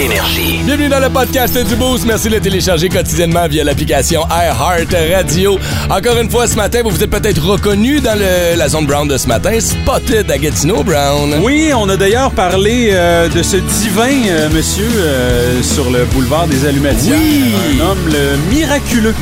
Énergie. 0.00 0.60
Bienvenue 0.64 0.88
dans 0.88 0.98
le 0.98 1.10
podcast 1.10 1.58
du 1.68 1.76
Boost. 1.76 2.06
Merci 2.06 2.28
de 2.30 2.36
le 2.36 2.40
télécharger 2.40 2.88
quotidiennement 2.88 3.46
via 3.48 3.62
l'application 3.64 4.22
iHeart 4.30 4.94
Radio. 5.14 5.58
Encore 5.90 6.16
une 6.18 6.30
fois, 6.30 6.46
ce 6.46 6.56
matin, 6.56 6.80
vous 6.82 6.88
vous 6.88 7.04
êtes 7.04 7.10
peut-être 7.10 7.44
reconnu 7.44 8.00
dans 8.00 8.18
le- 8.18 8.56
la 8.56 8.68
zone 8.70 8.86
Brown 8.86 9.06
de 9.06 9.18
ce 9.18 9.26
matin. 9.28 9.60
Spotted 9.60 10.30
à 10.30 10.38
Gatineau, 10.38 10.82
Brown. 10.84 11.34
Oui, 11.42 11.70
on 11.76 11.86
a 11.90 11.96
d'ailleurs 11.98 12.30
parlé 12.30 12.88
euh, 12.92 13.28
de 13.28 13.42
ce 13.42 13.58
divin 13.58 14.08
euh, 14.30 14.48
monsieur 14.48 14.88
euh, 14.96 15.62
sur 15.62 15.90
le 15.90 16.06
boulevard 16.06 16.46
des 16.46 16.64
Allumetières. 16.66 17.18
Oui. 17.18 17.52
Un 17.78 17.84
homme 17.84 17.98
le 18.10 18.54
miraculeux. 18.56 19.14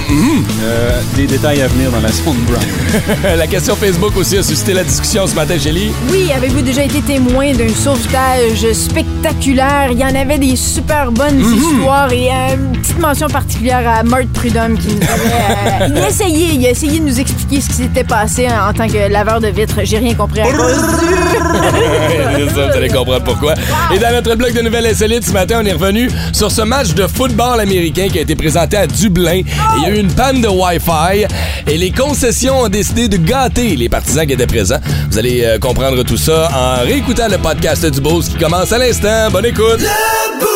Euh, 0.63 1.01
des 1.17 1.27
détails 1.27 1.61
à 1.63 1.67
venir 1.67 1.91
dans 1.91 2.01
la 2.01 2.13
zone 2.13 2.37
brown. 2.47 3.37
la 3.37 3.47
question 3.49 3.75
Facebook 3.75 4.17
aussi 4.17 4.37
a 4.39 4.45
suscité 4.45 4.75
la 4.75 4.85
discussion 4.85 5.27
ce 5.27 5.35
matin, 5.35 5.59
Shelly. 5.59 5.91
Oui, 6.13 6.31
avez-vous 6.33 6.63
déjà 6.63 6.85
été 6.85 7.01
témoin 7.03 7.53
d'un 7.53 7.69
sauvetage 7.75 8.71
spectaculaire? 8.73 9.89
Il 9.91 9.99
y 9.99 10.05
en 10.05 10.15
avait 10.15 10.39
des 10.39 10.55
super 10.69 11.11
bonnes 11.11 11.41
histoires 11.41 12.13
et 12.13 12.29
euh, 12.29 12.55
une 12.55 12.79
petite 12.79 12.99
mention 12.99 13.27
particulière 13.29 13.83
à 13.89 14.03
Mark 14.03 14.27
Prudhomme 14.35 14.79
qui 14.79 14.89
nous 14.89 15.03
avait... 15.03 15.83
euh, 15.83 15.87
il, 15.97 15.99
a 15.99 16.09
essayé, 16.09 16.47
il 16.55 16.67
a 16.67 16.71
essayé 16.71 17.01
de 17.01 17.05
nous 17.05 17.19
expliquer 17.21 17.61
ce 17.61 17.69
qui 17.69 17.75
s'était 17.75 18.05
passé 18.05 18.47
en, 18.49 18.69
en 18.71 18.73
tant 18.73 18.87
que 18.87 19.11
laveur 19.11 19.41
de 19.41 19.49
vitres. 19.49 19.81
J'ai 19.85 19.99
rien 19.99 20.15
compris 20.15 20.41
à 20.41 20.45
cause 20.53 20.77
C'est 22.37 22.55
ça, 22.55 22.67
vous 22.69 22.77
allez 22.77 22.89
comprendre 22.89 23.25
pourquoi. 23.25 23.55
Et 23.95 23.99
dans 23.99 24.13
notre 24.13 24.35
bloc 24.37 24.53
de 24.53 24.61
nouvelles 24.61 24.87
insolites, 24.87 25.25
ce 25.25 25.33
matin, 25.33 25.61
on 25.63 25.67
est 25.67 25.73
revenu 25.73 26.11
sur 26.33 26.51
ce 26.51 26.63
match 26.63 26.95
de 26.95 27.07
football 27.07 27.61
américain 27.61 28.09
qui 28.11 28.19
a 28.19 28.23
été 28.23 28.37
présenté 28.37 28.77
à 28.77 28.87
Dublin. 28.87 29.41
Il 29.77 29.83
y 29.83 29.87
a 29.87 29.91
eu 29.91 29.99
une 29.99 30.13
panne 30.13 30.41
de 30.41 30.49
Wi-Fi 30.49 31.27
et 31.67 31.79
les 31.79 31.91
concessions 31.91 32.61
ont 32.63 32.69
décidé 32.69 33.09
de 33.09 33.17
gâter 33.17 33.75
les 33.77 33.89
partisans 33.89 34.27
qui 34.27 34.35
étaient 34.35 34.47
présents. 34.47 34.79
Vous 35.11 35.19
allez 35.19 35.45
euh, 35.45 35.59
comprendre 35.59 36.03
tout 36.03 36.17
ça 36.19 36.49
en 36.55 36.85
réécoutant 36.85 37.29
le 37.29 37.39
podcast 37.39 37.87
du 37.87 38.01
Boost 38.01 38.33
qui 38.33 38.39
commence 38.39 38.73
à 38.73 38.79
l'instant. 38.79 39.31
Bonne 39.31 39.47
écoute! 39.47 39.81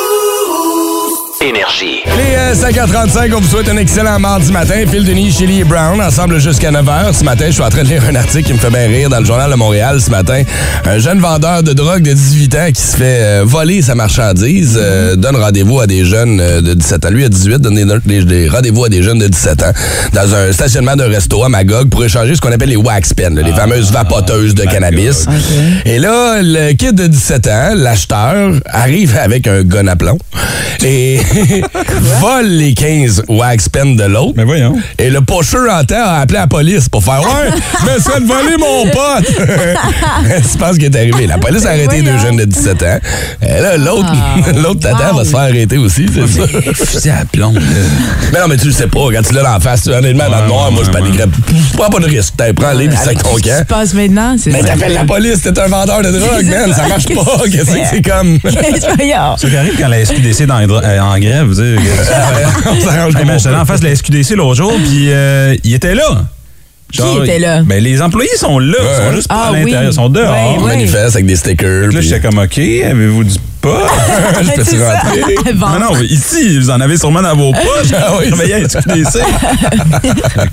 Ooh. 0.05 0.92
Énergie. 1.43 2.03
Les 2.17 2.37
euh, 2.37 2.55
5h35, 2.55 3.35
on 3.35 3.41
vous 3.41 3.49
souhaite 3.49 3.69
un 3.69 3.77
excellent 3.77 4.17
mardi 4.21 4.53
matin. 4.53 4.75
Phil 4.89 5.05
Denis, 5.05 5.33
Shelly 5.33 5.61
et 5.63 5.65
Brown, 5.65 6.01
ensemble 6.01 6.39
jusqu'à 6.39 6.71
9h. 6.71 7.13
Ce 7.19 7.25
matin, 7.25 7.47
je 7.49 7.53
suis 7.53 7.63
en 7.63 7.69
train 7.69 7.83
de 7.83 7.89
lire 7.89 8.05
un 8.09 8.15
article 8.15 8.45
qui 8.45 8.53
me 8.53 8.59
fait 8.59 8.71
bien 8.71 8.87
rire 8.87 9.09
dans 9.11 9.19
le 9.19 9.25
Journal 9.25 9.51
de 9.51 9.57
Montréal 9.57 10.01
ce 10.01 10.09
matin. 10.11 10.43
Un 10.85 10.99
jeune 11.01 11.19
vendeur 11.19 11.65
de 11.65 11.73
drogue 11.73 12.03
de 12.03 12.13
18 12.13 12.55
ans 12.55 12.69
qui 12.73 12.81
se 12.81 12.97
fait 12.97 13.19
euh, 13.23 13.43
voler 13.45 13.83
sa 13.83 13.97
marchandise 13.97 14.79
euh, 14.81 15.17
donne 15.17 15.35
rendez-vous 15.35 15.81
à 15.81 15.89
des 15.89 16.05
jeunes 16.05 16.41
euh, 16.41 16.61
de 16.61 16.75
17 16.75 17.07
ans. 17.07 17.11
Lui, 17.11 17.25
à 17.25 17.29
18, 17.29 17.59
donne 17.61 17.75
des, 17.75 17.85
des- 18.05 18.25
des 18.25 18.49
rendez-vous 18.49 18.85
à 18.85 18.89
des 18.89 19.03
jeunes 19.03 19.19
de 19.19 19.27
17 19.27 19.63
ans 19.65 19.73
dans 20.13 20.35
un 20.37 20.53
stationnement 20.53 20.95
d'un 20.95 21.09
resto 21.09 21.43
à 21.43 21.49
Magog 21.49 21.89
pour 21.89 22.05
échanger 22.05 22.37
ce 22.37 22.41
qu'on 22.41 22.53
appelle 22.53 22.69
les 22.69 22.77
wax 22.77 23.15
pens, 23.15 23.35
là, 23.35 23.43
les 23.43 23.53
fameuses 23.53 23.91
vapoteuses 23.91 24.55
de 24.55 24.63
cannabis. 24.63 25.27
Et 25.87 25.99
là, 25.99 26.37
le 26.41 26.73
kid 26.75 26.95
de 26.95 27.09
17 27.09 27.47
ans, 27.49 27.71
l'acheteur, 27.75 28.53
arrive 28.67 29.19
avec 29.21 29.49
un 29.49 29.63
gun 29.65 29.89
à 29.89 29.97
plomb 29.97 30.19
et 30.85 31.21
vole 32.21 32.47
les 32.47 32.75
15 32.75 33.25
wax 33.29 33.69
pens 33.69 33.97
de 33.97 34.05
l'autre. 34.05 34.35
Mais 34.37 34.45
voyons. 34.45 34.75
Et 34.99 35.11
le 35.11 35.21
pocheur 35.21 35.73
en 35.73 35.85
temps 35.85 35.97
a 36.05 36.21
appelé 36.21 36.39
la 36.39 36.47
police 36.47 36.89
pour 36.89 37.03
faire 37.05 37.21
Ouais, 37.23 37.51
me 37.95 38.01
suis 38.01 38.11
fait 38.11 38.21
voler 38.21 38.57
mon 38.59 38.85
pote. 38.91 39.27
tu 40.53 40.59
penses 40.59 40.75
qu'il 40.77 40.85
est 40.85 40.97
arrivé. 40.97 41.27
La 41.27 41.39
police 41.39 41.65
a 41.67 41.71
arrêté 41.71 42.03
deux 42.03 42.19
jeunes 42.19 42.37
de 42.37 42.45
17 42.45 42.83
ans. 42.83 42.99
Et 43.43 43.61
là, 43.61 43.77
l'autre, 43.77 44.13
l'autre 44.63 44.81
tata 44.81 45.13
va 45.13 45.25
se 45.25 45.31
faire 45.31 45.41
arrêter 45.41 45.79
aussi, 45.79 46.07
c'est 46.13 46.27
ça. 46.27 46.47
Fusil 46.85 47.11
à 47.11 47.25
plomb, 47.31 47.53
Mais 48.33 48.41
non, 48.41 48.49
mais 48.49 48.57
tu 48.57 48.67
le 48.67 48.73
sais 48.73 48.87
pas. 48.87 49.01
Quand 49.13 49.23
tu 49.27 49.35
l'as 49.35 49.43
dans 49.43 49.53
la 49.55 49.61
face, 49.61 49.83
tu- 49.85 49.91
honnêtement, 49.91 50.29
dans 50.29 50.43
le 50.43 50.49
noir, 50.49 50.71
moi, 50.73 50.83
je 50.85 50.91
paniquerais. 50.91 51.27
Prends 51.77 51.91
pas 51.91 51.99
de 52.01 52.07
risque. 52.07 52.35
T'as 52.37 52.53
prends-les 52.53 52.89
puis 52.89 52.97
sac 52.97 53.23
ton 53.23 53.31
Qu'est-ce 53.37 53.43
qui 53.43 53.49
camp. 53.51 53.59
se 53.59 53.65
passe 53.65 53.95
maintenant? 53.95 54.37
C'est 54.39 54.51
Mais 54.51 54.61
ça. 54.61 54.69
t'appelles 54.69 54.95
la 54.95 55.05
police, 55.05 55.43
t'es 55.43 55.59
un 55.59 55.69
vendeur 55.69 56.03
de 56.03 56.11
drogue, 56.11 56.45
man. 56.47 56.73
Ça 56.75 56.89
marche 56.89 57.07
pas. 57.07 57.43
Qu'est-ce 57.51 57.71
que 57.71 57.87
c'est 57.91 58.03
comme? 58.03 58.39
Voyons. 58.43 59.37
Ce 59.37 59.47
qui 59.47 59.57
arrive 59.57 59.75
quand 59.79 59.89
la 59.89 60.05
SQDC 60.05 60.41
est 60.43 60.47
dans 60.47 60.59
grève, 61.23 61.47
vous 61.47 61.55
dire. 61.63 61.79
On 62.67 62.81
s'arrange 62.81 63.15
Hey, 63.17 63.25
man, 63.25 63.37
pas. 63.37 63.39
J'étais 63.39 63.55
en 63.55 63.65
face 63.65 63.81
de 63.81 63.87
la 63.89 63.97
SQDC 63.97 64.35
l'autre 64.37 64.55
jour, 64.57 64.73
puis 64.85 65.07
euh, 65.11 65.57
il 65.65 65.75
était 65.75 65.95
là. 65.95 66.25
Qui 66.93 67.01
était 67.23 67.39
là? 67.39 67.63
Ben, 67.63 67.83
les 67.83 68.03
employés 68.03 68.37
sont 68.37 68.59
là. 68.59 68.77
Ils 68.79 68.85
Ouais. 68.87 69.09
sont 69.11 69.17
juste 69.17 69.29
pas 69.29 69.35
Ah 69.47 69.49
à 69.49 69.53
l'intérieur. 69.53 69.81
oui. 69.83 69.89
Ils 69.89 69.95
sont 69.95 70.09
dehors. 70.11 70.31
Ouais, 70.59 70.63
ouais. 70.63 70.69
manifeste 70.77 71.15
avec 71.17 71.25
des 71.27 71.37
stickers. 71.37 71.87
Là, 71.87 71.89
puis- 71.89 72.03
j'étais 72.03 72.21
comme, 72.21 72.39
OK, 72.39 72.59
avez-vous 72.59 73.25
du 73.25 73.35
Je 74.43 74.51
peux 74.57 74.65
ça. 74.65 74.99
rentrer. 75.01 75.35
Non, 75.55 75.79
non, 75.79 75.95
mais 75.99 76.07
ici, 76.07 76.59
vous 76.59 76.71
en 76.71 76.81
avez 76.81 76.97
sûrement 76.97 77.23
dans 77.23 77.37
vos 77.37 77.53
poches. 77.53 77.93
Ah 77.97 78.13
oui, 78.19 78.29
Travaillez 78.31 78.55
à 78.55 78.69
SQDC. 78.69 79.21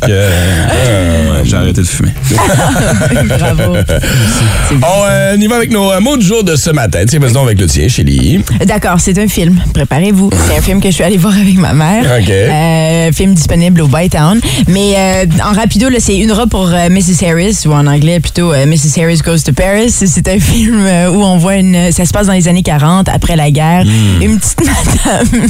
Euh, 0.07 1.31
ouais, 1.33 1.41
j'ai 1.45 1.55
arrêté 1.55 1.81
de 1.81 1.87
fumer. 1.87 2.11
Bravo. 3.25 3.75
On 4.71 5.05
euh, 5.09 5.35
on 5.37 5.41
y 5.41 5.47
va 5.47 5.55
avec 5.55 5.71
nos 5.71 5.91
euh, 5.91 5.99
mots 5.99 6.17
du 6.17 6.25
jour 6.25 6.43
de 6.43 6.55
ce 6.55 6.69
matin. 6.71 6.99
Tiens, 7.07 7.19
vas-y 7.19 7.33
donc 7.33 7.45
avec 7.45 7.59
le 7.59 7.67
tien, 7.67 7.87
Chélie. 7.87 8.43
D'accord, 8.65 8.97
c'est 8.99 9.17
un 9.17 9.27
film. 9.27 9.59
Préparez-vous. 9.73 10.29
C'est 10.47 10.57
un 10.57 10.61
film 10.61 10.81
que 10.81 10.89
je 10.89 10.93
suis 10.95 11.03
allée 11.03 11.17
voir 11.17 11.33
avec 11.33 11.57
ma 11.57 11.73
mère. 11.73 12.03
OK. 12.19 12.29
Euh, 12.29 13.11
film 13.11 13.33
disponible 13.33 13.81
au 13.81 13.87
Bytown. 13.87 14.39
Mais 14.67 15.27
en 15.43 15.53
rapido, 15.53 15.87
c'est 15.99 16.17
une 16.17 16.31
robe 16.31 16.49
pour 16.49 16.67
Mrs. 16.67 17.25
Harris, 17.27 17.63
ou 17.65 17.73
en 17.73 17.87
anglais 17.87 18.19
plutôt 18.19 18.51
Mrs. 18.53 19.01
Harris 19.01 19.21
Goes 19.23 19.39
to 19.45 19.53
Paris. 19.53 19.89
C'est 19.91 20.27
un 20.27 20.39
film 20.39 20.85
où 21.13 21.23
on 21.23 21.37
voit 21.37 21.55
une. 21.55 21.91
Ça 21.91 22.05
se 22.05 22.11
passe 22.11 22.27
dans 22.27 22.33
les 22.33 22.47
années 22.47 22.63
40, 22.63 22.98
après 23.07 23.35
la 23.35 23.51
guerre. 23.51 23.83
Une 24.21 24.37
petite 24.39 24.59
madame. 24.65 25.47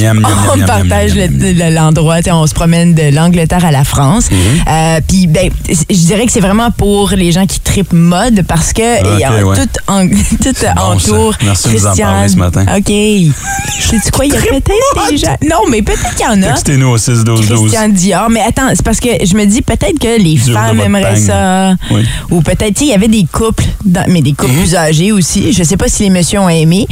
Miam, 0.00 0.26
on 0.52 0.56
miam, 0.56 0.66
partage 0.66 1.14
le- 1.14 1.26
le- 1.52 1.74
l'endroit. 1.74 2.22
sais, 2.22 2.30
On 2.32 2.46
se 2.46 2.54
promène 2.54 2.94
de 2.94 3.14
l'Angleterre 3.14 3.64
à 3.64 3.70
la 3.72 3.84
France. 3.84 4.28
Euh, 4.68 5.00
Puis, 5.08 5.26
ben, 5.26 5.50
je 5.68 5.96
dirais 5.96 6.26
que 6.26 6.32
c'est 6.32 6.40
vraiment 6.40 6.70
pour 6.70 7.10
les 7.10 7.32
gens 7.32 7.46
qui 7.46 7.60
tripent 7.60 7.92
mode 7.92 8.42
parce 8.46 8.72
que 8.72 9.00
Ok, 9.00 9.08
il 9.14 9.20
y 9.20 9.24
a 9.24 9.44
ouais. 9.44 9.56
tout, 9.56 9.68
en, 9.88 10.06
tout 10.42 10.54
bon, 10.76 10.82
entoure. 10.82 11.32
ça. 11.34 11.38
Merci 11.42 11.68
de 11.68 11.72
nous 11.74 11.86
en 11.86 11.88
Christian- 11.90 12.06
parler 12.06 12.28
ce 12.28 12.36
matin. 12.36 12.64
OK. 12.76 12.86
Sais-tu 13.80 14.10
quoi? 14.12 14.24
Il 14.26 14.32
y 14.32 14.36
a 14.36 14.40
peut-être 14.40 15.10
des 15.10 15.16
gens? 15.16 15.36
Non, 15.42 15.68
mais 15.70 15.82
peut-être 15.82 16.14
qu'il 16.14 16.26
y 16.26 16.28
en 16.28 16.42
a. 16.42 16.52
Textez-nous 16.52 16.88
au 16.88 16.98
6 16.98 17.24
12 17.24 17.48
12 17.48 17.60
Christian 17.60 17.88
Dior. 17.88 18.30
Mais 18.30 18.40
attends, 18.40 18.68
c'est 18.74 18.84
parce 18.84 19.00
que 19.00 19.08
je 19.24 19.34
me 19.34 19.44
dis 19.46 19.62
peut-être 19.62 19.98
que 19.98 20.20
les 20.20 20.34
Dur 20.34 20.48
de 20.48 20.52
femmes 20.52 20.80
aimeraient 20.80 21.16
ça. 21.16 21.74
Oui. 21.90 22.04
Ou 22.30 22.40
peut-être, 22.42 22.80
il 22.80 22.88
y 22.88 22.92
avait 22.92 23.08
des 23.08 23.26
couples, 23.30 23.64
dans- 23.84 24.04
mais 24.08 24.22
des 24.22 24.32
couples 24.32 24.52
plus 24.52 24.74
âgés 24.76 25.12
aussi. 25.12 25.52
Je 25.52 25.62
sais 25.62 25.76
pas 25.76 25.88
si 25.88 26.04
les 26.04 26.10
messieurs 26.10 26.40
ont 26.40 26.48
aimé. 26.60 26.86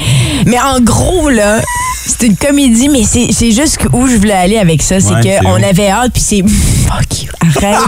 Mais 0.47 0.59
en 0.61 0.81
gros, 0.81 1.29
là, 1.31 1.61
c'est 2.07 2.27
une 2.27 2.37
comédie, 2.37 2.89
mais 2.89 3.03
c'est 3.05 3.29
c'est 3.33 3.51
juste 3.53 3.79
où 3.93 4.07
je 4.09 4.17
voulais 4.17 4.33
aller 4.33 4.59
avec 4.59 4.83
ça. 4.83 4.99
C'est 5.01 5.13
Ouais, 5.13 5.21
c'est 5.23 5.45
qu'on 5.45 5.63
avait 5.63 5.91
hâte, 5.91 6.13
puis 6.13 6.23
c'est. 6.23 6.43
Fuck 6.89 7.23
you, 7.23 7.31
arrête. 7.41 7.79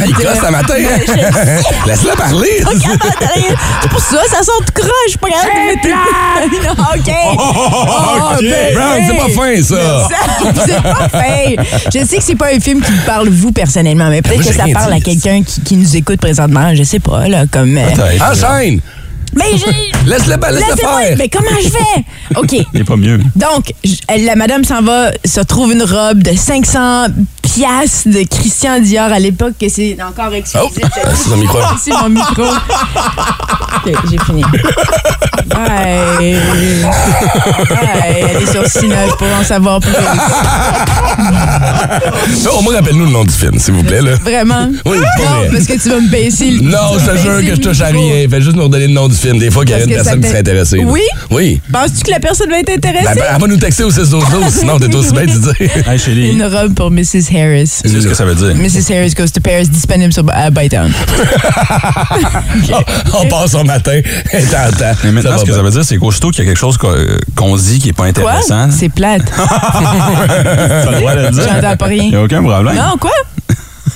Il 0.06 0.12
gosse 0.14 0.44
à 0.44 0.50
matin. 0.50 0.74
hein? 0.76 1.60
Laisse-la 1.86 2.16
parler. 2.16 2.62
C'est 3.82 3.90
pour 3.90 4.00
ça, 4.00 4.18
ça 4.30 4.42
sort 4.42 4.60
de 4.66 4.70
croche. 4.72 4.90
Je 5.06 5.10
suis 5.10 5.18
pas 5.18 5.28
capable 5.28 5.80
de 5.82 6.58
mettre- 6.58 6.78
OK. 6.96 7.12
Oh, 7.38 8.34
ben, 8.40 8.74
Brown, 8.74 9.02
c'est 9.06 9.16
pas 9.16 9.42
fin, 9.42 9.62
ça. 9.62 10.08
Ça, 10.08 10.64
c'est 10.66 10.82
pas 10.82 11.08
fait. 11.08 11.56
Je 11.94 12.04
sais 12.06 12.16
que 12.18 12.24
c'est 12.24 12.34
pas 12.36 12.48
un 12.54 12.60
film 12.60 12.80
qui 12.80 12.90
vous 12.92 13.04
parle 13.06 13.28
vous 13.28 13.52
personnellement, 13.52 14.08
mais 14.10 14.22
peut-être 14.22 14.46
que 14.46 14.52
ça 14.54 14.64
parle 14.72 14.92
dit. 14.94 14.98
à 14.98 15.00
quelqu'un 15.00 15.42
qui, 15.42 15.60
qui 15.62 15.76
nous 15.76 15.96
écoute 15.96 16.20
présentement. 16.20 16.74
Je 16.74 16.82
sais 16.82 17.00
pas, 17.00 17.28
là, 17.28 17.44
comme. 17.50 17.76
euh, 17.76 17.84
Enchaîne. 18.20 18.80
Mais 19.38 19.56
j'ai. 19.56 19.92
Laisse-le 20.10 20.34
laisse 20.36 20.66
Laissez-moi- 20.68 21.00
faire. 21.02 21.16
Mais 21.18 21.28
comment 21.28 21.50
je 21.62 21.68
fais? 21.68 22.04
OK. 22.36 22.52
Il 22.74 22.80
est 22.80 22.84
pas 22.84 22.96
mieux. 22.96 23.18
Donc, 23.36 23.72
la 24.08 24.36
madame 24.36 24.64
s'en 24.64 24.82
va, 24.82 25.10
se 25.24 25.40
trouve 25.40 25.72
une 25.72 25.82
robe 25.82 26.22
de 26.22 26.32
500 26.34 27.06
piastres 27.54 28.08
de 28.08 28.22
Christian 28.28 28.80
Dior 28.80 29.10
à 29.12 29.18
l'époque, 29.18 29.54
que 29.60 29.68
c'est 29.68 29.96
encore 30.02 30.32
exclusif. 30.34 30.78
Oh, 30.84 31.08
c'est 31.14 31.36
micro. 31.36 31.58
Mon 32.02 32.08
micro. 32.10 32.42
OK, 33.86 33.92
j'ai 34.10 34.18
fini. 34.24 34.42
Bye. 35.46 36.36
Bye. 37.70 38.30
Allez 38.36 38.46
sur 38.46 38.66
Cineuf 38.66 39.16
pour 39.16 39.26
en 39.40 39.44
savoir 39.44 39.80
plus. 39.80 39.92
Oh, 42.50 42.62
moi, 42.62 42.74
rappelle-nous 42.74 43.06
le 43.06 43.10
nom 43.12 43.24
du 43.24 43.32
film, 43.32 43.58
s'il 43.58 43.74
vous 43.74 43.82
plaît. 43.82 44.00
Là. 44.02 44.12
Vraiment? 44.22 44.68
Oui, 44.86 44.98
Non, 44.98 45.50
parce 45.52 45.66
que 45.66 45.80
tu 45.80 45.88
vas 45.88 46.00
me 46.00 46.08
baisser 46.08 46.50
le 46.50 46.60
Non, 46.62 46.98
je 46.98 47.10
te 47.10 47.16
jure 47.18 47.40
que 47.40 47.54
je 47.56 47.60
touche 47.60 47.80
à 47.80 47.92
micro. 47.92 48.08
rien. 48.12 48.28
Fais 48.28 48.40
juste 48.40 48.56
nous 48.56 48.64
redonner 48.64 48.86
le 48.88 48.92
nom 48.94 49.08
du 49.08 49.14
film. 49.16 49.38
Des 49.38 49.50
fois, 49.50 49.64
qu'il 49.64 49.76
y 49.76 49.80
a 49.80 49.84
une 49.84 49.90
personne 49.90 50.20
qui 50.20 50.28
serait 50.28 50.40
intéressée. 50.40 50.78
là. 50.78 50.84
Oui? 50.86 51.02
Oui. 51.30 51.60
Penses-tu 51.72 52.04
que 52.04 52.10
la 52.10 52.20
personne 52.20 52.50
va 52.50 52.58
être 52.60 52.70
intéressée? 52.70 53.04
Ben, 53.06 53.14
ben, 53.14 53.24
elle 53.34 53.40
va 53.40 53.46
nous 53.46 53.56
texter 53.56 53.84
au 53.84 53.90
6 53.90 54.10
12 54.10 54.24
sinon 54.50 54.78
t'es 54.78 54.94
aussi 54.94 55.12
bien 55.12 55.22
de 55.26 55.30
dire. 55.30 55.54
Hey, 55.86 56.30
Une 56.30 56.44
robe 56.44 56.74
pour 56.74 56.90
Mrs. 56.90 57.30
Harris. 57.42 57.68
c'est 57.68 57.88
ce 57.88 58.06
que 58.06 58.14
ça 58.14 58.24
veut 58.24 58.34
dire. 58.34 58.54
Mrs. 58.54 58.92
Harris 58.92 59.14
Goes 59.14 59.28
to 59.28 59.40
Paris, 59.40 59.68
disponible 59.68 60.12
sur 60.12 60.24
à 60.30 60.50
Bytown. 60.50 60.92
On 63.14 63.26
passe 63.28 63.54
au 63.54 63.64
matin. 63.64 64.00
Tentant. 64.32 64.92
Mais 65.04 65.12
maintenant, 65.12 65.38
ce 65.38 65.42
que 65.42 65.48
bien. 65.48 65.56
ça 65.56 65.62
veut 65.62 65.70
dire, 65.70 65.84
c'est 65.84 65.96
qu'aussitôt 65.96 66.30
qu'il 66.30 66.44
y 66.44 66.46
a 66.46 66.50
quelque 66.50 66.58
chose 66.58 66.76
qu'on 66.76 66.94
qu'on 67.34 67.56
dit 67.56 67.78
qui 67.78 67.90
est 67.90 67.92
pas 67.92 68.04
intéressant, 68.04 68.68
C'est 68.70 68.88
plate. 68.88 69.22
t'as 69.36 70.90
le 70.90 70.98
droit 70.98 71.14
de 71.14 71.20
le 71.22 71.30
dire. 71.30 71.42
J'entends 71.48 71.76
pas 71.76 71.86
rien. 71.86 72.02
Il 72.04 72.10
n'y 72.10 72.16
a 72.16 72.22
aucun 72.22 72.42
problème. 72.42 72.74
Non, 72.74 72.96
quoi? 72.98 73.10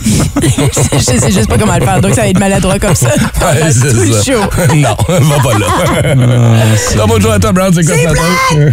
Je 0.04 1.00
sais 1.00 1.30
juste 1.30 1.48
pas 1.48 1.58
comment 1.58 1.76
le 1.76 1.84
faire, 1.84 2.00
donc 2.00 2.14
ça 2.14 2.22
va 2.22 2.28
être 2.28 2.38
maladroit 2.38 2.78
comme 2.78 2.94
ça. 2.94 3.10
Ouais, 3.42 3.70
c'est 3.72 3.88
tout 3.92 4.00
le 4.00 4.12
ça. 4.12 4.32
show. 4.32 4.40
Non, 4.76 4.96
va 5.08 5.38
pas 5.38 5.58
là. 5.58 6.14
Non, 6.96 7.06
bonjour 7.06 7.32
à 7.32 7.38
toi, 7.38 7.52
Brown, 7.52 7.72
c'est 7.74 7.84
quoi 7.84 7.94
ce 7.96 8.04
matin? 8.04 8.72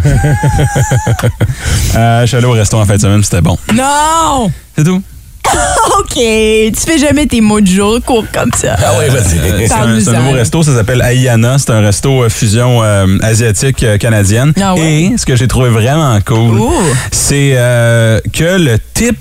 Euh, 1.96 2.22
je 2.22 2.26
suis 2.28 2.38
allé 2.38 2.46
au 2.46 2.52
resto 2.52 2.78
en 2.78 2.86
fin 2.86 2.96
de 2.96 3.02
semaine, 3.02 3.24
c'était 3.24 3.42
bon. 3.42 3.58
Non! 3.74 4.52
C'est 4.78 4.84
tout? 4.84 5.02
OK. 6.00 6.14
Tu 6.14 6.74
fais 6.86 7.00
jamais 7.00 7.26
tes 7.26 7.42
mots 7.42 7.60
de 7.60 7.66
jour 7.68 8.00
courts 8.06 8.26
comme 8.32 8.52
ça. 8.56 8.76
Ah 8.78 8.92
oui, 9.00 9.10
vas-y. 9.10 9.24
C'est 9.30 9.40
un, 9.40 9.58
c'est 9.58 9.66
un 9.66 9.78
Parle-nous-en. 9.78 10.12
nouveau 10.14 10.32
resto, 10.34 10.62
ça 10.64 10.76
s'appelle 10.76 11.02
Aïana. 11.02 11.58
C'est 11.58 11.72
un 11.72 11.82
resto 11.82 12.24
euh, 12.24 12.30
fusion 12.30 12.84
euh, 12.84 13.08
asiatique 13.24 13.82
euh, 13.84 13.98
canadienne. 13.98 14.54
Ah 14.62 14.76
ouais? 14.76 14.82
Et 15.14 15.14
ce 15.18 15.26
que 15.26 15.36
j'ai 15.36 15.48
trouvé 15.48 15.70
vraiment 15.70 16.20
cool, 16.22 16.60
c'est 17.12 17.54
euh, 17.56 18.20
que 18.32 18.58
le 18.60 18.78
type 18.94 19.18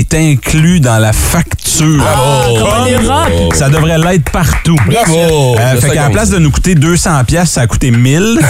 est 0.00 0.14
inclus 0.14 0.80
dans 0.80 0.98
la 0.98 1.12
facture. 1.12 2.02
Ah, 2.06 2.44
comme 2.48 2.62
en 2.68 2.86
Europe. 2.88 3.54
Ça 3.54 3.68
devrait 3.68 3.98
l'être 3.98 4.30
partout. 4.30 4.76
Bravo! 4.86 5.56
Euh, 5.58 5.80
fait 5.80 5.88
qu'à 5.90 6.02
la 6.04 6.10
place 6.10 6.30
de 6.30 6.38
nous 6.38 6.50
coûter 6.50 6.74
200 6.74 7.24
pièces, 7.24 7.50
ça 7.50 7.62
a 7.62 7.66
coûté 7.66 7.90
1000. 7.90 8.38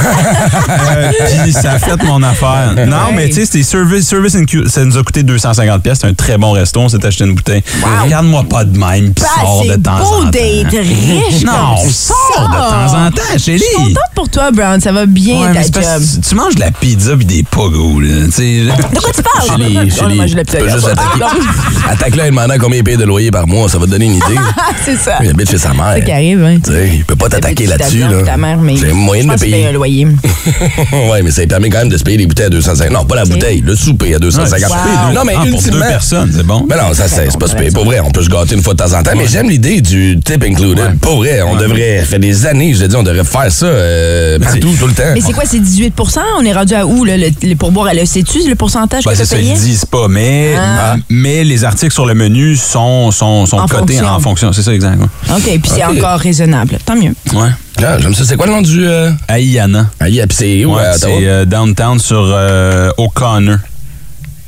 Euh, 0.94 1.10
Puis 1.42 1.52
ça 1.52 1.72
a 1.72 1.78
fait 1.78 2.02
mon 2.04 2.22
affaire. 2.22 2.74
Non, 2.86 3.12
mais 3.14 3.28
tu 3.28 3.34
sais, 3.34 3.46
c'était 3.46 3.62
service, 3.62 4.06
service. 4.06 4.36
Ça 4.68 4.84
nous 4.84 4.96
a 4.98 5.02
coûté 5.02 5.22
250 5.22 5.82
pièces. 5.82 5.98
C'est 6.00 6.06
un 6.06 6.14
très 6.14 6.36
bon 6.38 6.52
resto. 6.52 6.80
On 6.80 6.88
s'est 6.88 7.04
acheté 7.04 7.24
une 7.24 7.34
bouteille. 7.34 7.62
Regarde-moi 8.02 8.44
pas 8.48 8.64
de 8.64 8.76
même, 8.76 9.12
puis 9.14 9.24
Bah, 9.24 9.28
sors 9.42 9.64
de 9.64 9.74
temps 9.76 9.90
en 9.92 10.30
temps. 10.30 10.30
riche. 10.72 11.42
Non, 11.44 11.76
comme 11.82 11.90
sors 11.90 12.48
de 12.48 12.54
temps 12.54 12.94
en 13.06 13.10
temps, 13.10 13.22
Je 13.34 13.38
chérie. 13.38 13.58
suis 13.60 13.74
contente 13.76 13.96
pour 14.14 14.28
toi, 14.28 14.50
Brown. 14.50 14.80
Ça 14.80 14.92
va 14.92 15.06
bien, 15.06 15.52
Ouais, 15.52 15.64
ta 15.70 15.80
job. 15.80 16.02
tu- 16.28 16.34
manges 16.34 16.54
de 16.56 16.60
la 16.60 16.70
pizza 16.70 17.16
puis 17.16 17.24
des 17.26 17.42
pogos, 17.42 18.00
là. 18.00 18.08
De 18.26 18.98
quoi 18.98 19.10
tu 19.14 19.22
parles? 19.22 19.48
Oh, 19.48 19.52
je 19.58 20.34
l'ai 20.36 20.44
tu 20.44 20.56
peux 20.56 20.68
juste 20.68 20.86
attaquer. 20.88 21.33
Attaque-le 21.90 22.22
et 22.24 22.30
demandant 22.30 22.54
combien 22.58 22.78
il 22.78 22.84
paye 22.84 22.96
de 22.96 23.04
loyer 23.04 23.30
par 23.30 23.46
mois. 23.46 23.68
Ça 23.68 23.78
va 23.78 23.86
te 23.86 23.90
donner 23.90 24.06
une 24.06 24.14
idée. 24.14 24.38
C'est 24.84 24.96
ça. 24.96 25.18
Il 25.22 25.30
habite 25.30 25.50
chez 25.50 25.58
sa 25.58 25.70
mère. 25.74 25.92
C'est 25.94 26.00
ça 26.00 26.06
qui 26.06 26.12
arrive, 26.12 26.42
hein. 26.44 26.56
Tu 26.64 26.70
sais, 26.72 26.90
il 26.94 27.04
peut 27.04 27.16
pas 27.16 27.28
t'attaquer 27.28 27.66
là-dessus. 27.66 27.98
Là. 27.98 28.22
Ta 28.24 28.36
mère, 28.36 28.58
mais 28.58 28.74
moyen 28.92 29.24
de 29.24 29.28
me 29.30 29.36
payer. 29.38 29.66
un 29.66 29.72
loyer. 29.72 30.06
ouais, 31.10 31.22
mais 31.22 31.30
ça 31.30 31.46
permet 31.46 31.68
quand 31.70 31.78
même 31.78 31.88
de 31.88 31.96
se 31.98 32.02
payer 32.04 32.16
des 32.18 32.26
bouteilles 32.26 32.46
à 32.46 32.50
250. 32.50 32.92
Non, 32.92 33.04
pas 33.04 33.16
la 33.16 33.24
bouteille, 33.24 33.60
le 33.60 33.74
souper 33.76 34.14
à 34.14 34.18
250. 34.18 34.70
Wow. 34.70 35.12
Non, 35.14 35.22
mais 35.24 35.32
Ah, 35.36 35.40
pour 35.40 35.48
ultimement. 35.48 35.78
deux 35.80 35.86
personnes, 35.86 36.32
c'est 36.34 36.46
bon. 36.46 36.66
Mais 36.68 36.76
non, 36.76 36.92
ça, 36.94 37.08
c'est 37.08 37.38
pas 37.38 37.46
super. 37.48 37.72
Pour 37.72 37.84
vrai, 37.84 38.00
on 38.00 38.10
peut 38.10 38.22
se 38.22 38.28
gâter 38.30 38.54
une 38.54 38.62
fois 38.62 38.74
de 38.74 38.78
temps 38.82 38.92
en 38.98 39.02
temps, 39.02 39.12
mais 39.16 39.26
j'aime 39.26 39.48
l'idée 39.48 39.80
du 39.80 40.18
tip 40.24 40.42
included. 40.42 40.98
Pour 41.00 41.16
vrai, 41.18 41.42
on 41.42 41.56
devrait, 41.56 42.00
ça 42.00 42.06
fait 42.06 42.18
des 42.18 42.46
années, 42.46 42.74
je 42.74 42.80
te 42.80 42.84
dis, 42.86 42.96
on 42.96 43.02
devrait 43.02 43.24
faire 43.24 43.50
ça 43.52 43.66
euh, 43.66 44.38
partout, 44.38 44.74
tout 44.78 44.86
le 44.86 44.92
temps. 44.94 45.02
Mais 45.14 45.20
c'est 45.20 45.32
quoi, 45.32 45.44
c'est 45.46 45.58
18% 45.60 46.18
On 46.38 46.44
est 46.44 46.52
rendu 46.52 46.74
à 46.74 46.86
où, 46.86 47.04
là, 47.04 47.16
le, 47.16 47.28
le 47.42 47.54
pourboire? 47.56 47.88
Elle 47.90 47.98
a- 48.00 48.06
Sais-tu 48.06 48.48
le 48.48 48.54
pourcentage 48.54 49.04
Ben, 49.04 49.10
que 49.12 49.16
c'est 49.16 49.22
tu 49.24 49.28
ça, 49.30 49.36
payé? 49.36 49.52
ils 49.52 49.58
disent 49.60 49.84
pas, 49.86 50.06
mais, 50.08 50.54
Ah. 50.56 50.96
Mais 51.24 51.42
les 51.42 51.64
articles 51.64 51.92
sur 51.94 52.04
le 52.04 52.12
menu 52.14 52.54
sont, 52.54 53.10
sont, 53.10 53.46
sont 53.46 53.56
En 53.56 53.66
cotés 53.66 53.94
fonction. 53.94 54.06
en 54.06 54.20
fonction. 54.20 54.52
C'est 54.52 54.62
ça, 54.62 54.74
exact. 54.74 54.98
ouais. 55.00 55.34
OK, 55.34 55.42
puis 55.62 55.70
c'est 55.74 55.82
encore 55.84 56.18
raisonnable. 56.18 56.76
Tant 56.84 56.94
mieux. 56.96 57.14
Ouais. 57.32 57.48
Ah, 57.82 57.98
J'aime 57.98 58.14
ça. 58.14 58.24
C'est 58.26 58.36
quoi 58.36 58.46
le 58.46 58.52
nom 58.52 58.60
du. 58.60 58.86
Euh... 58.86 59.10
Aïana. 59.26 59.88
Yeah, 60.06 60.26
puis 60.26 60.36
c'est 60.36 60.64
où, 60.66 60.74
Ouais, 60.76 60.82
c'est 60.98 61.26
euh, 61.26 61.46
downtown 61.46 61.98
sur 61.98 62.22
euh, 62.22 62.90
O'Connor. 62.98 63.56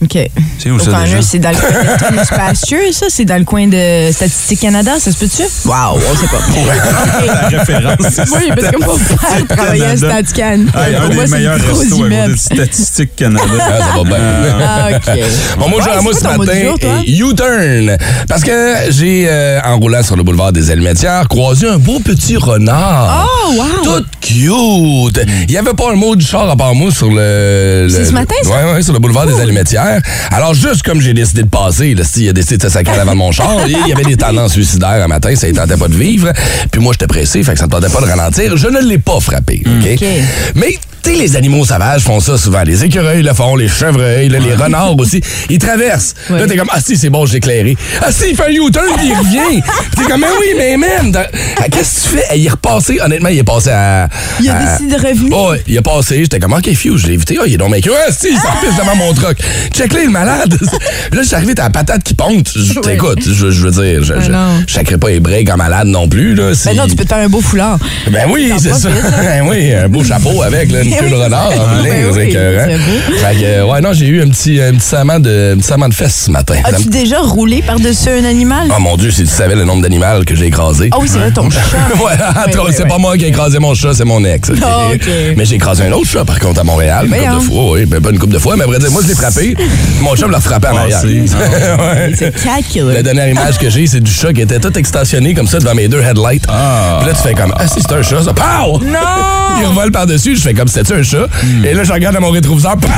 OK. 0.03 0.19
C'est 0.59 0.71
où 0.71 0.79
ça, 0.79 0.91
O'Connor, 0.91 1.05
déjà? 1.07 1.23
c'est 1.23 1.39
dans 1.39 1.51
le 1.51 1.57
coin 1.57 1.71
de 1.73 2.93
ça? 2.93 3.07
C'est 3.09 3.25
dans 3.25 3.39
le 3.39 3.45
coin 3.45 3.67
de 3.67 4.13
Statistique 4.13 4.61
Canada, 4.61 4.93
ça 4.99 5.11
se 5.11 5.17
peut-tu? 5.17 5.43
Wow, 5.65 5.97
on 5.97 6.17
sait 6.17 6.27
pas. 6.27 7.27
La 7.27 7.59
référence. 7.59 7.97
c'est 8.11 8.31
oui, 8.31 8.53
parce 8.55 8.73
que 8.73 8.79
mon 8.79 8.99
père 8.99 9.57
travaillait 9.57 9.87
à. 10.05 10.17
Ah, 10.75 10.81
un 10.87 11.07
Pour 11.07 11.15
moi, 11.15 11.25
des 11.25 11.31
meilleurs 11.31 11.55
restos 11.55 11.81
à 11.81 11.85
côté 11.85 11.97
immeuble. 11.97 12.33
de 12.33 12.39
Statistique 12.39 13.17
Canada. 13.17 13.43
Ah, 13.59 13.79
ça 13.79 13.97
va 13.97 14.05
bien. 14.05 14.19
Ah, 14.61 14.89
OK. 14.97 15.19
Bon, 15.59 15.69
moi, 15.69 15.79
Ouais, 15.79 16.13
c'est 16.13 16.21
ce 16.21 16.25
matin. 16.25 17.03
U-turn. 17.07 17.97
Parce 18.29 18.43
que 18.43 18.75
j'ai, 18.91 19.27
euh, 19.29 19.61
en 19.65 19.79
roulant 19.79 20.03
sur 20.03 20.17
le 20.17 20.23
boulevard 20.23 20.53
des 20.53 20.71
Almetières, 20.71 21.27
croisé 21.29 21.69
un 21.69 21.79
beau 21.79 22.01
petit 22.01 22.37
renard. 22.37 23.27
Oh, 23.47 23.53
wow! 23.53 23.65
Tout 23.85 24.05
cute. 24.21 25.21
Il 25.49 25.51
n'y 25.51 25.57
avait 25.57 25.75
pas 25.75 25.93
un 25.93 25.97
mot 25.97 26.17
du 26.17 26.25
char 26.25 26.51
à 26.51 26.57
part 26.57 26.75
moi 26.75 26.91
sur 26.91 27.09
le. 27.11 27.87
C'est 27.91 28.05
ce 28.07 28.13
matin, 28.13 28.35
ça? 28.43 28.51
Ouais, 28.51 28.73
ouais, 28.75 28.83
sur 28.83 28.93
le 28.93 28.99
boulevard 28.99 29.27
des 29.27 29.41
Almetières. 29.41 29.96
Alors, 30.31 30.55
juste 30.55 30.83
comme 30.83 31.01
j'ai 31.01 31.15
décidé 31.15 31.43
de 31.43 31.49
passer, 31.49 31.95
là, 31.95 32.05
il 32.17 32.29
a 32.29 32.33
décidé 32.33 32.57
de 32.57 32.63
se 32.63 32.69
sacrer 32.69 32.99
avant 32.99 33.15
mon 33.15 33.33
char, 33.33 33.67
il 33.67 33.87
y 33.87 33.93
avait 33.93 34.05
des 34.05 34.17
tendances 34.17 34.53
suicidaires 34.53 35.03
un 35.05 35.09
matin, 35.09 35.35
ça 35.35 35.49
ne 35.49 35.53
tentait 35.53 35.77
pas 35.77 35.89
de 35.89 35.95
vivre. 35.95 36.33
Puis 36.71 36.81
moi, 36.81 36.93
j'étais 36.93 37.07
pressé, 37.07 37.43
fait 37.43 37.53
que 37.53 37.59
ça 37.59 37.67
ne 37.67 37.71
tentait 37.71 37.89
pas 37.89 38.01
de 38.01 38.07
ralentir. 38.07 38.57
Je 38.57 38.69
ne 38.69 38.81
l'ai 38.81 38.99
pas 38.99 39.21
frappé, 39.21 39.63
OK? 39.67 39.89
OK. 39.95 40.07
Mais, 40.55 40.79
tu 41.07 41.13
sais, 41.15 41.19
les 41.23 41.37
animaux 41.37 41.65
sauvages 41.65 42.03
font 42.03 42.21
ça 42.21 42.37
souvent. 42.37 42.63
Les 42.63 42.85
écureuils 42.85 43.23
le 43.23 43.33
font, 43.33 43.55
les 43.57 43.69
chevreuils, 43.69 44.29
là, 44.29 44.39
les 44.39 44.55
renards 44.55 44.99
aussi. 44.99 45.21
Ils 45.49 45.59
traversent. 45.59 46.15
Là, 46.31 46.47
t'es 46.47 46.57
comme, 46.57 46.69
ah 46.73 46.81
si, 46.85 46.97
c'est 46.97 47.11
bon, 47.11 47.25
j'ai 47.27 47.37
éclairé. 47.39 47.77
Ah 48.03 48.11
si, 48.11 48.31
il 48.31 48.37
fait 48.37 48.47
un 48.47 48.51
U-turn, 48.51 48.87
puis 48.97 49.09
il 49.09 49.15
revient. 49.17 49.63
T'es 49.97 50.03
comme, 50.05 50.21
mais 50.21 50.27
oui, 50.41 50.47
mais 50.57 50.77
même, 50.77 51.13
ah, 51.17 51.65
qu'est-ce 51.71 52.03
que 52.05 52.09
tu 52.11 52.17
fais? 52.17 52.25
Eh, 52.35 52.39
Il 52.39 52.47
est 52.47 52.51
repassé, 52.51 52.99
honnêtement, 53.01 53.29
il 53.29 53.39
est 53.39 53.45
passé 53.45 53.71
à. 53.71 54.09
Il 54.41 54.49
a 54.51 54.57
à- 54.57 54.77
décidé 54.77 54.95
de 54.97 55.01
revenir. 55.01 55.33
Oh, 55.37 55.53
il 55.67 55.77
est 55.77 55.81
passé, 55.83 56.19
j'étais 56.19 56.39
comme, 56.39 56.53
ok, 56.53 56.73
few, 56.75 56.97
je 56.99 57.07
l'ai 57.07 57.15
évité. 57.15 57.39
Oh, 57.41 57.45
il 57.47 57.55
est 57.55 57.57
donc 57.57 57.71
mec. 57.71 57.89
Ah, 57.89 58.11
si, 58.13 58.29
il 58.31 58.37
s'empêche 58.37 58.77
devant 58.79 58.97
mon 58.97 59.13
truck. 59.15 59.39
Check-le, 59.75 60.05
le 60.05 60.11
malade. 60.11 60.59
Là, 61.13 61.23
je 61.23 61.27
suis 61.27 61.35
arrivé, 61.37 61.55
t'as 61.55 61.65
la 61.65 61.71
patate 61.71 62.03
qui 62.03 62.15
ponte. 62.15 62.51
Je- 62.55 62.77
Ouais. 62.87 62.95
Écoute, 62.95 63.19
je, 63.27 63.51
je 63.51 63.67
veux 63.67 63.71
dire, 63.71 64.05
je, 64.05 64.15
je, 64.21 64.81
je 64.91 64.97
pas 64.97 65.09
les 65.09 65.19
breaks 65.21 65.51
en 65.51 65.57
malade 65.57 65.87
non 65.89 66.09
plus, 66.09 66.35
là. 66.35 66.55
si- 66.55 66.67
Ben 66.69 66.77
non, 66.77 66.87
tu 66.87 66.95
peux 66.95 67.05
te 67.05 67.09
faire 67.09 67.25
un 67.25 67.29
beau 67.29 67.41
foulard. 67.41 67.79
ben 68.11 68.27
oui, 68.31 68.53
c'est 68.59 68.75
ça. 68.75 68.89
hein? 68.89 69.11
Ben 69.23 69.49
oui, 69.49 69.73
un 69.73 69.89
beau 69.89 70.05
chapeau 70.05 70.43
avec 70.43 70.71
là, 70.71 70.83
une 70.83 70.96
Ben 71.03 71.13
oui. 71.15 71.23
renard. 71.25 71.47
en 71.51 71.83
Ben 71.83 71.85
ligne, 71.85 72.05
oui, 72.07 72.13
c'est 72.15 72.29
écœurant. 72.29 72.65
c'est 72.67 72.79
beau. 72.79 73.17
Fait 73.19 73.35
que, 73.37 73.45
euh, 73.45 73.67
ouais, 73.67 73.81
non, 73.81 73.93
j'ai 73.93 74.07
eu 74.07 74.23
un 74.23 74.29
petit, 74.29 74.61
un 74.61 74.73
petit 74.73 74.87
serment 74.87 75.19
de, 75.21 75.53
un 75.55 75.57
petit 75.59 75.67
serment 75.67 75.89
de 75.89 75.95
fesses 75.95 76.25
ce 76.27 76.31
matin. 76.31 76.57
As-tu 76.65 76.89
déjà 76.89 77.21
roulé 77.21 77.63
par-dessus 77.63 78.09
un 78.11 78.25
animal? 78.25 78.69
Oh 78.77 78.81
mon 78.81 78.97
Dieu, 78.97 79.11
si 79.11 79.23
tu 79.23 79.29
savais 79.31 79.55
le 79.55 79.65
nombre 79.65 79.83
d'animaux 79.83 80.05
que 80.27 80.35
j'ai 80.35 80.47
écrasé. 80.47 80.89
Ah 80.93 80.97
oui, 81.01 81.09
c'est 81.11 81.19
vrai, 81.19 81.31
ton 81.33 81.49
chat. 81.51 81.61
Ouais, 82.03 82.13
c'est 82.73 82.83
ouais. 82.83 82.89
pas 82.89 82.99
moi 82.99 83.17
qui 83.17 83.25
ai 83.25 83.29
écrasé 83.29 83.59
mon 83.59 83.75
chat, 83.75 83.95
c'est 83.95 84.05
mon 84.05 84.25
ex. 84.25 84.51
ok? 84.51 84.57
Ah, 84.63 84.89
ok. 84.93 85.09
Mais 85.37 85.45
j'ai 85.45 85.55
écrasé 85.57 85.85
un 85.85 85.93
autre 85.93 86.07
chat, 86.09 86.25
par 86.25 86.39
contre, 86.39 86.61
à 86.61 86.65
Montréal, 86.65 87.07
une 87.07 87.15
Voyons. 87.15 87.31
couple 87.35 87.41
de 87.41 87.47
fois, 87.53 87.71
oui. 87.73 87.87
Ben, 87.87 88.01
pas 88.03 88.11
une 88.11 88.19
couple 88.19 88.33
de 88.35 88.39
fois, 88.39 88.57
mais 88.57 88.65
à 88.65 88.67
vrai 88.67 88.79
dire, 88.79 88.91
moi, 88.91 89.01
je 89.03 89.09
l'ai 89.09 89.15
frappé. 89.15 89.57
Mon 90.01 90.15
chat 90.17 90.27
me 90.27 90.33
l'a 90.33 90.41
frappé 90.41 90.69
en 90.69 90.77
Ah, 90.77 90.81
arrière. 90.81 91.01
c'est- 91.01 91.07
Ouais. 91.37 92.13
C'est. 92.15 92.83
La 92.83 93.03
dernière 93.03 93.29
image 93.29 93.59
que 93.59 93.71
j'ai, 93.71 93.87
c'est 93.87 94.01
du 94.01 94.11
chat 94.11 94.33
qui 94.33 94.41
était 94.41 94.59
tout 94.59 94.77
extensionné 94.77 95.35
comme 95.35 95.47
ça 95.47 95.59
devant 95.59 95.75
mes 95.75 95.89
deux 95.89 96.01
headlights. 96.03 96.45
Ah. 96.49 96.99
Puis 97.01 97.09
là, 97.09 97.15
tu 97.15 97.23
fais 97.29 97.35
comme, 97.35 97.53
ah, 97.57 97.67
si, 97.67 97.81
c'est 97.81 97.93
un 97.93 98.03
chat, 98.03 98.23
ça. 98.23 98.33
Pow! 98.35 98.81
Non! 98.85 99.46
Il 99.59 99.67
revole 99.67 99.91
par-dessus, 99.91 100.37
je 100.37 100.43
fais 100.43 100.55
comme, 100.55 100.69
c'était-tu 100.69 100.95
un 100.95 101.03
chat? 101.03 101.29
Et 101.65 101.75
là, 101.75 101.85
je 101.85 101.93
regarde 101.93 102.15
dans 102.15 102.21
mon 102.21 102.31
rétroviseur, 102.31 102.77
pow! 102.77 102.89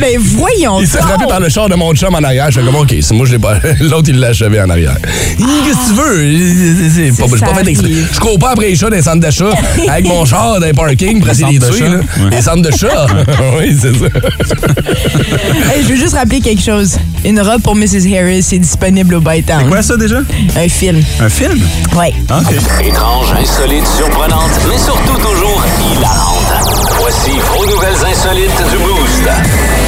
Mais 0.00 0.16
voyons 0.16 0.80
Il 0.80 0.86
s'est 0.86 0.98
frappé 0.98 1.26
par 1.26 1.40
le 1.40 1.48
char 1.48 1.68
de 1.68 1.74
mon 1.74 1.92
chum 1.94 2.14
en 2.14 2.22
arrière. 2.22 2.50
Je 2.50 2.60
fais 2.60 2.66
comme, 2.66 2.76
OK, 2.76 2.94
c'est 3.00 3.14
moi, 3.14 3.26
je 3.26 3.32
l'ai 3.32 3.38
pas. 3.38 3.58
L'autre, 3.80 4.08
il 4.08 4.18
l'a 4.18 4.28
achevé 4.28 4.60
en 4.60 4.70
arrière. 4.70 4.96
Qu'est-ce 5.02 5.36
que 5.36 5.88
tu 5.88 5.94
veux? 5.94 7.12
C'est 7.12 7.22
pas, 7.22 7.36
ça 7.36 7.46
pas 7.46 7.54
fait 7.54 7.70
exprès. 7.70 7.90
Je 8.12 8.20
cours 8.20 8.38
pas 8.38 8.50
après 8.50 8.68
les 8.68 8.76
chats 8.76 8.90
dans 8.90 8.96
les 8.96 9.02
centres 9.02 9.20
d'achat 9.20 9.50
avec 9.88 10.06
mon 10.06 10.24
char 10.24 10.60
dans 10.60 10.66
les 10.66 10.72
parkings 10.72 11.20
pour 11.20 11.30
essayer 11.30 11.58
de 11.58 11.66
les 11.66 11.72
centres 11.72 11.76
tuer. 11.76 11.88
Ouais. 11.88 12.30
Les 12.30 12.42
centres 12.42 12.62
de 12.62 12.70
chats. 12.70 13.06
oui, 13.58 13.76
c'est 13.80 13.94
ça. 13.94 14.06
Hey, 15.72 15.82
je 15.82 15.88
veux 15.88 15.96
juste 15.96 16.14
rappeler 16.14 16.40
quelque 16.40 16.62
chose. 16.62 16.96
Une 17.24 17.40
robe 17.40 17.62
pour 17.62 17.74
Mrs. 17.74 18.06
Harris 18.16 18.46
est 18.52 18.58
disponible 18.58 19.14
au 19.14 19.20
Bytown. 19.20 19.60
C'est 19.62 19.68
quoi 19.68 19.82
ça 19.82 19.96
déjà? 19.96 20.18
Un 20.56 20.68
film. 20.68 21.02
Un 21.20 21.28
film? 21.28 21.60
Ouais. 21.96 22.12
OK. 22.30 22.86
Étrange, 22.86 23.32
insolite, 23.32 23.86
surprenante, 23.86 24.50
mais 24.68 24.78
surtout 24.78 25.16
toujours 25.16 25.62
Voici 27.00 27.40
vos 27.40 27.66
nouvelles 27.66 28.04
insolites 28.04 28.70
du 28.70 28.78
Boost. 28.78 29.87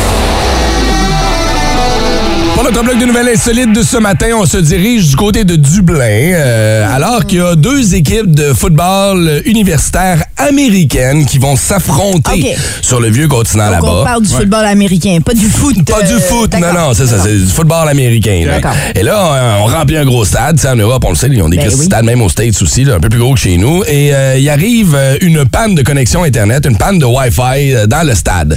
Notre 2.71 2.85
bloc 2.85 2.99
de 3.00 3.05
nouvelles 3.07 3.31
insolites 3.35 3.73
de 3.73 3.83
ce 3.83 3.97
matin, 3.97 4.29
on 4.37 4.47
se 4.47 4.57
dirige 4.59 5.09
du 5.09 5.17
côté 5.17 5.43
de 5.43 5.57
Dublin, 5.57 5.97
euh, 6.05 6.95
alors 6.95 7.27
qu'il 7.27 7.39
y 7.39 7.41
a 7.41 7.57
deux 7.57 7.97
équipes 7.97 8.33
de 8.33 8.53
football 8.53 9.43
universitaire 9.45 10.23
américaines 10.37 11.27
qui 11.27 11.39
vont 11.39 11.57
s'affronter 11.57 12.55
sur 12.81 13.00
le 13.00 13.09
vieux 13.09 13.27
continent 13.27 13.73
Donc, 13.73 13.83
on 13.83 13.87
là-bas. 13.87 14.05
parle 14.05 14.23
du 14.23 14.33
football 14.33 14.65
américain, 14.67 15.19
pas 15.25 15.35
du 15.35 15.47
foot. 15.47 15.85
Pas 15.85 16.03
du 16.03 16.12
euh, 16.12 16.21
foot, 16.21 16.55
non, 16.61 16.73
non, 16.73 16.95
c'est 16.95 17.09
ça, 17.09 17.17
c'est 17.25 17.35
du 17.35 17.47
football 17.47 17.89
américain. 17.89 18.45
là. 18.47 18.61
Et 18.95 19.03
là, 19.03 19.59
on, 19.62 19.67
remplit 19.67 19.97
un 19.97 20.05
gros 20.05 20.25
stade. 20.25 20.55
Tu 20.57 20.62
sais, 20.62 20.69
en 20.69 20.77
Europe, 20.77 21.03
on 21.05 21.11
le 21.11 21.17
sait, 21.17 21.29
ils 21.29 21.43
ont 21.43 21.49
des 21.49 21.57
Ben 21.57 21.71
oui. 21.77 21.87
stades, 21.87 22.05
même 22.05 22.23
aux 22.23 22.29
States 22.29 22.62
aussi, 22.62 22.85
là, 22.85 22.95
un 22.95 23.00
peu 23.00 23.09
plus 23.09 23.19
gros 23.19 23.35
que 23.35 23.41
chez 23.41 23.57
nous. 23.57 23.83
Et 23.89 24.15
euh, 24.15 24.37
il 24.39 24.49
arrive 24.49 24.95
euh, 24.95 25.17
une 25.23 25.45
panne 25.45 25.75
de 25.75 25.83
connexion 25.83 26.23
Internet, 26.23 26.67
une 26.67 26.79
panne 26.79 27.00
de 27.00 27.05
Wi-Fi 27.05 27.89
dans 27.89 28.07
le 28.07 28.15
stade. 28.15 28.57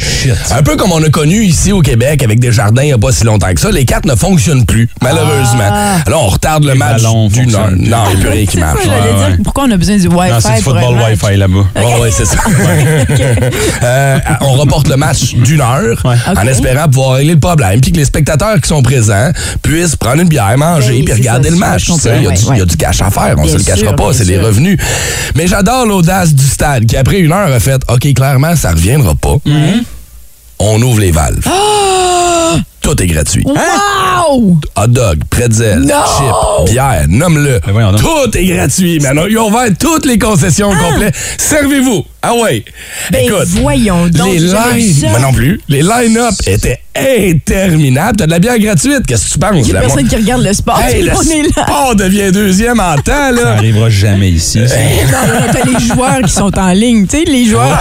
Un 0.51 0.62
peu 0.62 0.75
comme 0.75 0.91
on 0.91 1.01
a 1.01 1.10
connu 1.10 1.43
ici 1.43 1.72
au 1.72 1.82
Québec 1.82 2.22
avec 2.22 2.39
des 2.39 2.51
jardins 2.51 2.84
il 2.84 2.88
n'y 2.88 2.93
a 2.93 2.98
pas 3.00 3.12
si 3.12 3.24
longtemps 3.24 3.51
que 3.53 3.60
ça. 3.60 3.72
Les 3.72 3.86
ne 4.05 4.15
fonctionnent 4.15 4.65
plus, 4.65 4.89
malheureusement. 5.01 5.72
Alors, 6.05 6.24
on 6.25 6.27
retarde 6.27 6.63
le 6.65 6.75
match 6.75 7.01
d'une 7.29 7.55
heure. 7.55 7.72
Non, 7.72 7.77
il 7.77 7.88
n'y 7.88 7.95
a 7.95 8.19
plus 8.19 8.29
rien 8.29 8.45
qui 8.45 8.57
ça, 8.57 8.60
marche. 8.60 8.86
Ouais, 8.86 9.27
dire? 9.29 9.38
Pourquoi 9.43 9.63
on 9.65 9.72
a 9.72 9.77
besoin 9.77 9.98
du 9.98 10.07
Wi-Fi 10.07 10.31
Non, 10.33 10.39
c'est 10.39 10.55
du 10.55 10.62
football? 10.62 10.95
Wi-Fi 10.98 11.38
là-bas. 11.38 11.65
Ouais, 12.01 12.12
c'est 12.12 12.25
ça. 12.25 12.38
Euh, 13.83 14.17
on 14.41 14.53
reporte 14.53 14.88
le 14.88 14.95
match 14.95 15.33
d'une 15.36 15.62
heure 15.62 16.01
en 16.05 16.48
espérant 16.48 16.86
pouvoir 16.88 17.15
régler 17.17 17.33
le 17.33 17.39
problème 17.39 17.81
puis 17.81 17.91
que 17.91 17.98
les 17.98 18.05
spectateurs 18.05 18.60
qui 18.62 18.67
sont 18.67 18.81
présents 18.81 19.31
puissent 19.62 19.95
prendre 19.95 20.22
une 20.22 20.27
bière, 20.29 20.57
manger 20.57 21.00
Ben, 21.00 21.05
puis 21.05 21.13
regarder 21.13 21.50
ça, 21.50 21.53
le 21.53 21.60
match. 21.60 21.88
Il 21.88 21.93
y, 21.93 22.10
a 22.25 22.29
ouais, 22.29 22.36
du- 22.36 22.41
il 22.41 22.48
y 22.48 22.50
a 22.50 22.53
ouais. 22.53 22.65
du 22.65 22.77
cash 22.77 23.01
à 23.01 23.10
faire, 23.12 23.36
on 23.38 23.41
Bien 23.43 23.51
se 23.51 23.57
le 23.57 23.63
cachera 23.63 23.93
pas, 23.95 24.13
c'est 24.13 24.25
des 24.25 24.38
revenus. 24.39 24.77
Mais 25.36 25.48
j'adore 25.48 25.86
l'audace 25.86 26.33
du 26.33 26.45
stade 26.45 26.86
qui, 26.86 26.95
après 26.95 27.19
une 27.19 27.31
heure, 27.31 27.51
a 27.51 27.60
fait 27.60 27.81
OK, 27.89 28.13
clairement, 28.13 28.55
ça 28.55 28.72
reviendra 28.72 29.15
pas. 29.15 29.36
On 30.60 30.81
ouvre 30.81 31.00
les 31.00 31.12
valves. 31.12 31.45
Tout 32.83 33.01
est 33.01 33.07
gratuit. 33.07 33.43
Wow! 33.45 34.59
Hot 34.75 34.87
dog, 34.87 35.19
pretzel, 35.29 35.79
Non! 35.79 35.95
chip, 36.67 36.73
bière, 36.73 37.05
nomme-le. 37.07 37.59
Donc. 37.61 38.01
Tout 38.01 38.37
est 38.37 38.45
gratuit, 38.45 38.99
man. 38.99 39.19
Ils 39.29 39.37
ont 39.37 39.47
ouvert 39.47 39.69
toutes 39.79 40.05
les 40.05 40.19
concessions 40.19 40.69
au 40.69 40.75
complet. 40.75 41.11
Servez-vous. 41.37 42.05
Ah 42.21 42.33
ouais. 42.35 42.63
Ben 43.11 43.23
Écoute, 43.25 43.47
voyons 43.61 44.07
donc, 44.07 44.27
les 44.33 44.39
j'ai 44.39 44.47
jamais 44.49 44.73
vu 44.73 44.79
line, 44.81 44.93
ça. 44.93 45.09
moi 45.09 45.19
non 45.19 45.31
plus. 45.33 45.61
Les 45.69 45.81
line-up 45.81 46.35
étaient 46.45 46.79
interminable. 46.95 48.17
T'as 48.17 48.25
de 48.25 48.31
la 48.31 48.39
bière 48.39 48.59
gratuite. 48.59 49.05
Qu'est-ce 49.07 49.27
que 49.27 49.33
tu 49.33 49.39
penses? 49.39 49.51
Il 49.55 49.67
y 49.67 49.71
a 49.71 49.75
la 49.75 49.81
personne 49.81 50.07
qui 50.07 50.15
regarde 50.15 50.43
le 50.43 50.53
sport. 50.53 50.79
Hey, 50.79 51.01
le 51.03 51.09
est 51.09 51.55
là. 51.55 51.63
sport 51.65 51.95
devient 51.95 52.31
deuxième 52.31 52.79
en 52.79 52.95
temps, 52.95 53.01
Ça 53.05 53.31
là. 53.31 53.50
arrivera 53.57 53.89
jamais 53.89 54.29
ici. 54.29 54.59
ça. 54.67 54.75
Non, 54.75 55.33
non, 55.33 55.45
t'as 55.51 55.65
les 55.79 55.85
joueurs 55.85 56.21
qui 56.25 56.31
sont 56.31 56.57
en 56.57 56.71
ligne. 56.71 57.05
Tu 57.07 57.17
sais, 57.19 57.23
les 57.25 57.45
joueurs 57.45 57.63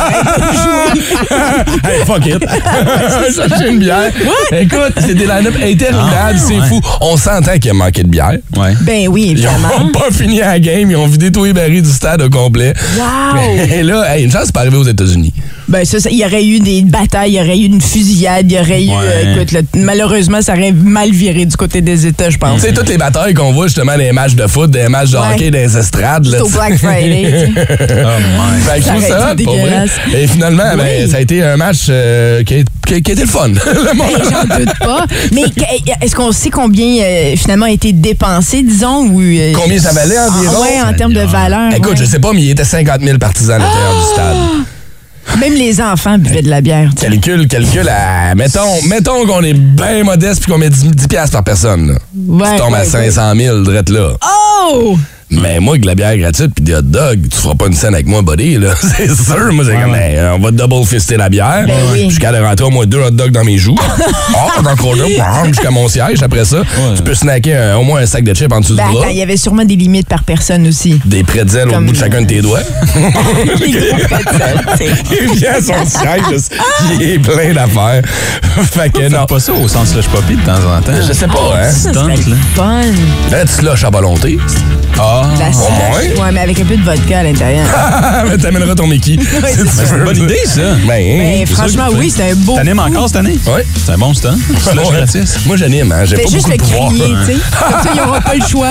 hey, 1.85 2.05
fuck 2.07 2.27
it. 2.27 2.43
Chercher 3.35 3.69
une 3.71 3.79
bière. 3.79 4.11
Écoute, 4.53 4.93
c'est 4.99 5.15
des 5.15 5.27
line-up 5.27 5.55
interminables. 5.63 6.13
Ah, 6.15 6.33
c'est 6.39 6.59
ouais. 6.61 6.67
fou. 6.69 6.81
On 7.01 7.17
s'entend 7.17 7.59
qu'il 7.59 7.71
a 7.71 7.75
manqué 7.75 8.03
de 8.03 8.09
bière. 8.09 8.37
Ouais. 8.57 8.75
Ben 8.83 9.09
oui, 9.09 9.25
Ils 9.27 9.31
évidemment. 9.33 9.69
ont 9.81 9.93
pas 9.93 10.11
fini 10.11 10.39
la 10.39 10.59
game. 10.59 10.91
Ils 10.91 10.97
ont 10.97 11.07
vidé 11.07 11.31
tous 11.31 11.45
les 11.45 11.53
barils 11.53 11.83
du 11.83 11.91
stade 11.91 12.23
au 12.23 12.31
complet. 12.31 12.75
Wow! 12.99 13.39
Et 13.71 13.83
là, 13.83 14.15
hey, 14.17 14.25
une 14.25 14.33
chance, 14.33 14.45
c'est 14.47 14.55
pas 14.55 14.61
arrivé 14.61 14.77
aux 14.77 14.85
États-Unis. 14.85 15.33
Ben 15.69 15.85
ça, 15.85 16.01
ça, 16.01 16.11
il 16.11 16.19
y 16.19 16.25
aurait 16.25 16.45
eu 16.45 16.59
des 16.61 16.83
batailles, 16.83 17.33
il 17.33 17.37
y 17.37 17.41
aurait 17.41 17.59
eu 17.59 17.65
une 17.67 17.81
fusillade, 17.81 18.51
il 18.51 18.57
y 18.57 18.61
aurait 18.61 18.85
eu... 18.85 18.89
Ouais. 18.89 19.02
Euh, 19.03 19.35
écoute, 19.35 19.53
là, 19.53 19.61
malheureusement, 19.77 20.41
ça 20.43 20.53
aurait 20.53 20.73
mal 20.73 21.11
viré 21.11 21.45
du 21.47 21.57
côté 21.57 21.81
des 21.81 22.07
États, 22.07 22.31
je 22.31 22.39
pense. 22.39 22.61
Tu 22.61 22.69
sais, 22.69 22.73
toutes 22.75 22.89
les 22.89 22.99
batailles 22.99 23.35
qu'on 23.35 23.53
voit 23.53 23.67
justement 23.67 23.97
des 23.97 24.13
matchs 24.13 24.35
de 24.35 24.47
foot, 24.47 24.71
des 24.71 24.89
matchs 24.89 25.11
de 25.11 25.17
Ouais. 25.19 25.35
hockey, 25.35 25.51
des 25.51 25.77
estrades. 25.77 26.27
Là, 26.27 26.39
C'est 26.39 26.43
au. 26.45 26.49
Black 26.49 26.77
Friday. 26.79 27.51
Oh 27.51 27.55
my. 27.59 28.61
Fait 28.63 28.79
que 28.81 28.85
je 28.85 28.89
trouve 28.89 29.03
Ça 29.07 29.35
pour 29.45 29.57
vrai. 29.57 29.85
Et 30.15 30.27
finalement, 30.27 30.77
ben, 30.77 31.09
ça 31.11 31.17
a 31.17 31.21
été 31.21 31.43
un 31.43 31.57
match 31.57 31.87
euh, 31.89 32.43
qui, 32.45 32.55
a, 32.55 32.57
qui 32.87 32.95
a- 32.95 33.01
qui 33.01 33.11
a 33.11 33.15
été 33.15 33.23
le 33.23 33.27
fun. 33.29 33.49
Ben, 33.97 34.05
J'en 34.31 34.57
doute 34.59 34.79
pas. 34.79 35.07
Mais 35.33 35.43
est-ce 36.01 36.15
qu'on 36.15 36.33
sait 36.33 36.51
combien 36.51 37.03
euh, 37.03 37.35
finalement 37.37 37.67
a 37.67 37.71
été 37.71 37.93
dépensé, 37.93 38.63
disons? 38.63 39.07
Ou, 39.07 39.21
euh, 39.21 39.53
Combien 39.55 39.79
ça 39.79 39.93
valait 39.93 40.19
environ? 40.19 40.57
Oui, 40.63 40.69
en 40.83 40.93
termes 40.95 41.13
de 41.13 41.21
valeur. 41.21 41.73
Écoute, 41.75 41.91
ouais. 41.93 41.97
je 41.99 42.05
sais 42.05 42.19
pas, 42.19 42.33
mais 42.33 42.43
il 42.43 42.51
était 42.51 42.65
50 42.65 43.01
000 43.03 43.19
partisans 43.19 43.57
à 43.61 43.65
l'intérieur 43.65 43.95
du 43.97 44.13
stade. 44.13 44.37
Même 45.39 45.55
les 45.55 45.81
enfants 45.81 46.19
buvaient 46.19 46.43
de 46.43 46.51
la 46.51 46.61
bière. 46.61 46.91
tu 46.95 47.03
sais. 47.03 47.07
Calcul, 47.09 47.47
calcul, 47.49 47.89
à- 47.89 48.35
mettons, 48.35 48.83
mettons 48.89 49.27
qu'on 49.27 49.43
est 49.43 49.55
bien 49.55 50.05
modeste 50.05 50.43
puis 50.43 50.53
qu'on 50.53 50.59
met 50.59 50.69
10, 50.71 50.91
10 50.91 51.09
piastres 51.09 51.33
par 51.33 51.45
personne. 51.45 51.89
Là. 51.93 51.95
Ouais, 52.29 52.51
tu 52.53 52.59
tombes 52.59 52.75
à 52.75 52.81
ouais, 52.81 52.85
500 52.85 53.35
000 53.37 53.59
drette 53.63 53.89
là. 53.89 54.11
Oh! 54.71 54.97
Mais 55.33 55.61
moi, 55.61 55.73
avec 55.75 55.83
de 55.83 55.87
la 55.87 55.95
bière 55.95 56.17
gratuite 56.17 56.53
puis 56.55 56.65
des 56.65 56.75
hot 56.75 56.83
dogs, 56.83 57.29
tu 57.31 57.37
feras 57.37 57.55
pas 57.55 57.67
une 57.67 57.75
scène 57.75 57.95
avec 57.95 58.07
moi, 58.07 58.23
buddy. 58.23 58.59
là. 58.59 58.75
C'est 58.81 59.09
sûr. 59.15 59.53
Moi, 59.53 59.65
c'est 59.67 59.73
comme, 59.81 59.93
ben, 59.93 60.33
on 60.35 60.39
va 60.39 60.51
double 60.51 60.87
fister 60.87 61.17
la 61.17 61.29
bière. 61.29 61.65
Ben 61.67 61.75
oui. 61.93 62.09
Jusqu'à 62.11 62.33
de 62.33 62.39
rentrer 62.39 62.65
au 62.67 62.71
moins 62.71 62.87
deux 62.87 62.99
hot 63.01 63.11
dogs 63.11 63.31
dans 63.33 63.45
mes 63.45 63.59
joues. 63.59 63.77
oh, 64.35 64.63
dans 64.63 64.71
le 64.73 65.47
jusqu'à 65.49 65.71
mon 65.71 65.89
siège. 65.89 66.23
Après 66.23 66.45
ça, 66.45 66.59
tu 66.97 67.03
peux 67.03 67.15
snacker 67.15 67.55
un- 67.57 67.77
au 67.77 67.83
moins 67.85 68.01
un 68.01 68.07
sac 68.07 68.25
de 68.25 68.35
chips 68.35 68.53
en 68.53 68.61
dessous 68.61 68.77
Ben 68.77 68.87
du 68.89 68.93
bras. 68.95 69.07
il 69.11 69.17
y 69.17 69.23
avait 69.23 69.37
sûrement 69.37 69.65
des 69.65 69.77
limites 69.77 70.09
par 70.09 70.23
personne 70.25 70.67
aussi. 70.67 71.01
Des 71.05 71.23
pretzels 71.25 71.69
au 71.69 71.81
bout 71.81 71.93
de 71.93 71.97
chacun 71.97 72.23
de 72.23 72.27
tes 72.27 72.43
doigts. 72.43 72.61
Des 73.59 73.73
gros 73.73 73.99
pretzels, 74.09 74.65
tu 74.79 74.85
sais. 74.85 74.93
Il 75.23 75.37
vient 75.39 75.53
à 75.53 75.61
son 75.61 75.87
siège, 75.87 76.49
il 77.01 77.03
est 77.11 77.19
plein 77.19 77.53
d'affaires. 77.55 78.03
fait 78.73 78.91
que 78.91 79.09
non. 79.09 79.27
Pas 79.27 79.41
ça 79.41 79.53
au 79.53 79.69
sens 79.69 79.89
slush 79.91 80.07
poppy 80.09 80.37
de 80.37 80.43
temps 80.43 80.53
en 80.55 80.81
temps. 80.83 80.93
Je 81.07 81.13
sais 81.13 81.27
pas, 81.27 81.55
hein. 81.57 81.71
Stunt, 81.71 81.93
c'était 82.17 82.31
là. 82.31 82.37
fun. 82.55 82.81
Là, 83.31 83.45
tu 83.45 83.53
slush 83.53 83.85
à 83.85 83.91
volonté. 83.91 84.39
Ah. 85.05 85.23
Moins. 85.35 86.25
Ouais, 86.25 86.33
mais 86.33 86.41
avec 86.41 86.61
un 86.61 86.65
peu 86.65 86.77
de 86.77 86.83
vodka 86.85 87.19
à 87.19 87.23
l'intérieur. 87.25 87.67
Mais 88.29 88.39
t'amèneras 88.39 88.75
ton 88.75 88.87
Mickey. 88.87 89.17
c'est 89.47 89.91
une 89.97 90.05
bonne 90.05 90.17
idée, 90.17 90.39
ça. 90.47 90.61
Ben, 90.87 91.19
Ben, 91.19 91.47
franchement, 91.47 91.89
oui, 91.97 92.09
c'est 92.15 92.31
un 92.31 92.35
beau. 92.37 92.55
T'animes 92.55 92.79
encore 92.79 93.09
cette 93.09 93.17
année? 93.17 93.39
Ouais. 93.47 93.67
C'est 93.85 93.93
un 93.93 93.99
bon. 93.99 94.15
Slush 94.15 94.35
Ouais. 94.77 94.97
gratis. 94.97 95.39
Moi, 95.47 95.57
j'anime, 95.57 95.91
hein. 95.93 96.05
J'ai 96.05 96.17
pas 96.17 96.23
juste 96.31 96.49
beaucoup 96.49 96.51
le 96.51 96.57
de 96.57 96.63
pouvoir. 96.63 96.89
crier, 96.91 97.15
tu 97.27 97.33
sais. 97.33 97.39
Comme 97.59 97.83
ça, 97.83 97.89
il 97.91 97.95
n'y 97.95 98.01
aura 98.01 98.21
pas 98.21 98.35
le 98.35 98.47
choix. 98.47 98.69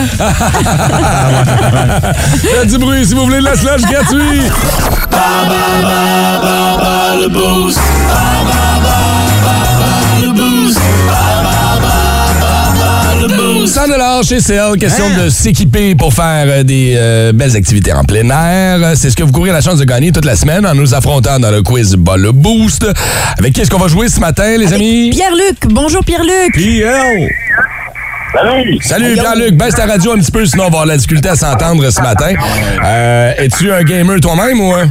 Faites 2.42 2.70
du 2.70 2.78
bruit 2.78 3.06
si 3.06 3.14
vous 3.14 3.24
voulez 3.26 3.40
de 3.40 3.44
la 3.46 3.56
slush 3.56 3.82
gratuit. 3.82 4.42
100 13.82 13.88
dollars 13.88 14.24
chez 14.24 14.40
CL, 14.40 14.78
question 14.78 15.06
de 15.10 15.30
s'équiper 15.30 15.96
pour 15.96 16.14
faire 16.14 16.46
euh, 16.48 16.62
des 16.62 16.94
euh, 16.96 17.32
belles 17.34 17.56
activités 17.56 17.92
en 17.92 18.04
plein 18.04 18.30
air. 18.30 18.92
C'est 18.96 19.10
ce 19.10 19.16
que 19.16 19.24
vous 19.24 19.32
courez 19.32 19.52
la 19.52 19.62
chance 19.62 19.80
de 19.80 19.86
gagner 19.86 20.12
toute 20.12 20.26
la 20.26 20.36
semaine 20.36 20.68
en 20.68 20.76
nous 20.76 20.94
affrontant 20.94 21.40
dans 21.40 21.50
le 21.50 21.64
quiz 21.64 21.96
Bas 21.96 22.16
le 22.16 22.32
Boost. 22.32 22.86
Avec 23.40 23.54
qui 23.54 23.62
est-ce 23.62 23.72
qu'on 23.72 23.80
va 23.80 23.88
jouer 23.88 24.08
ce 24.08 24.20
matin, 24.20 24.56
les 24.56 24.72
amis? 24.72 25.10
Pierre-Luc, 25.10 25.66
bonjour 25.68 26.06
Pierre-Luc. 26.06 26.54
Pierre! 26.54 27.28
Salut! 28.36 28.78
Salut 28.84 29.14
Pierre-Luc, 29.14 29.56
baisse 29.56 29.74
ta 29.74 29.88
radio 29.88 30.12
un 30.12 30.20
petit 30.20 30.32
peu, 30.32 30.46
sinon 30.46 30.66
on 30.66 30.66
va 30.66 30.68
avoir 30.68 30.84
de 30.84 30.90
la 30.90 30.98
difficulté 30.98 31.30
à 31.30 31.36
s'entendre 31.36 31.90
ce 31.90 32.02
matin. 32.02 32.34
Euh, 32.86 33.34
Es-tu 33.40 33.72
un 33.74 33.82
gamer 33.82 34.20
toi-même 34.20 34.60
ou... 34.62 34.74
hein? 34.76 34.88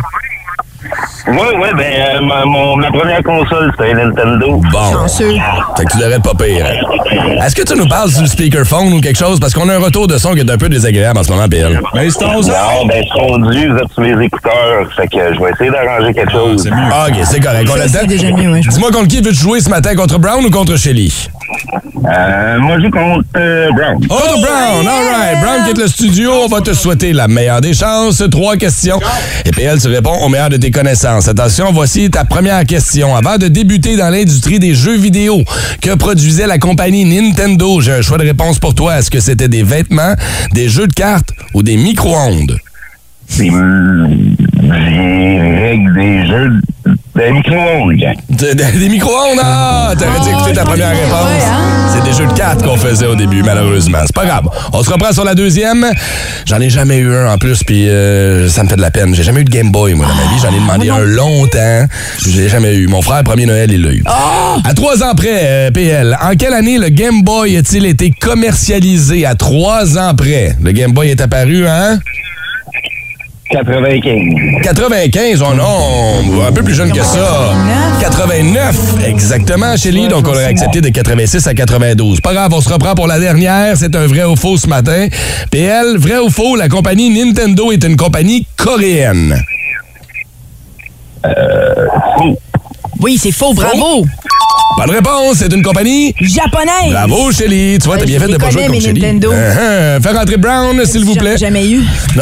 Oui, 1.29 1.37
oui, 1.61 1.69
ben, 1.77 1.85
euh, 1.93 2.21
ma, 2.23 2.45
mon- 2.45 2.77
ma 2.77 2.91
première 2.91 3.23
console, 3.23 3.73
c'était 3.79 3.95
Nintendo. 3.95 4.61
Bon. 4.73 4.93
Chanceux. 4.93 5.35
Fait 5.77 5.85
que 5.85 5.93
tu 5.93 5.99
devrais 5.99 6.19
pas 6.21 6.35
pire. 6.35 6.67
hein. 6.67 7.45
Est-ce 7.45 7.55
que 7.55 7.63
tu 7.63 7.75
nous 7.77 7.87
parles 7.89 8.11
du 8.13 8.27
speakerphone 8.27 8.93
ou 8.95 9.01
quelque 9.01 9.19
chose? 9.19 9.39
Parce 9.39 9.53
qu'on 9.55 9.69
a 9.69 9.75
un 9.77 9.79
retour 9.79 10.07
de 10.07 10.17
son 10.19 10.33
qui 10.35 10.41
est 10.41 10.51
un 10.51 10.57
peu 10.59 10.69
désagréable 10.69 11.19
en 11.19 11.23
ce 11.23 11.31
moment, 11.31 11.49
PL. 11.49 11.81
Mais 11.95 12.09
c'est 12.11 12.19
ton 12.19 12.33
Non, 12.33 12.87
ben, 12.87 13.03
je 13.05 13.19
conduis, 13.19 13.67
vous 13.69 13.77
êtes 13.77 13.93
sur 13.93 14.03
les 14.03 14.25
écouteurs. 14.25 14.87
Fait 14.97 15.07
que 15.09 15.35
je 15.35 15.41
vais 15.41 15.51
essayer 15.53 15.71
d'arranger 15.71 16.13
quelque 16.15 16.33
chose. 16.33 16.63
C'est 16.63 16.71
mieux. 16.71 16.77
Ah, 16.93 17.07
OK, 17.09 17.17
c'est 17.25 17.41
correct. 17.41 17.69
On 17.73 17.89
c'est 17.89 18.07
déjà 18.07 18.31
mieux, 18.31 18.53
ouais, 18.53 18.61
pense. 18.65 18.75
Dis-moi 18.75 18.91
contre 18.91 19.09
qui 19.09 19.21
veux-tu 19.21 19.35
jouer 19.37 19.61
ce 19.61 19.69
matin? 19.71 19.95
Contre 19.95 20.19
Brown 20.19 20.45
ou 20.45 20.51
contre 20.51 20.77
Shelly? 20.77 21.29
Euh, 22.17 22.59
moi, 22.61 22.77
je 22.79 22.85
joue 22.85 22.91
contre 22.91 23.25
euh, 23.37 23.69
Brown. 23.73 24.07
Contre 24.07 24.41
Brown, 24.41 24.87
all 24.87 25.21
right. 25.21 25.41
Brown 25.43 25.65
quitte 25.67 25.79
le 25.79 25.89
studio. 25.89 26.31
On 26.45 26.49
va 26.49 26.61
te 26.61 26.73
souhaiter 26.73 27.13
la 27.13 27.29
meilleure 27.29 27.61
des 27.61 27.75
chances. 27.75 28.23
Trois 28.31 28.57
questions. 28.57 28.99
Et 29.45 29.51
PL, 29.51 29.79
tu 29.81 29.89
réponds 29.89 30.17
au 30.25 30.29
meilleur 30.29 30.49
de 30.49 30.57
tes 30.57 30.71
connaissances. 30.71 30.90
Attention, 30.93 31.73
voici 31.73 32.11
ta 32.11 32.25
première 32.25 32.65
question. 32.67 33.15
Avant 33.15 33.39
de 33.39 33.47
débuter 33.47 33.97
dans 33.97 34.11
l'industrie 34.11 34.59
des 34.59 34.75
jeux 34.75 34.97
vidéo, 34.97 35.45
que 35.81 35.95
produisait 35.95 36.49
la 36.49 36.59
compagnie 36.59 37.05
Nintendo? 37.05 37.81
J'ai 37.81 37.93
un 37.93 38.03
choix 38.03 38.19
de 38.19 38.25
réponse 38.25 38.59
pour 38.59 38.75
toi. 38.75 38.99
Est-ce 38.99 39.09
que 39.09 39.21
c'était 39.21 39.47
des 39.47 39.63
vêtements, 39.63 40.15
des 40.53 40.69
jeux 40.69 40.89
de 40.89 40.93
cartes 40.93 41.31
ou 41.55 41.63
des 41.63 41.77
micro-ondes? 41.77 42.59
Des 43.39 43.51
des 47.27 47.33
micro-ondes. 47.33 47.95
De- 48.31 48.53
de- 48.55 48.79
des 48.79 48.89
micro-ondes? 48.89 49.39
Ah! 49.43 49.93
T'aurais 49.99 50.21
dû 50.25 50.31
écouter 50.31 50.53
ta 50.55 50.65
première 50.65 50.91
réponse. 50.91 51.25
Ouais, 51.25 51.45
hein? 51.45 51.89
C'est 51.95 52.05
des 52.05 52.17
jeux 52.17 52.27
de 52.27 52.33
cartes 52.33 52.63
qu'on 52.63 52.77
faisait 52.77 53.07
au 53.07 53.15
début, 53.17 53.43
malheureusement. 53.43 53.99
C'est 54.07 54.15
pas 54.15 54.25
grave. 54.25 54.45
On 54.73 54.83
se 54.83 54.91
reprend 54.91 55.13
sur 55.13 55.25
la 55.25 55.35
deuxième. 55.35 55.85
J'en 56.47 56.61
ai 56.61 56.71
jamais 56.71 56.99
eu 56.99 57.15
un 57.15 57.33
en 57.33 57.39
plus, 57.39 57.63
puis 57.65 57.89
euh, 57.89 58.49
ça 58.49 58.63
me 58.63 58.69
fait 58.69 58.77
de 58.77 58.81
la 58.81 58.91
peine. 58.91 59.15
J'ai 59.15 59.23
jamais 59.23 59.41
eu 59.41 59.45
de 59.45 59.51
Game 59.51 59.71
Boy, 59.71 59.95
moi, 59.95 60.07
dans 60.07 60.15
ma 60.15 60.23
vie. 60.23 60.41
J'en 60.43 60.51
ai 60.55 60.61
demandé 60.61 60.89
un 60.91 61.01
longtemps. 61.01 61.87
Je 62.25 62.41
l'ai 62.41 62.49
jamais 62.49 62.75
eu. 62.77 62.87
Mon 62.87 63.03
frère, 63.03 63.23
premier 63.25 63.47
Noël, 63.47 63.71
il 63.73 63.83
l'a 63.83 63.93
eu. 63.93 64.05
À 64.65 64.73
trois 64.75 65.03
ans 65.03 65.15
près, 65.15 65.41
euh, 65.43 65.71
PL, 65.71 66.17
en 66.23 66.35
quelle 66.37 66.55
année 66.55 66.79
le 66.79 66.89
Game 66.89 67.23
Boy 67.23 67.57
a-t-il 67.57 67.87
été 67.87 68.11
commercialisé? 68.11 69.27
À 69.27 69.35
trois 69.35 69.99
ans 69.99 70.15
près. 70.15 70.57
Le 70.63 70.73
Game 70.73 70.93
Boy 70.93 71.11
est 71.11 71.21
apparu, 71.21 71.67
hein? 71.67 71.99
95. 73.51 74.63
95, 74.63 75.43
oh 75.43 75.55
non, 75.55 76.45
un 76.47 76.53
peu 76.53 76.63
plus 76.63 76.75
jeune 76.75 76.93
que 76.93 77.03
ça. 77.03 77.53
89, 78.01 79.05
exactement, 79.07 79.77
Shelly. 79.77 80.07
Donc, 80.07 80.29
on 80.29 80.31
aurait 80.31 80.45
accepté 80.45 80.81
de 80.81 80.89
86 80.89 81.47
à 81.49 81.55
92. 81.55 82.21
Pas 82.21 82.33
grave, 82.33 82.53
on 82.55 82.61
se 82.61 82.69
reprend 82.69 82.95
pour 82.95 83.09
la 83.09 83.19
dernière. 83.19 83.77
C'est 83.77 83.95
un 83.97 84.07
vrai 84.07 84.25
ou 84.25 84.37
faux 84.37 84.57
ce 84.57 84.69
matin. 84.69 85.09
PL, 85.51 85.97
vrai 85.99 86.19
ou 86.19 86.31
faux, 86.31 86.55
la 86.55 86.69
compagnie 86.69 87.11
Nintendo 87.11 87.73
est 87.73 87.83
une 87.83 87.97
compagnie 87.97 88.47
coréenne. 88.57 89.43
Oui, 93.01 93.19
c'est 93.21 93.33
faux, 93.33 93.53
bravo. 93.55 94.05
Bonne 94.79 94.91
réponse, 94.97 95.37
c'est 95.39 95.53
une 95.53 95.63
compagnie. 95.63 96.15
Japonais. 96.21 96.91
Bravo, 96.91 97.31
Shelly. 97.33 97.79
Tu 97.79 97.87
vois, 97.87 97.99
t'as 97.99 98.07
bien 98.07 98.19
fait 98.19 98.29
de 98.29 98.37
pas 98.39 98.49
jouer 98.51 98.67
contre 98.67 98.81
Shelly. 98.81 99.01
Nintendo. 99.01 99.31
Uh-huh. 99.33 100.01
Fais 100.03 100.11
rentrer 100.13 100.37
Brown, 100.39 100.81
s'il 100.87 101.05
vous 101.05 101.15
plaît. 101.17 101.37
Jamais 101.37 101.69
eu. 101.71 101.83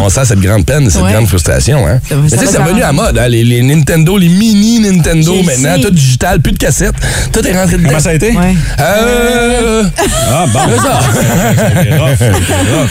On 0.00 0.08
sent 0.08 0.24
cette 0.24 0.40
grande 0.40 0.64
peine, 0.64 0.88
cette 0.88 1.02
Ouais. 1.02 1.12
grande 1.12 1.26
frustration. 1.26 1.86
Hein? 1.86 1.98
Ça 2.08 2.14
Mais 2.16 2.30
tu 2.30 2.38
sais, 2.38 2.44
va 2.46 2.50
c'est 2.52 2.58
revenu 2.62 2.82
à 2.82 2.92
mode. 2.92 3.18
hein, 3.18 3.28
Les, 3.28 3.44
les 3.44 3.62
Nintendo, 3.62 4.16
les 4.16 4.28
mini 4.28 4.80
Nintendo 4.80 5.34
maintenant, 5.42 5.78
tout 5.82 5.90
digital, 5.90 6.40
plus 6.40 6.52
de 6.52 6.58
cassette. 6.58 6.94
Tout 7.32 7.46
est 7.46 7.52
rentré 7.52 7.76
dedans. 7.76 7.88
Comment 7.88 8.00
ça 8.00 8.10
a 8.10 8.14
été? 8.14 8.30
Ouais. 8.30 8.54
Euh... 8.80 9.82
Ah, 10.32 10.46
bon. 10.50 10.60
c'est 10.70 10.80
ça. 10.82 11.00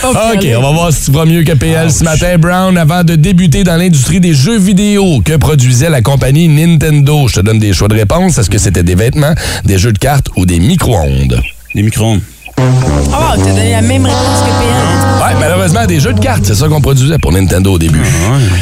OK, 0.35 0.47
on 0.57 0.61
va 0.61 0.71
voir 0.71 0.93
si 0.93 1.05
tu 1.05 1.11
vas 1.11 1.25
mieux 1.25 1.43
que 1.43 1.53
PL 1.53 1.91
ce 1.91 2.03
matin. 2.03 2.37
Brown, 2.37 2.77
avant 2.77 3.03
de 3.03 3.15
débuter 3.15 3.63
dans 3.63 3.77
l'industrie 3.77 4.19
des 4.19 4.33
jeux 4.33 4.59
vidéo, 4.59 5.21
que 5.25 5.37
produisait 5.37 5.89
la 5.89 6.01
compagnie 6.01 6.47
Nintendo? 6.47 7.27
Je 7.27 7.35
te 7.35 7.39
donne 7.41 7.57
des 7.59 7.73
choix 7.73 7.87
de 7.87 7.95
réponse. 7.95 8.28
Est-ce 8.37 8.49
que 8.49 8.57
c'était 8.57 8.83
des 8.83 8.95
vêtements, 8.95 9.33
des 9.65 9.77
jeux 9.77 9.93
de 9.93 9.97
cartes 9.97 10.27
ou 10.35 10.45
des 10.45 10.59
micro-ondes? 10.59 11.41
Les 11.73 11.83
micro-ondes. 11.83 12.21
Oh, 12.57 13.35
t'as 13.35 13.37
donné 13.37 13.71
la 13.71 13.81
même 13.81 14.05
réponse 14.05 14.41
que 14.41 14.49
PL. 14.59 15.21
Ouais, 15.21 15.39
malheureusement, 15.39 15.85
des 15.85 15.99
jeux 15.99 16.13
de 16.13 16.19
cartes, 16.19 16.43
c'est 16.43 16.55
ça 16.55 16.67
qu'on 16.67 16.81
produisait 16.81 17.17
pour 17.17 17.31
Nintendo 17.31 17.73
au 17.73 17.79
début. 17.79 17.99
Ouais, 17.99 18.05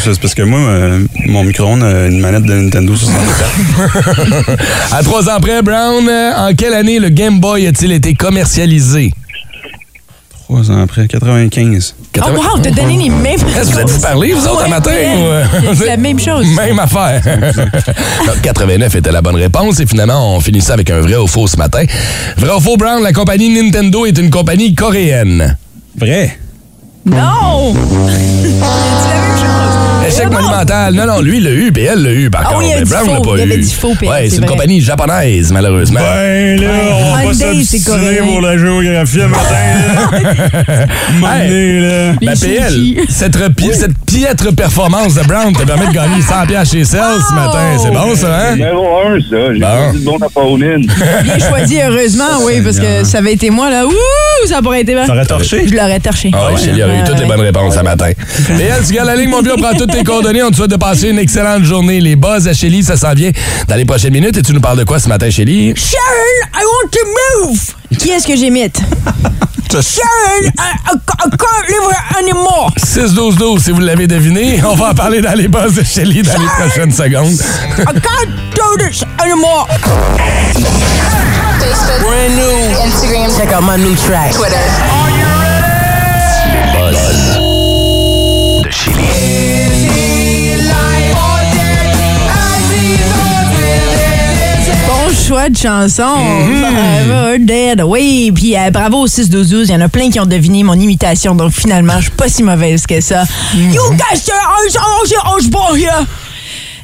ça, 0.04 0.14
c'est 0.14 0.22
parce 0.22 0.36
que 0.36 0.44
moi, 0.44 0.60
euh, 0.60 1.00
mon 1.26 1.44
micro-ondes 1.44 1.82
a 1.84 2.06
une 2.08 2.20
manette 2.20 2.44
de 2.44 2.54
Nintendo 2.54 2.96
64. 2.96 4.52
À 4.92 5.04
trois 5.04 5.30
ans 5.30 5.40
près, 5.40 5.62
Brown, 5.64 6.08
euh, 6.08 6.32
en 6.38 6.54
quelle 6.54 6.74
année 6.74 7.00
le 7.00 7.10
Game 7.10 7.40
Boy 7.40 7.66
a-t-il 7.66 7.92
été 7.92 8.14
commercialisé? 8.14 9.14
Trois 10.50 10.72
ans 10.72 10.82
après, 10.82 11.08
95. 11.10 11.96
Oh 12.20 12.22
wow, 12.32 12.58
t'as 12.64 12.72
donné 12.72 12.96
les 13.04 13.10
mêmes 13.10 13.36
Est-ce 13.36 13.68
que 13.68 13.74
vous 13.74 13.80
êtes-vous 13.82 14.00
parlé, 14.00 14.32
vous 14.32 14.48
autres, 14.48 14.64
un 14.64 14.70
matin? 14.70 14.92
ou, 14.92 15.24
euh, 15.26 15.44
C'est 15.76 15.88
la 15.88 15.98
même 15.98 16.18
chose. 16.18 16.46
Même 16.56 16.80
affaire. 16.80 17.22
Donc, 18.26 18.42
89 18.44 18.96
était 18.96 19.12
la 19.12 19.22
bonne 19.22 19.36
réponse 19.36 19.82
et 19.82 19.86
finalement, 19.86 20.36
on 20.38 20.40
finit 20.40 20.62
ça 20.62 20.74
avec 20.76 20.90
un 20.90 21.02
vrai 21.02 21.18
ou 21.18 21.28
faux 21.28 21.48
ce 21.48 21.58
matin. 21.58 21.84
Vrai 22.38 22.56
ou 22.56 22.62
faux, 22.62 22.78
Brown, 22.78 23.04
la 23.04 23.12
compagnie 23.12 23.50
Nintendo 23.62 24.06
est 24.06 24.18
une 24.18 24.30
compagnie 24.30 24.74
coréenne. 24.74 25.58
Vrai. 25.98 26.40
Non! 27.06 27.74
C'est 27.74 28.50
la 28.50 29.22
même 29.22 29.38
chose. 29.38 29.67
Échec 30.08 30.30
monumental. 30.32 30.94
Non, 30.94 31.06
non, 31.06 31.22
lui, 31.22 31.38
il 31.38 31.44
l'a 31.44 31.52
eu, 31.52 31.72
puis 31.72 31.84
elle 31.84 32.02
l'a 32.04 32.12
eu, 32.12 32.30
par 32.30 32.44
Ah 32.46 32.54
contre. 32.54 32.66
il 32.66 32.76
mais 32.76 32.82
dit 32.84 32.90
Brown 32.90 33.08
l'a 33.08 33.22
pas 33.22 33.30
Il 33.34 33.40
eu. 33.40 33.42
avait 33.44 33.58
dit 33.58 33.74
faux, 33.74 33.94
puis 33.98 34.08
Ouais, 34.08 34.28
c'est 34.30 34.36
une 34.38 34.42
vrai. 34.46 34.48
compagnie 34.56 34.82
japonaise, 34.82 35.52
malheureusement. 35.52 36.00
Ben 36.00 36.60
là, 36.62 36.68
on 37.24 37.28
va 37.28 37.34
s'obstiner 37.34 38.18
pour 38.26 38.42
la 38.42 38.58
géographie 38.58 39.22
un 39.22 39.28
matin. 39.28 39.56
là. 39.96 40.88
Ben, 42.22 42.34
PL, 42.40 43.06
cette, 43.10 43.38
piètre 44.06 44.54
performance 44.56 45.16
de 45.16 45.22
Brown 45.24 45.54
te 45.54 45.64
permet 45.64 45.88
de 45.88 45.92
gagner 45.94 46.22
100 46.22 46.46
piastres 46.48 46.76
chez 46.76 46.84
Cell 46.86 47.02
ce 47.28 47.34
matin. 47.34 47.78
C'est 47.82 47.92
bon, 47.92 48.16
ça, 48.16 48.28
hein? 48.40 48.56
Numéro 48.56 48.88
un, 49.00 49.20
ça. 49.20 49.54
J'ai 49.54 49.60
Bon. 49.60 49.66
pas 49.68 49.92
dit 49.94 50.00
de 50.00 50.06
bon 50.06 50.18
à 50.18 50.30
Pauline. 50.30 50.88
Bien 51.24 51.40
choisi, 51.40 51.80
heureusement, 51.82 52.24
oui, 52.46 52.62
parce 52.64 52.80
que 52.80 53.04
ça 53.04 53.20
avait 53.20 53.34
été 53.34 53.50
moi, 53.50 53.70
là. 53.70 53.86
Ouh, 53.86 54.48
ça 54.48 54.62
pourrait 54.62 54.82
été 54.82 54.94
bien. 54.94 55.06
T'aurais 55.06 55.26
torché? 55.26 55.68
Je 55.68 55.74
l'aurais 55.76 56.00
torché. 56.00 56.32
Ah 56.34 56.50
oui, 56.54 56.62
Chélie 56.64 56.84
aurait 56.84 57.00
eu 57.00 57.04
toutes 57.04 57.20
les 57.20 57.26
bonnes 57.26 57.42
réponses 57.42 57.76
ce 57.76 57.82
matin. 57.82 58.10
PL, 58.58 58.84
tu 58.88 58.94
gardes 58.94 59.08
la 59.08 59.16
ligne, 59.16 59.30
mon 59.30 59.42
vieux, 59.42 59.54
on 59.58 59.62
prend 59.62 59.74
toutes 59.74 59.94
tes 59.98 60.04
coordonnées. 60.04 60.44
On 60.44 60.52
te 60.52 60.58
souhaite 60.58 60.70
de 60.72 60.76
passer 60.76 61.10
une 61.10 61.20
excellente 61.20 61.64
journée. 61.64 62.00
Les 62.00 62.16
buzz 62.16 62.48
à 62.48 62.54
Chélie, 62.54 62.84
ça 62.84 62.96
s'en 62.96 63.14
vient 63.14 63.32
dans 63.68 63.76
les 63.76 63.86
prochaines 63.86 64.14
minutes. 64.14 64.38
Et 64.38 64.42
tu 64.42 64.54
nous 64.54 64.60
parles 64.62 64.78
de 64.78 64.84
quoi 64.84 65.00
ce 65.00 65.10
matin, 65.10 65.30
Chélie? 65.30 65.74
Sharon, 65.76 66.50
I 66.54 66.64
want 66.64 66.90
to 66.92 67.48
move! 67.48 67.60
Qui 67.98 68.10
est-ce 68.12 68.28
que 68.28 68.36
j'imite? 68.36 68.80
Sharon, 69.72 70.46
I, 70.46 70.52
I, 70.60 70.94
I 70.94 71.30
can't 71.38 71.68
live 71.68 71.84
here 71.90 72.20
anymore! 72.20 72.72
6-12-12, 72.78 73.64
si 73.64 73.72
vous 73.72 73.80
l'avez 73.80 74.08
deviné. 74.08 74.62
On 74.66 74.76
va 74.76 74.92
en 74.92 74.94
parler 74.94 75.22
dans 75.22 75.34
les 75.34 75.48
buzz 75.48 75.74
de 75.74 75.84
Chélie 75.84 76.22
dans 76.22 76.40
les 76.40 76.48
prochaines 76.48 76.92
secondes. 76.92 77.40
I 77.80 77.86
can't 77.86 78.30
do 78.56 78.78
this 78.78 79.04
anymore! 79.20 79.68
Facebook, 81.60 82.02
Brand 82.02 82.36
new. 82.36 82.78
Instagram, 82.86 83.36
Check 83.36 83.52
out 83.52 83.64
my 83.64 83.78
new 83.78 83.96
track. 83.96 84.32
Twitter. 84.34 85.17
Choix 95.28 95.50
de 95.50 95.58
chanson. 95.58 96.04
Bravo, 96.06 97.38
Dead. 97.40 97.82
Oui, 97.86 98.32
puis 98.34 98.56
euh, 98.56 98.70
bravo 98.72 99.00
au 99.00 99.08
6-12-12. 99.08 99.64
Il 99.66 99.72
y 99.72 99.76
en 99.76 99.82
a 99.82 99.90
plein 99.90 100.10
qui 100.10 100.20
ont 100.22 100.26
deviné 100.26 100.64
mon 100.64 100.76
imitation, 100.76 101.36
donc 101.36 101.52
finalement, 101.52 101.96
je 101.98 102.04
suis 102.04 102.12
pas 102.12 102.30
si 102.30 102.44
mauvaise 102.44 102.86
que 102.86 103.02
ça. 103.02 103.24
You 103.54 103.82
guys, 103.92 104.22
Ozzy 104.22 104.78
Ozzy 105.04 105.16
Osbourne 105.36 105.78
here, 105.78 106.06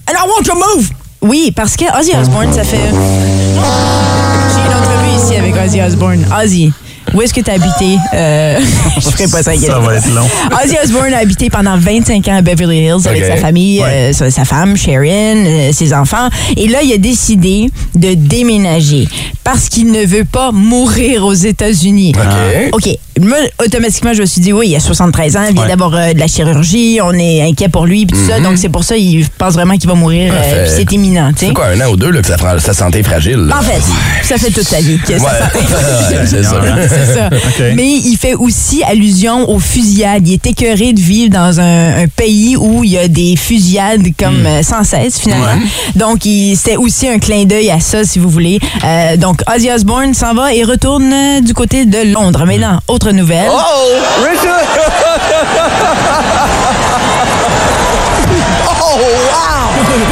and 0.10 0.14
I 0.14 0.28
want 0.28 0.44
to 0.46 0.56
move. 0.56 0.90
Oui, 1.22 1.54
parce 1.56 1.78
que 1.78 1.86
Ozzy 1.98 2.12
Osbourne, 2.20 2.52
ça 2.52 2.66
fait... 2.66 2.78
J'ai 2.78 4.62
une 4.66 4.78
entrevue 4.78 5.24
ici 5.24 5.36
avec 5.38 5.56
Ozzy 5.56 5.82
Osbourne. 5.82 6.26
Ozzy, 6.44 6.74
où 7.14 7.22
est-ce 7.22 7.34
que 7.34 7.42
tu 7.42 7.50
as 7.52 7.54
habité? 7.56 7.98
Euh, 8.14 8.60
je 8.96 9.10
ferai 9.10 9.28
pas 9.28 9.44
ça. 9.44 9.54
Ça 9.56 9.80
va 9.80 9.96
être 9.96 10.14
long. 10.14 10.28
Ozzy 10.64 10.76
Osbourne 10.84 11.14
a 11.14 11.18
habité 11.20 11.50
pendant 11.50 11.78
25 11.78 12.28
ans 12.28 12.38
à 12.38 12.42
Beverly 12.42 12.86
Hills 12.86 13.08
avec 13.08 13.26
sa 13.26 13.36
famille, 13.38 13.82
Ouais. 13.82 14.12
euh, 14.22 14.30
sa, 14.30 14.46
femme, 14.46 14.76
Sharon, 14.78 15.06
euh, 15.46 15.72
ses 15.72 15.94
enfants. 15.94 16.30
Et 16.58 16.68
là, 16.68 16.80
il 16.84 16.92
a 16.94 16.98
décidé 16.98 17.70
de 17.96 18.14
déménager 18.14 19.08
parce 19.44 19.70
qu'il 19.70 19.92
ne 19.92 20.06
veut 20.06 20.26
pas 20.26 20.52
mourir 20.52 21.26
aux 21.26 21.34
États-Unis. 21.34 22.14
OK. 22.16 22.72
OK. 22.88 22.98
Moi, 23.22 23.38
automatiquement, 23.64 24.14
je 24.14 24.22
me 24.22 24.26
suis 24.26 24.42
dit, 24.42 24.52
oui, 24.54 24.70
il 24.70 24.76
a 24.76 24.80
73 24.80 25.38
ans, 25.38 25.42
il 25.48 25.54
vient 25.54 25.64
Ouais. 25.64 25.68
d'avoir 25.70 25.94
euh, 25.94 26.14
de 26.14 26.20
la 26.20 26.26
chirurgie, 26.28 27.00
on 27.04 27.14
est 27.14 27.42
inquiet 27.44 27.70
pour 27.70 27.86
lui, 27.86 28.06
puis 28.08 28.18
tout 28.18 28.28
ça. 28.28 28.40
Donc, 28.40 28.58
c'est 28.58 28.70
pour 28.70 28.84
ça 28.84 28.96
qu'il 28.96 29.24
pense 29.38 29.54
vraiment 29.54 29.78
qu'il 29.78 29.88
va 29.88 29.96
mourir, 29.96 30.34
Mhm. 30.34 30.40
c'est 30.68 30.92
imminent. 30.92 31.32
C'est 31.36 31.54
quoi, 31.54 31.68
un 31.68 31.80
an 31.82 31.92
ou 31.92 31.96
deux 31.96 32.10
là, 32.10 32.22
que 32.22 32.28
sa, 32.28 32.74
santé 32.74 33.00
est 33.00 33.04
fragile? 33.04 33.36
là? 33.38 33.58
En 33.60 33.62
fait, 33.62 33.82
ça 34.24 34.38
fait 34.38 34.50
toute 34.50 34.68
sa 34.68 34.80
vie 34.80 34.98
que 34.98 35.18
ça 35.20 35.24
Ouais, 35.24 35.30
ça. 37.06 37.30
Mais 37.76 37.90
il 37.90 38.18
fait 38.18 38.36
aussi 38.36 38.84
allusion 38.84 39.50
aux 39.50 39.60
fusillades. 39.60 40.28
Il 40.28 40.34
est 40.34 40.48
écœuré 40.48 40.94
de 40.94 41.00
vivre 41.00 41.32
dans 41.32 41.60
un, 41.60 42.04
un 42.04 42.08
pays 42.08 42.56
où 42.58 42.84
il 42.84 42.92
y 42.92 42.98
a 42.98 43.08
des 43.08 43.36
fusillades 43.36 44.04
comme 44.18 44.46
euh, 44.46 44.64
sans 44.64 44.84
cesse, 44.84 45.20
finalement. 45.20 45.60
Donc, 45.96 46.22
c'était 46.24 46.78
aussi 46.78 47.08
un 47.08 47.20
clin 47.20 47.46
d'œil 47.46 47.70
à 47.72 47.80
ça, 47.80 48.04
si 48.04 48.20
vous 48.20 48.30
voulez. 48.30 48.60
Euh, 48.84 49.18
donc, 49.18 49.42
Ozzy 49.54 49.72
Osbourne 49.72 50.14
s'en 50.14 50.34
va 50.34 50.54
et 50.54 50.64
retourne 50.64 51.12
euh, 51.12 51.42
du 51.42 51.54
côté 51.54 51.86
de 51.86 52.12
Londres. 52.12 52.46
Maintenant, 52.46 52.80
autre 52.88 53.12
nouvelle. 53.12 53.50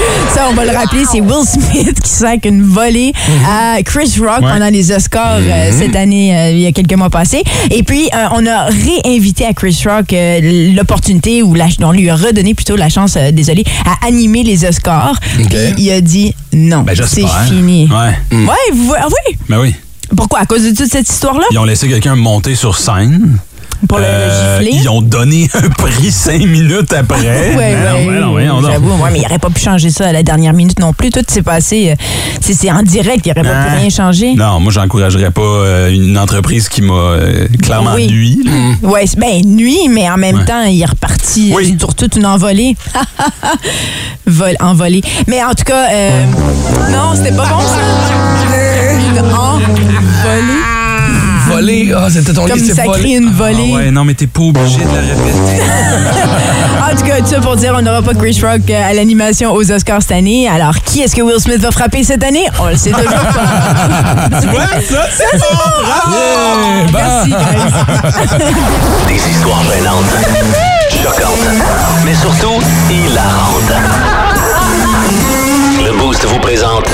Ça, 0.34 0.48
on 0.50 0.54
va 0.54 0.66
le 0.66 0.72
rappeler, 0.72 1.04
c'est 1.12 1.20
Will 1.20 1.46
Smith 1.46 2.00
qui 2.02 2.10
sac 2.10 2.46
une 2.46 2.64
volée 2.64 3.12
à 3.48 3.78
Chris 3.84 4.14
Rock 4.20 4.42
Ouais. 4.42 4.50
pendant 4.54 4.70
les 4.70 4.92
Oscars 4.92 5.40
euh, 5.42 5.72
cette 5.78 5.96
année, 5.96 6.36
euh, 6.36 6.52
il 6.52 6.60
y 6.60 6.66
a 6.66 6.72
quelques 6.72 6.94
mois 6.94 7.10
passés. 7.10 7.44
Et 7.70 7.84
puis, 7.84 8.10
euh, 8.14 8.28
on 8.34 8.46
a 8.48 8.66
réinvité 8.66 9.46
à 9.46 9.54
Chris 9.54 9.78
Rock 9.86 10.16
l'opportunité, 10.76 11.44
ou 11.44 11.54
la, 11.54 11.68
on 11.82 11.92
lui 11.92 12.10
a 12.10 12.16
redonné 12.16 12.54
plutôt 12.54 12.76
la 12.78 12.88
chance, 12.90 13.18
désolé, 13.34 13.66
à 13.86 14.08
animer 14.08 14.44
les 14.44 14.64
Oscars. 14.66 15.16
OK. 15.40 15.48
Puis 15.50 15.74
il 15.78 15.92
a 15.92 16.02
dit 16.02 16.34
non, 16.54 16.82
Ben, 16.84 16.96
c'est 16.96 17.26
fini. 17.48 17.90
Ouais. 17.92 18.38
Ouais, 18.38 18.74
vous, 18.74 18.94
ah 18.98 19.08
oui. 19.08 19.38
Ben 19.50 19.60
oui. 19.60 19.76
Pourquoi? 20.16 20.40
À 20.40 20.46
cause 20.46 20.64
de 20.64 20.70
toute 20.76 20.92
cette 20.92 21.10
histoire-là? 21.10 21.44
Ils 21.52 21.60
ont 21.60 21.64
laissé 21.66 21.88
quelqu'un 21.88 22.16
monter 22.16 22.56
sur 22.56 22.78
scène. 22.78 23.38
Pour 23.88 23.98
le, 23.98 24.04
le 24.04 24.10
Euh, 24.10 24.60
gifler? 24.60 24.78
ils 24.82 24.90
ont 24.90 25.02
donné 25.02 25.50
un 25.56 25.70
prix 25.70 26.12
cinq 26.12 26.42
minutes 26.46 26.94
après. 26.94 27.54
Ben 27.58 27.78
non, 28.22 28.34
ouais, 28.34 28.46
ben 28.46 28.62
donc. 28.62 28.72
J'avoue, 28.72 28.94
mais 29.12 29.18
il 29.20 29.22
n'aurait 29.24 29.40
pas 29.40 29.50
pu 29.50 29.60
changer 29.62 29.90
ça 29.90 30.08
à 30.08 30.12
la 30.12 30.24
dernière 30.24 30.54
minute 30.54 30.80
non 30.80 30.94
plus. 30.94 31.10
Tout 31.10 31.22
s'est 31.28 31.42
passé, 31.42 31.92
euh, 31.92 31.96
c'est 32.42 32.72
en 32.72 32.84
direct, 32.84 33.26
il 33.26 33.30
n'aurait 33.30 33.42
pas 33.50 33.64
pu 33.66 33.70
Hein? 33.72 33.80
rien 33.80 33.90
changer. 33.90 34.34
Non, 34.36 34.60
moi, 34.60 34.72
j'encouragerais 34.72 35.32
pas 35.32 35.42
euh, 35.42 35.90
une 35.92 36.18
entreprise 36.18 36.70
qui 36.70 36.82
m'a 36.82 36.94
euh, 36.94 37.48
clairement 37.62 37.94
Oui. 37.96 38.08
nui. 38.08 38.40
là. 38.46 38.52
Ouais, 38.88 39.06
c'est- 39.08 39.20
ben 39.20 39.42
nuit, 39.46 39.88
mais 39.90 40.10
en 40.10 40.18
même 40.18 40.38
Ouais. 40.38 40.46
temps, 40.46 40.64
il 40.64 40.82
est 40.82 40.86
reparti 40.86 41.52
Oui. 41.56 41.76
sur 41.80 41.96
toute 41.96 42.16
une 42.16 42.26
envolée. 42.26 42.76
Vol, 44.28 44.56
envolée. 44.60 45.02
Mais 45.28 45.44
en 45.44 45.50
tout 45.54 45.64
cas, 45.66 45.90
euh, 45.92 46.24
non, 46.92 47.14
c'était 47.16 47.36
pas 47.36 47.46
bon 47.48 47.60
ça. 47.62 47.80
Une 49.12 49.20
envolée. 49.20 50.81
Volé. 51.48 51.94
Ah, 51.96 52.08
c'était 52.10 52.34
ton 52.34 52.46
Comme 52.48 52.58
livre, 52.58 52.74
c'est 52.76 52.84
volé. 52.86 53.10
une 53.12 53.30
Ah 53.34 53.38
volée. 53.38 53.72
ouais, 53.74 53.92
non, 53.92 54.04
mais 54.06 54.14
t'es 54.14 54.28
pas 54.28 54.42
obligé 54.42 54.80
de 54.80 54.86
la 54.86 55.02
répéter. 55.02 55.62
En 56.92 56.96
tout 56.96 57.04
cas, 57.06 57.20
tout 57.20 57.28
ça 57.28 57.40
pour 57.40 57.56
dire, 57.56 57.74
on 57.78 57.82
n'aura 57.82 58.02
pas 58.02 58.14
Chris 58.14 58.38
Rock 58.44 58.62
euh, 58.70 58.90
à 58.90 58.94
l'animation 58.94 59.54
aux 59.54 59.72
Oscars 59.72 60.02
cette 60.02 60.12
année. 60.12 60.50
Alors, 60.50 60.76
qui 60.84 61.02
est-ce 61.02 61.16
que 61.16 61.22
Will 61.22 61.40
Smith 61.40 61.60
va 61.62 61.72
frapper 61.72 62.04
cette 62.04 62.22
année? 62.24 62.46
On 62.60 62.68
le 62.68 62.76
sait 62.76 62.90
toujours 62.92 63.12
pas. 63.12 64.30
tu 64.42 64.48
vois, 64.48 64.66
ça, 64.66 65.06
c'est 65.16 65.38
bon. 65.40 65.46
Yeah, 66.12 66.86
bon. 66.92 66.98
Merci, 66.98 67.30
guys. 67.30 68.38
Des 69.08 69.30
histoires 69.32 69.64
gênantes, 69.74 70.04
choquantes, 71.02 71.48
mais 72.04 72.14
surtout 72.16 72.60
hilarantes. 72.90 73.74
Le 75.86 75.98
Boost 75.98 76.26
vous 76.26 76.40
présente 76.40 76.88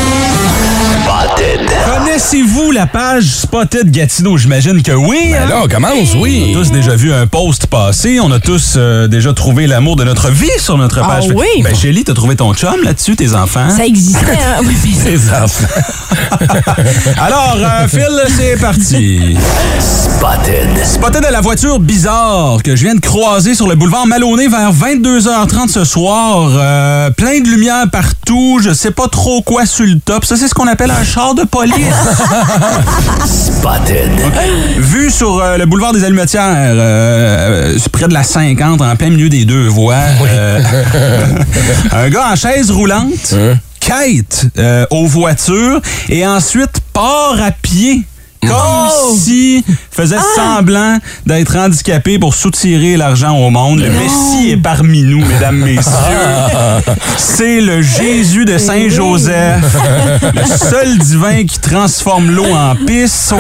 Spotted. 1.04 1.70
Connaissez-vous 2.18 2.72
la 2.72 2.88
page 2.88 3.26
Spotted 3.26 3.92
Gatineau? 3.92 4.40
J'imagine 4.40 4.82
que 4.82 4.92
oui. 4.92 5.20
Ben 5.34 5.44
hein? 5.44 5.50
là, 5.50 5.62
on 5.64 5.68
commence, 5.68 6.16
On 6.16 6.22
oui. 6.22 6.50
a 6.50 6.54
tous 6.58 6.72
déjà 6.72 6.96
vu 6.96 7.14
un 7.14 7.28
post 7.28 7.68
passer. 7.68 8.20
On 8.20 8.32
a 8.32 8.40
tous 8.40 8.74
euh, 8.76 9.08
déjà 9.08 9.34
trouvé 9.34 9.68
l'amour 9.68 9.98
de 9.98 10.04
notre 10.04 10.32
vie 10.32 10.50
sur 10.58 10.80
notre 10.80 11.00
Ah 11.04 11.08
page. 11.08 11.26
oui? 11.36 11.46
Ben, 11.64 11.76
Shelly, 11.76 12.04
t'as 12.04 12.16
trouvé 12.16 12.36
ton 12.36 12.56
chum 12.56 12.74
là-dessus, 12.84 13.16
tes 13.16 13.36
enfants? 13.36 13.70
Ça 13.70 13.86
existait, 13.86 14.32
hein? 14.32 14.62
Oui, 14.66 14.76
mais 15.06 15.12
Les 15.12 15.30
enfants. 15.30 15.68
Alors, 17.22 17.56
euh, 17.60 17.88
Phil, 17.88 18.10
c'est 18.36 18.60
parti. 18.60 19.38
Spotted. 19.80 20.86
Spotted 20.86 21.24
à 21.24 21.30
la 21.30 21.42
voiture 21.42 21.80
bizarre 21.80 22.64
que 22.64 22.76
je 22.76 22.84
viens 22.84 22.96
de 22.96 23.00
croiser 23.00 23.54
sur 23.54 23.68
le 23.68 23.76
boulevard 23.76 24.08
Maloney 24.08 24.48
vers 24.48 24.74
22h30 24.74 25.68
ce 25.70 25.84
soir. 25.86 26.50
Euh, 26.56 27.12
plein 27.12 27.42
de 27.42 27.48
lumière 27.48 27.86
partout. 27.92 28.60
Je 28.60 28.74
sais 28.74 28.90
pas 28.90 29.08
trop 29.08 29.44
quoi 29.44 29.68
sur 29.68 29.86
le 29.86 30.00
top. 30.04 30.26
Ça, 30.26 30.36
c'est 30.36 30.48
ce 30.48 30.56
qu'on 30.56 30.68
appelle 30.68 30.90
un 30.90 31.04
char 31.04 31.36
de 31.36 31.44
police. 31.44 31.76
Spotted. 33.26 34.12
Vu 34.78 35.10
sur 35.12 35.40
euh, 35.40 35.58
le 35.58 35.66
boulevard 35.66 35.94
des 35.94 36.04
Allumetières, 36.04 36.44
euh, 36.56 37.76
euh, 37.76 37.80
près 37.92 38.08
de 38.08 38.14
la 38.14 38.24
50, 38.24 38.82
en 38.82 38.96
plein 38.96 39.10
milieu 39.10 39.30
des 39.30 39.46
deux 39.46 39.68
voies, 39.68 39.96
euh, 39.96 40.60
un 41.92 42.10
gars 42.10 42.30
en 42.32 42.36
chaise 42.36 42.72
roulante 42.72 43.36
quête 43.80 44.48
euh, 44.58 44.86
aux 44.92 45.06
voitures 45.08 45.82
et 46.10 46.26
ensuite 46.26 46.80
part 46.94 47.36
à 47.42 47.52
pied 47.52 48.04
Comme 48.42 49.18
si 49.18 49.64
faisait 49.92 50.16
semblant 50.36 50.98
d'être 51.26 51.56
handicapé 51.58 52.20
pour 52.20 52.36
soutirer 52.36 52.98
l'argent 52.98 53.36
au 53.36 53.50
monde. 53.50 53.80
Le 53.80 53.90
Messie 53.90 54.52
est 54.52 54.58
parmi 54.58 55.02
nous, 55.04 55.26
mesdames, 55.26 55.58
messieurs. 55.58 55.92
C'est 57.18 57.62
le 57.62 57.82
Jésus 57.82 58.46
de 58.46 58.58
Saint-Joseph, 58.58 59.76
le 60.34 60.46
seul 60.46 60.98
divin 60.98 61.46
qui 61.46 61.60
transforme 61.60 62.30
l'eau 62.30 62.54
en 62.54 62.76
pisse. 62.76 63.34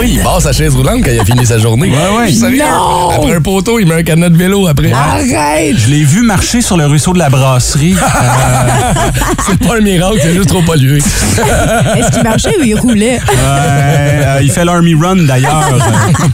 Oui, 0.00 0.14
il 0.14 0.22
barre 0.22 0.42
sa 0.42 0.52
chaise 0.52 0.74
roulante 0.74 1.02
quand 1.04 1.10
il 1.12 1.20
a 1.20 1.24
fini 1.24 1.44
sa 1.46 1.58
journée. 1.58 1.90
Ouais, 1.90 2.18
ouais. 2.18 2.26
Je 2.26 2.30
suis 2.30 2.40
sérieux. 2.40 2.62
Non! 2.62 3.10
Après 3.10 3.34
un 3.34 3.40
poteau, 3.40 3.78
il 3.78 3.86
met 3.86 3.96
un 3.96 4.02
cadenas 4.02 4.30
de 4.30 4.36
vélo 4.36 4.66
après. 4.66 4.92
Arrête! 4.92 5.76
Je 5.76 5.88
l'ai 5.88 6.04
vu 6.04 6.22
marcher 6.22 6.62
sur 6.62 6.76
le 6.76 6.86
ruisseau 6.86 7.12
de 7.12 7.18
la 7.18 7.28
brasserie. 7.30 7.96
C'est 9.46 9.58
pas 9.58 9.76
un 9.76 9.80
miracle, 9.80 10.18
c'est 10.22 10.34
juste 10.34 10.48
trop 10.48 10.62
pollué. 10.62 10.98
Est-ce 10.98 12.10
qu'il 12.12 12.22
marchait? 12.22 12.54
Ou 12.58 12.64
il 12.64 12.77
roulait? 12.80 13.18
Ouais, 13.18 13.24
euh, 13.36 14.40
il 14.42 14.50
fait 14.50 14.64
l'Army 14.64 14.94
Run 14.94 15.16
d'ailleurs 15.26 15.68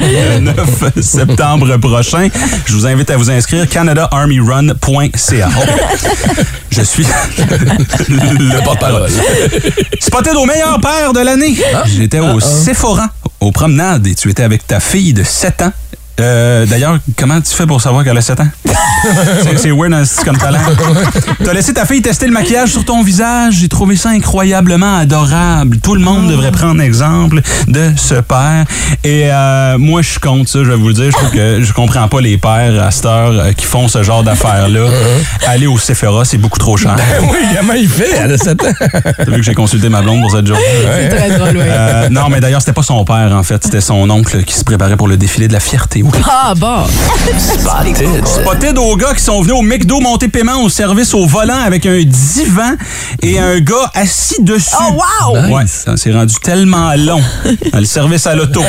euh, 0.01 0.39
le 0.39 0.41
9 0.41 1.01
septembre 1.01 1.77
prochain. 1.79 2.29
Je 2.67 2.73
vous 2.75 2.87
invite 2.87 3.11
à 3.11 3.17
vous 3.17 3.31
inscrire 3.31 3.69
canadaarmyrun.ca. 3.69 5.49
Je 6.71 6.83
suis 6.83 7.07
Le 8.09 8.63
porte-parole. 8.65 9.09
Spotted 10.01 10.35
au 10.37 10.45
meilleur 10.47 10.81
père 10.81 11.13
de 11.13 11.21
l'année. 11.21 11.57
J'étais 11.87 12.21
au 12.21 12.41
Sephora, 12.41 13.09
aux 13.41 13.53
promenades, 13.53 14.07
et 14.07 14.15
tu 14.15 14.31
étais 14.31 14.43
avec 14.43 14.67
ta 14.67 14.81
fille 14.81 15.13
de 15.13 15.23
7 15.23 15.63
ans. 15.63 15.73
Euh, 16.21 16.65
D'ailleurs, 16.67 16.99
comment 17.19 17.41
tu 17.41 17.53
fais 17.55 17.67
pour 17.67 17.81
savoir 17.81 18.05
qu'elle 18.05 18.17
a 18.19 18.23
7 18.23 18.41
ans? 18.41 18.49
C'est- 19.43 19.59
C'est 19.59 19.71
weird 19.71 19.93
un 19.95 20.05
style 20.05 20.25
comme 20.25 20.38
talent. 20.38 20.59
T'as 21.45 21.53
laissé 21.53 21.73
ta 21.73 21.85
fille 21.87 22.03
tester 22.03 22.27
le 22.27 22.33
maquillage 22.33 22.71
sur 22.71 22.85
ton 22.85 23.03
visage. 23.03 23.55
J'ai 23.61 23.69
trouvé 23.69 23.97
ça 23.97 24.11
incroyablement 24.11 24.99
adorable. 24.99 25.79
Tout 25.79 25.95
le 25.95 26.01
monde 26.01 26.29
devrait 26.29 26.53
prendre 26.53 26.81
exemple 26.83 27.40
de 27.69 27.93
ce 27.97 28.14
père. 28.17 28.64
Et 29.05 29.31
euh, 29.31 29.79
moi, 29.79 30.03
je 30.03 30.11
suis 30.11 30.21
contre 30.21 30.49
ça, 30.51 30.59
je 30.64 30.71
vais 30.71 30.77
vous 30.77 30.88
le 30.88 30.95
dire. 30.95 31.05
Je 31.07 31.11
trouve 31.17 31.31
que 31.31 31.62
je 31.62 31.73
comprends 31.73 32.09
pas 32.09 32.21
les 32.21 32.37
pères 32.38 32.83
à 32.83 32.90
cette 32.90 33.07
heure 33.07 33.33
euh, 33.33 33.53
qui 33.53 33.64
font 33.64 33.88
ce 33.88 34.03
genre 34.03 34.23
d'affaires-là. 34.23 34.88
Aller 35.47 35.67
au 35.67 35.79
Sephora, 35.79 36.25
c'est 36.25 36.38
beaucoup 36.38 36.59
trop 36.59 36.77
cher. 36.77 36.97
oui, 37.23 37.38
comment 37.59 37.73
il 37.75 37.88
fait? 37.88 38.11
Elle 38.19 38.33
a 38.33 38.38
7 38.38 38.62
ans. 38.62 38.67
T'as 38.81 39.25
vu 39.25 39.37
que 39.37 39.43
j'ai 39.43 39.55
consulté 39.55 39.88
ma 39.88 40.03
blonde 40.03 40.21
pour 40.23 40.31
cette 40.33 40.47
journée? 40.47 40.62
C'est 41.01 41.09
très 41.17 41.38
drôle, 41.38 41.57
oui. 41.57 41.62
Euh, 41.67 42.09
non, 42.11 42.29
mais 42.31 42.40
d'ailleurs, 42.40 42.61
c'était 42.61 42.73
pas 42.73 42.83
son 42.83 43.05
père, 43.05 43.33
en 43.35 43.43
fait. 43.43 43.62
C'était 43.64 43.81
son 43.81 44.09
oncle 44.11 44.43
qui 44.45 44.55
se 44.55 44.64
préparait 44.64 44.97
pour 44.97 45.09
le 45.09 45.17
défilé 45.17 45.49
de 45.49 45.53
la 45.53 45.61
fierté. 45.61 46.03
Oui. 46.03 46.11
Ah, 46.29 46.55
bon. 46.57 46.85
Spotted. 47.38 48.27
Spotted 48.27 48.79
aux 48.95 48.97
gars 48.97 49.13
qui 49.13 49.25
sont 49.25 49.41
venus 49.43 49.57
au 49.57 49.63
McDo 49.63 49.99
monter 49.99 50.29
paiement 50.29 50.63
au 50.63 50.69
service 50.69 51.15
au 51.15 51.27
volant 51.27 51.59
avec 51.67 51.85
un 51.85 52.01
divan 52.05 52.77
et 53.23 53.41
un 53.41 53.59
gars 53.59 53.91
assis 53.93 54.41
dessus. 54.41 54.73
Oh, 54.81 55.33
wow! 55.33 55.53
Ouais, 55.57 55.65
ça 55.67 55.97
s'est 55.97 56.13
rendu 56.13 56.35
tellement 56.41 56.93
long. 56.97 57.21
dans 57.73 57.79
Le 57.81 57.85
service 57.87 58.25
à 58.29 58.37
l'auto. 58.37 58.63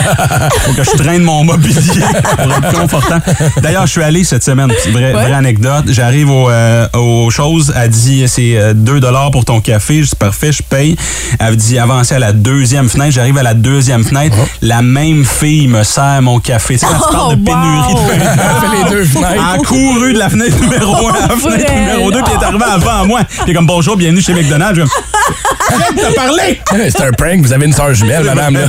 Faut 0.62 0.74
que 0.74 0.84
je 0.84 0.98
traîne 0.98 1.22
mon 1.22 1.44
mobilier 1.44 2.02
pour 2.38 2.52
être 2.52 2.72
confortant. 2.82 3.20
D'ailleurs, 3.62 3.86
je 3.86 3.92
suis 3.92 4.02
allé 4.02 4.24
cette 4.24 4.44
semaine. 4.44 4.72
C'est 4.84 4.90
Vraie, 4.90 5.12
vraie 5.14 5.34
anecdote. 5.34 5.86
J'arrive 5.90 6.32
au, 6.32 6.50
euh, 6.50 6.88
aux 6.94 7.30
choses. 7.30 7.72
Elle 7.76 7.90
dit 7.92 8.28
c'est 8.28 8.58
euh, 8.58 8.74
2 8.74 9.02
pour 9.32 9.46
ton 9.46 9.62
café. 9.62 10.02
Je 10.02 10.10
dis 10.10 10.16
parfait, 10.16 10.52
je 10.52 10.64
paye. 10.64 10.96
Elle 11.40 11.56
dit 11.56 11.78
avancez 11.78 12.16
à 12.16 12.20
la 12.20 12.34
deuxième 12.34 12.90
fenêtre. 12.90 13.12
J'arrive 13.12 13.38
à 13.38 13.44
la 13.44 13.54
deuxième 13.54 14.04
fenêtre. 14.04 14.36
La 14.64 14.82
même 14.82 15.24
fille 15.24 15.68
me 15.68 15.84
sert 15.84 16.22
mon 16.24 16.40
café. 16.40 16.76
Tu 16.76 16.80
sais, 16.80 16.88
quand 16.88 17.08
tu 17.10 17.14
parles 17.14 17.36
de 17.36 17.42
Oh, 17.42 17.46
pénurie 17.46 17.94
wow. 17.94 18.08
de 18.08 18.14
Elle 18.14 18.20
fait 18.20 18.84
les 18.84 18.90
deux 18.90 19.10
elle 19.18 19.24
a 19.26 19.52
fenêtres. 19.52 19.64
couru 19.68 20.14
de 20.16 20.20
la 20.20 20.30
fenêtre 20.30 20.58
numéro 20.62 21.10
1 21.10 21.14
à 21.14 21.28
la 21.28 21.36
fenêtre 21.36 21.74
numéro 21.74 22.10
2 22.12 22.22
puis 22.24 22.34
est 22.34 22.44
arrivée 22.44 22.64
avant 22.64 23.06
moi. 23.06 23.22
Puis 23.44 23.54
comme 23.54 23.68
bonjour, 23.68 23.98
bienvenue 23.98 24.22
chez 24.22 24.34
McDonald's. 24.34 24.80
Je 24.80 24.86
suis 24.86 24.90
comme, 24.90 25.82
Arrête 25.82 25.96
de 25.96 26.16
parler! 26.16 26.62
C'est 26.90 27.02
un 27.02 27.12
prank, 27.12 27.42
vous 27.42 27.52
avez 27.52 27.66
une 27.66 27.74
sœur 27.74 27.94
jumelle, 27.94 28.24
madame. 28.24 28.54
Là. 28.54 28.68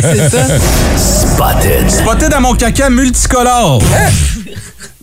C'est 0.00 0.28
ça. 0.30 0.44
Spotted. 0.96 1.88
Spotted 1.90 2.34
à 2.34 2.40
mon 2.40 2.54
caca 2.54 2.90
multicolore. 2.90 3.80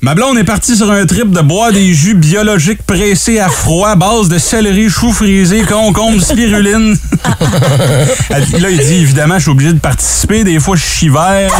Ma 0.01 0.13
blonde 0.13 0.37
est 0.37 0.43
partie 0.43 0.77
sur 0.77 0.91
un 0.91 1.05
trip 1.07 1.31
de 1.31 1.41
boire 1.41 1.71
des 1.71 1.91
jus 1.91 2.13
biologiques 2.13 2.83
pressés 2.83 3.39
à 3.39 3.49
froid, 3.49 3.95
base 3.95 4.27
de 4.29 4.37
céleri, 4.37 4.89
choux 4.91 5.11
frisés, 5.11 5.63
concombre, 5.63 6.21
spiruline. 6.21 6.95
Là, 8.29 8.69
il 8.69 8.77
dit, 8.77 8.93
évidemment, 8.93 9.35
je 9.37 9.41
suis 9.43 9.51
obligé 9.51 9.73
de 9.73 9.79
participer. 9.79 10.43
Des 10.43 10.59
fois, 10.59 10.75
je 10.75 10.83
chie 10.83 11.09
vert, 11.09 11.51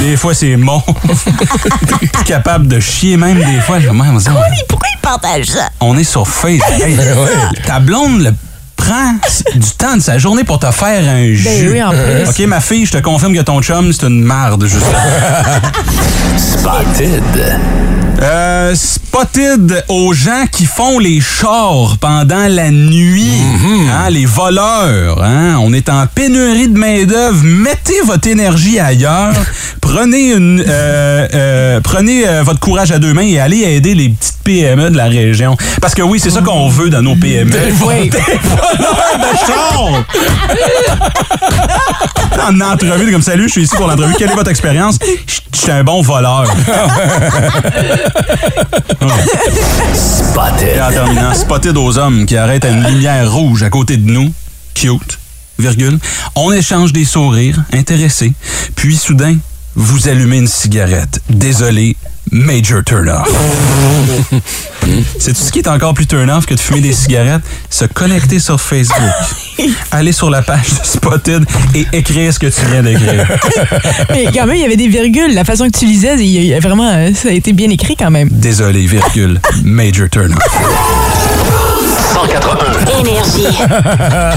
des 0.00 0.16
fois, 0.16 0.32
c'est 0.34 0.56
mon. 0.56 0.80
Plus 2.00 2.24
capable 2.24 2.66
de 2.66 2.80
chier 2.80 3.18
même 3.18 3.36
des 3.38 3.60
fois. 3.60 3.78
Je 3.78 3.88
dis, 3.90 3.94
Merde, 3.94 4.22
Pourquoi 4.68 4.88
il 4.94 4.98
partage 5.02 5.46
ça? 5.46 5.68
on 5.80 5.96
est 5.98 6.04
sur 6.04 6.26
Facebook. 6.26 6.62
Hey, 6.82 6.96
ta 7.66 7.78
blonde 7.78 8.22
le 8.22 8.30
prend 8.82 9.14
du 9.54 9.70
temps 9.78 9.96
de 9.96 10.02
sa 10.02 10.18
journée 10.18 10.44
pour 10.44 10.58
te 10.58 10.70
faire 10.70 11.08
un 11.08 11.32
jus. 11.32 11.44
Ben 11.44 11.70
oui, 11.70 11.82
en 11.82 11.90
plus. 11.90 12.28
OK, 12.28 12.48
ma 12.48 12.60
fille, 12.60 12.86
je 12.86 12.92
te 12.92 12.98
confirme 12.98 13.34
que 13.34 13.42
ton 13.42 13.60
chum, 13.62 13.92
c'est 13.92 14.06
une 14.06 14.22
marde, 14.22 14.66
juste. 14.66 14.84
Spotted. 16.36 17.22
Euh, 18.22 18.72
spotted 18.76 19.84
aux 19.88 20.12
gens 20.12 20.44
qui 20.50 20.66
font 20.66 21.00
les 21.00 21.20
chars 21.20 21.96
pendant 22.00 22.46
la 22.48 22.70
nuit. 22.70 23.42
Hein, 23.90 24.10
les 24.10 24.26
voleurs. 24.26 25.20
Hein? 25.24 25.56
On 25.60 25.72
est 25.72 25.88
en 25.88 26.06
pénurie 26.06 26.68
de 26.68 26.78
main-d'œuvre. 26.78 27.42
Mettez 27.42 28.00
votre 28.04 28.28
énergie 28.28 28.78
ailleurs. 28.78 29.32
Prenez 29.80 30.34
une, 30.34 30.64
euh, 30.66 31.28
euh, 31.34 31.80
prenez 31.82 32.26
euh, 32.26 32.42
votre 32.44 32.60
courage 32.60 32.92
à 32.92 32.98
deux 32.98 33.12
mains 33.12 33.26
et 33.26 33.40
allez 33.40 33.62
aider 33.62 33.94
les 33.94 34.08
petites 34.08 34.38
PME 34.44 34.90
de 34.90 34.96
la 34.96 35.06
région. 35.06 35.56
Parce 35.80 35.94
que 35.94 36.02
oui, 36.02 36.20
c'est 36.20 36.30
ça 36.30 36.40
qu'on 36.40 36.68
veut 36.68 36.88
dans 36.88 37.02
nos 37.02 37.16
PME. 37.16 37.52
Oui. 37.84 38.08
Des 38.08 38.18
voleurs 38.18 39.18
de 39.18 39.36
chars! 39.46 40.04
en 42.48 42.60
entrevue, 42.60 43.12
comme 43.12 43.22
salut, 43.22 43.44
je 43.48 43.52
suis 43.52 43.62
ici 43.62 43.76
pour 43.76 43.86
l'entrevue. 43.86 44.14
Quelle 44.18 44.30
est 44.30 44.34
votre 44.34 44.50
expérience? 44.50 44.98
Je 45.52 45.58
suis 45.58 45.70
un 45.70 45.84
bon 45.84 46.02
voleur. 46.02 46.44
Spotted. 49.94 50.76
Et 50.76 50.80
en 50.80 50.90
terminant, 50.90 51.34
spotted 51.34 51.76
aux 51.76 51.98
hommes 51.98 52.26
qui 52.26 52.36
arrêtent 52.36 52.64
à 52.64 52.70
une 52.70 52.84
lumière 52.84 53.30
rouge 53.32 53.62
à 53.62 53.70
côté 53.70 53.96
de 53.96 54.10
nous. 54.10 54.32
Cute. 54.74 55.18
Virgule. 55.58 55.98
On 56.34 56.52
échange 56.52 56.92
des 56.92 57.04
sourires, 57.04 57.62
intéressés. 57.72 58.32
Puis 58.74 58.96
soudain, 58.96 59.36
vous 59.74 60.08
allumez 60.08 60.38
une 60.38 60.48
cigarette. 60.48 61.20
Désolé, 61.28 61.96
major 62.30 62.82
turn-off. 62.84 63.28
C'est 65.18 65.34
tout 65.34 65.42
ce 65.42 65.52
qui 65.52 65.60
est 65.60 65.68
encore 65.68 65.94
plus 65.94 66.06
turn-off 66.06 66.46
que 66.46 66.54
de 66.54 66.60
fumer 66.60 66.80
des 66.80 66.92
cigarettes? 66.92 67.42
Se 67.70 67.84
connecter 67.84 68.38
sur 68.38 68.60
Facebook. 68.60 69.12
Aller 69.90 70.12
sur 70.12 70.30
la 70.30 70.42
page 70.42 70.70
de 70.70 70.84
Spotted 70.84 71.44
et 71.74 71.86
écrire 71.92 72.32
ce 72.32 72.38
que 72.38 72.46
tu 72.46 72.66
viens 72.70 72.82
d'écrire. 72.82 73.26
Mais 74.10 74.26
quand 74.32 74.46
même, 74.46 74.56
il 74.56 74.62
y 74.62 74.64
avait 74.64 74.76
des 74.76 74.88
virgules. 74.88 75.34
La 75.34 75.44
façon 75.44 75.66
que 75.70 75.78
tu 75.78 75.86
lisais, 75.86 76.16
il 76.18 76.44
y 76.44 76.54
a 76.54 76.60
vraiment, 76.60 76.90
euh, 76.90 77.10
ça 77.14 77.28
a 77.28 77.32
été 77.32 77.52
bien 77.52 77.70
écrit 77.70 77.96
quand 77.96 78.10
même. 78.10 78.28
Désolé, 78.30 78.86
virgule, 78.86 79.40
major 79.64 80.08
turn-off. 80.10 81.01
181. 82.12 83.00
Énergie. 83.00 83.56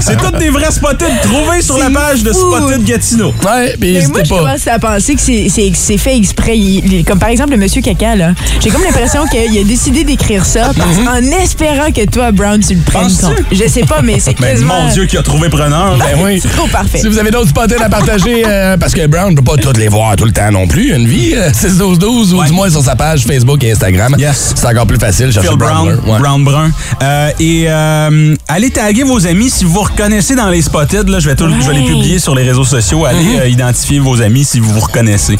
C'est 0.00 0.16
toutes 0.16 0.38
des 0.38 0.48
vrais 0.50 0.70
Spotted 0.70 1.08
trouvés 1.22 1.62
sur 1.62 1.78
la 1.78 1.90
page 1.90 2.22
de 2.22 2.32
fou. 2.32 2.54
Spotted 2.56 2.84
Gatineau. 2.84 3.34
Ouais, 3.44 3.74
puis 3.78 3.92
Mais 3.92 4.06
moi, 4.06 4.18
n'hésitez 4.18 4.24
je 4.24 4.28
pas. 4.30 4.38
commence 4.38 4.66
à 4.66 4.78
penser 4.78 5.14
que 5.14 5.20
c'est- 5.20 5.98
fait 5.98 6.16
exprès. 6.16 6.56
Il- 6.58 6.92
il- 6.92 7.04
comme 7.04 7.18
par 7.18 7.28
exemple 7.28 7.50
le 7.52 7.56
monsieur 7.58 7.82
caca, 7.82 8.16
là. 8.16 8.32
J'ai 8.62 8.70
comme 8.70 8.82
l'impression 8.82 9.26
qu'il 9.26 9.58
a 9.58 9.64
décidé 9.64 10.04
d'écrire 10.04 10.44
ça 10.44 10.70
parce- 10.76 10.98
en 10.98 11.22
espérant 11.42 11.90
que 11.92 12.04
toi, 12.06 12.32
Brown, 12.32 12.60
tu 12.60 12.74
le 12.74 12.80
prennes 12.80 13.14
compte. 13.16 13.34
Je 13.52 13.68
sais 13.68 13.82
pas, 13.82 14.00
mais 14.02 14.18
c'est 14.20 14.38
Mais 14.40 14.52
quasiment... 14.52 14.82
mon 14.82 14.92
Dieu, 14.92 15.06
qui 15.06 15.16
a 15.16 15.22
trouvé 15.22 15.48
preneur. 15.48 15.96
Ben 15.98 16.18
oui. 16.22 16.40
C'est 16.42 16.48
trop 16.56 16.66
parfait. 16.68 16.98
Si 16.98 17.08
vous 17.08 17.18
avez 17.18 17.30
d'autres 17.30 17.48
spotted 17.50 17.80
à 17.82 17.88
partager, 17.88 18.44
euh, 18.46 18.76
parce 18.76 18.94
que 18.94 19.06
Brown 19.06 19.30
ne 19.30 19.36
peut 19.36 19.42
pas 19.44 19.56
toutes 19.56 19.78
les 19.78 19.88
voir 19.88 20.16
tout 20.16 20.24
le 20.24 20.32
temps 20.32 20.50
non 20.50 20.66
plus, 20.66 20.94
une 20.94 21.06
vie, 21.06 21.34
euh, 21.34 21.50
6-12-12 21.52 22.32
ou 22.34 22.44
du 22.44 22.52
moins 22.52 22.70
sur 22.70 22.82
sa 22.82 22.96
page 22.96 23.24
Facebook 23.24 23.62
et 23.64 23.72
Instagram. 23.72 24.14
Yes. 24.18 24.52
C'est 24.54 24.66
encore 24.66 24.86
plus 24.86 24.98
facile. 24.98 25.32
cherchez 25.32 25.48
Phil 25.48 25.56
Brown. 25.58 25.88
Ouais. 26.06 26.18
Brown 26.18 26.44
Brun. 26.44 26.70
Euh, 27.02 27.30
et 27.40 27.65
euh, 27.68 28.34
allez 28.48 28.70
taguer 28.70 29.02
vos 29.04 29.26
amis 29.26 29.50
si 29.50 29.64
vous 29.64 29.72
vous 29.72 29.82
reconnaissez 29.82 30.34
dans 30.34 30.48
les 30.48 30.62
spotted. 30.62 31.08
Là, 31.08 31.18
je, 31.20 31.28
vais 31.28 31.36
tout- 31.36 31.48
je 31.60 31.66
vais 31.68 31.74
les 31.78 31.86
publier 31.86 32.18
sur 32.18 32.34
les 32.34 32.42
réseaux 32.42 32.64
sociaux. 32.64 33.04
Allez 33.04 33.38
euh, 33.38 33.48
identifier 33.48 33.98
vos 33.98 34.20
amis 34.22 34.44
si 34.44 34.60
vous 34.60 34.72
vous 34.72 34.80
reconnaissez. 34.80 35.36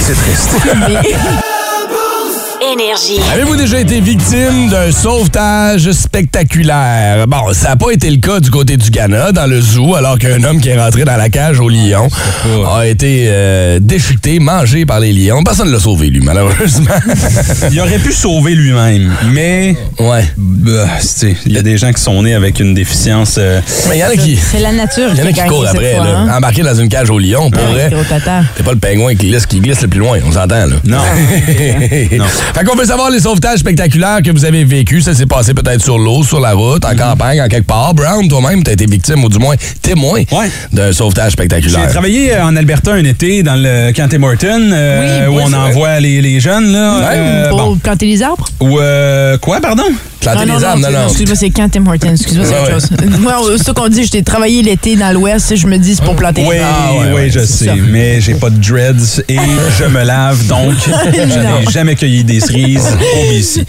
C'est 0.00 0.14
triste. 0.14 0.50
Énergie. 2.74 3.20
Avez-vous 3.32 3.54
déjà 3.54 3.78
été 3.78 4.00
victime 4.00 4.68
d'un 4.68 4.90
sauvetage 4.90 5.92
spectaculaire? 5.92 7.26
Bon, 7.28 7.52
ça 7.52 7.68
n'a 7.68 7.76
pas 7.76 7.90
été 7.92 8.10
le 8.10 8.16
cas 8.16 8.40
du 8.40 8.50
côté 8.50 8.76
du 8.76 8.90
Ghana, 8.90 9.30
dans 9.30 9.46
le 9.46 9.60
zoo, 9.60 9.94
alors 9.94 10.18
qu'un 10.18 10.42
homme 10.42 10.60
qui 10.60 10.70
est 10.70 10.76
rentré 10.80 11.04
dans 11.04 11.16
la 11.16 11.28
cage 11.28 11.60
au 11.60 11.68
lion 11.68 12.08
a 12.68 12.84
été 12.86 13.26
euh, 13.28 13.78
déchiqueté, 13.80 14.40
mangé 14.40 14.86
par 14.86 14.98
les 14.98 15.12
lions. 15.12 15.44
Personne 15.44 15.68
ne 15.68 15.72
l'a 15.72 15.78
sauvé, 15.78 16.08
lui, 16.08 16.20
malheureusement. 16.20 16.90
Il 17.70 17.80
aurait 17.80 17.98
pu 17.98 18.12
sauver 18.12 18.54
lui-même, 18.56 19.12
mais 19.30 19.76
ouais. 20.00 20.24
bah, 20.36 20.86
il 21.46 21.52
y 21.52 21.58
a 21.58 21.62
des 21.62 21.78
gens 21.78 21.92
qui 21.92 22.02
sont 22.02 22.22
nés 22.24 22.34
avec 22.34 22.58
une 22.58 22.74
déficience. 22.74 23.36
euh, 23.38 23.60
Mais 23.88 23.98
il 23.98 24.00
y 24.00 24.04
en 24.04 24.08
a 24.08 24.16
qui... 24.16 24.36
C'est 24.36 24.58
la 24.60 24.72
nature 24.72 25.10
Il 25.12 25.18
y 25.18 25.22
en 25.22 25.26
a 25.26 25.32
qui 25.32 25.40
courent 25.46 25.66
après, 25.68 25.94
fois, 25.94 26.04
là. 26.04 26.18
hein. 26.18 26.36
Embarqué 26.36 26.62
dans 26.62 26.74
une 26.74 26.88
cage 26.88 27.10
au 27.10 27.18
lion, 27.18 27.50
pour 27.50 27.62
Ouais, 27.62 27.88
vrai. 27.88 27.90
C'est 28.56 28.62
pas 28.64 28.72
le 28.72 28.78
pingouin 28.78 29.14
qui 29.14 29.28
glisse, 29.28 29.46
qui 29.46 29.60
glisse 29.60 29.82
le 29.82 29.88
plus 29.88 30.00
loin, 30.00 30.18
on 30.26 30.32
s'entend, 30.32 30.66
là. 30.66 30.76
Non. 30.84 30.98
non. 32.18 32.24
Fait 32.54 32.63
Fait 32.64 32.70
qu'on 32.70 32.76
veut 32.76 32.86
savoir 32.86 33.10
les 33.10 33.20
sauvetages 33.20 33.58
spectaculaires 33.58 34.20
que 34.24 34.30
vous 34.30 34.46
avez 34.46 34.64
vécus. 34.64 35.04
Ça 35.04 35.12
s'est 35.12 35.26
passé 35.26 35.52
peut-être 35.52 35.82
sur 35.82 35.98
l'eau, 35.98 36.24
sur 36.24 36.40
la 36.40 36.54
route, 36.54 36.82
en 36.86 36.96
campagne, 36.96 37.42
en 37.42 37.46
quelque 37.48 37.66
part. 37.66 37.92
Brown, 37.92 38.26
toi-même, 38.26 38.62
t'as 38.62 38.72
été 38.72 38.86
victime 38.86 39.22
ou 39.22 39.28
du 39.28 39.38
moins 39.38 39.54
témoin 39.82 40.22
Ouais. 40.32 40.50
d'un 40.72 40.90
sauvetage 40.92 41.32
spectaculaire. 41.32 41.82
J'ai 41.84 41.90
travaillé 41.90 42.34
en 42.40 42.56
Alberta 42.56 42.94
un 42.94 43.04
été 43.04 43.42
dans 43.42 43.56
le 43.56 43.92
Canté 43.92 44.16
Morton, 44.16 44.70
euh, 44.72 45.26
Oui, 45.26 45.34
où 45.34 45.36
oui, 45.40 45.42
on 45.46 45.52
envoie 45.52 46.00
les, 46.00 46.22
les 46.22 46.40
jeunes. 46.40 46.72
Là, 46.72 47.00
Ouais. 47.00 47.04
Euh, 47.16 47.48
Pour 47.50 47.58
bon. 47.58 47.76
planter 47.76 48.06
les 48.06 48.22
arbres? 48.22 48.46
Ou 48.60 48.78
euh, 48.80 49.36
quoi, 49.36 49.60
pardon? 49.60 49.84
Planter 50.20 50.38
Ah, 50.42 50.46
non, 50.46 50.56
les 50.56 50.64
arbres, 50.64 50.80
non, 50.80 50.90
non. 50.90 51.06
Excuse-moi, 51.08 51.36
c'est 51.36 51.50
quand 51.50 51.68
Tim 51.68 51.86
Hortons. 51.86 52.12
Excuse-moi, 52.12 52.46
c'est 52.46 52.54
Ouais, 52.54 52.60
autre 52.62 52.70
chose. 52.80 53.20
Moi, 53.20 53.34
c'est 53.58 53.64
ça 53.64 53.72
qu'on 53.74 53.88
dit, 53.88 54.08
j'ai 54.10 54.22
travaillé 54.22 54.62
l'été 54.62 54.96
dans 54.96 55.12
l'Ouest, 55.12 55.54
je 55.54 55.66
me 55.66 55.76
dis, 55.76 55.96
c'est 55.96 56.04
pour 56.04 56.16
planter 56.16 56.42
Oui, 56.48 56.54
les 56.56 56.62
arbres. 56.62 57.02
Ah, 57.02 57.06
oui, 57.08 57.14
ouais, 57.14 57.30
je 57.30 57.40
sais, 57.40 57.66
ça. 57.66 57.74
mais 57.90 58.22
j'ai 58.22 58.32
pas 58.34 58.48
de 58.48 58.56
dreads 58.58 59.22
et 59.28 59.36
je 59.78 59.84
me 59.84 60.02
lave, 60.02 60.46
donc 60.46 60.72
je 61.12 61.38
n'ai 61.66 61.70
jamais 61.70 61.94
cueilli 61.94 62.24
des 62.24 62.40
cerises 62.46 62.86
au 62.92 63.32
BC. 63.32 63.64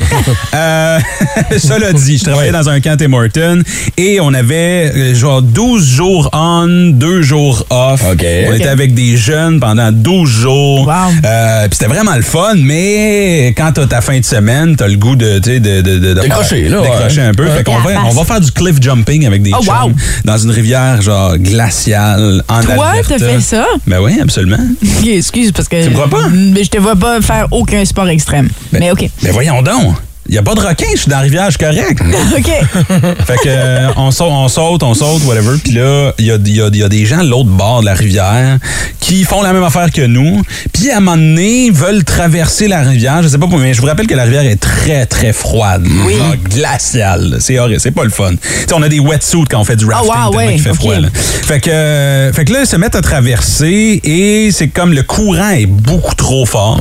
Euh, 0.54 1.00
cela 1.58 1.94
dit, 1.94 2.18
je 2.18 2.24
travaillais 2.24 2.52
dans 2.52 2.70
un 2.70 2.80
camp 2.80 2.98
Tim 2.98 3.62
et 3.98 4.20
on 4.20 4.34
avait 4.34 4.92
euh, 4.96 5.16
genre 5.16 5.42
12 5.42 5.86
jours 5.88 6.30
on, 6.34 6.92
2 6.94 7.22
jours 7.22 7.66
off. 7.70 8.02
On 8.06 8.14
était 8.54 8.68
avec 8.68 8.94
des 8.94 9.18
jeunes 9.18 9.60
pendant 9.60 9.92
12 9.92 10.30
jours. 10.30 10.88
Wow. 10.88 10.94
Euh, 11.26 11.68
Puis 11.68 11.78
c'était 11.78 11.92
vraiment 11.94 12.16
le 12.16 12.22
fun, 12.22 12.56
mais 12.58 13.54
quand 13.58 13.72
t'as 13.74 13.88
ta 13.88 14.02
fin 14.02 14.20
de 14.20 14.26
semaine, 14.26 14.76
t'as 14.76 14.88
le 14.88 14.98
goût 14.98 15.16
de, 15.16 15.40
tu 15.40 15.52
sais, 15.52 15.60
de, 15.60 15.82
de, 15.82 16.00
de, 16.00 16.14
de 16.14 16.22
Décrocher, 16.22 16.70
là, 16.70 16.82
décrocher 16.82 17.22
ouais. 17.22 17.28
un 17.28 17.34
peu. 17.34 17.46
Ouais. 17.46 17.58
Fait 17.58 17.64
qu'on 17.64 17.78
va, 17.80 17.94
La 17.94 18.06
on 18.06 18.12
va 18.12 18.24
faire 18.24 18.42
du 18.42 18.52
cliff 18.52 18.82
jumping 18.82 19.26
avec 19.26 19.42
des 19.42 19.52
Oh, 19.58 19.64
chums 19.64 19.74
wow. 19.86 19.92
dans 20.26 20.38
une 20.38 20.52
rivière 20.52 21.02
genre 21.02 21.38
glaciale 21.38 22.44
en 22.48 22.62
Toi, 22.62 22.86
Alberta. 22.88 23.16
t'as 23.18 23.28
fait 23.28 23.42
ça? 23.42 23.66
Ben 23.88 24.00
oui, 24.02 24.20
absolument. 24.22 24.58
Excuse, 25.06 25.52
parce 25.52 25.68
que. 25.68 25.84
Tu 25.84 25.90
me 25.90 25.94
crois 25.94 26.10
pas? 26.10 26.28
Mais 26.34 26.64
je 26.64 26.70
te 26.70 26.78
vois 26.78 26.96
pas 26.96 27.22
faire 27.22 27.48
aucun 27.52 27.84
sport 27.86 28.10
extrême. 28.10 28.50
Mais 28.80 28.92
OK. 28.92 29.10
Mais 29.24 29.32
voyons 29.32 29.62
donc. 29.62 29.96
Il 30.28 30.32
n'y 30.32 30.38
a 30.40 30.44
pas 30.44 30.56
de 30.56 30.60
requin, 30.60 30.88
je 30.96 31.02
suis 31.02 31.10
dans 31.10 31.18
la 31.18 31.22
rivière, 31.22 31.46
je 31.52 31.58
suis 31.58 31.60
correct. 31.60 32.02
OK. 32.38 33.26
fait 33.26 33.36
que 33.44 33.48
euh, 33.48 33.90
on, 33.96 34.10
saute, 34.10 34.28
on 34.32 34.48
saute, 34.48 34.82
on 34.82 34.94
saute, 34.96 35.24
whatever. 35.26 35.58
Puis 35.64 35.74
là, 35.74 36.14
il 36.18 36.26
y 36.26 36.32
a, 36.32 36.38
il 36.44 36.56
y 36.56 36.62
a- 36.62 36.70
il 36.74 36.78
y 36.80 36.84
a 36.84 36.90
des 36.90 37.06
gens 37.06 37.24
de 37.24 37.30
l'autre 37.30 37.50
bord 37.50 37.82
de 37.82 37.86
la 37.86 37.94
rivière 37.94 38.58
qui 39.00 39.24
font 39.24 39.44
la 39.44 39.54
même 39.54 39.64
affaire 39.64 39.92
que 39.92 40.02
nous. 40.02 40.42
Puis 40.74 40.90
à 40.90 40.98
un 40.98 41.00
moment 41.00 41.16
donné, 41.18 41.70
veulent 41.70 42.04
traverser 42.04 42.68
la 42.68 42.82
rivière. 42.82 43.22
Je 43.22 43.28
sais 43.28 43.38
pas 43.38 43.46
pourquoi, 43.46 43.60
mais 43.60 43.76
je 43.76 43.82
vous 43.82 43.88
rappelle 43.88 44.08
que 44.08 44.16
la 44.16 44.24
rivière 44.24 44.46
est 44.46 44.56
très, 44.60 45.06
très 45.06 45.32
froide. 45.32 45.86
Oui. 46.08 46.16
glaciale. 46.56 47.38
C'est 47.40 47.60
horrible, 47.60 47.80
c'est 47.80 47.92
pas 47.92 48.04
le 48.04 48.10
fun. 48.10 48.32
Tu 48.32 48.38
sais, 48.68 48.74
on 48.74 48.82
a 48.82 48.90
des 48.90 49.00
wetsuits 49.00 49.44
quand 49.50 49.60
on 49.60 49.64
fait 49.64 49.76
du 49.76 49.86
rafting 49.86 50.12
Ah, 50.12 50.26
wow, 50.26 50.32
tellement 50.32 50.48
ouais, 50.48 50.54
qu'il 50.56 50.64
fait 50.64 50.74
froid. 50.74 50.96
là. 51.00 51.08
Fait 51.14 51.60
que, 51.60 51.70
euh, 51.70 52.34
fait 52.34 52.46
que 52.46 52.54
là, 52.54 52.62
ils 52.62 52.68
se 52.68 52.76
mettent 52.78 52.96
à 52.96 53.02
traverser 53.02 54.02
et 54.04 54.50
c'est 54.52 54.70
comme 54.70 54.92
le 54.94 55.04
courant 55.04 55.50
est 55.52 55.68
beaucoup 55.68 56.16
trop 56.16 56.46
fort 56.48 56.80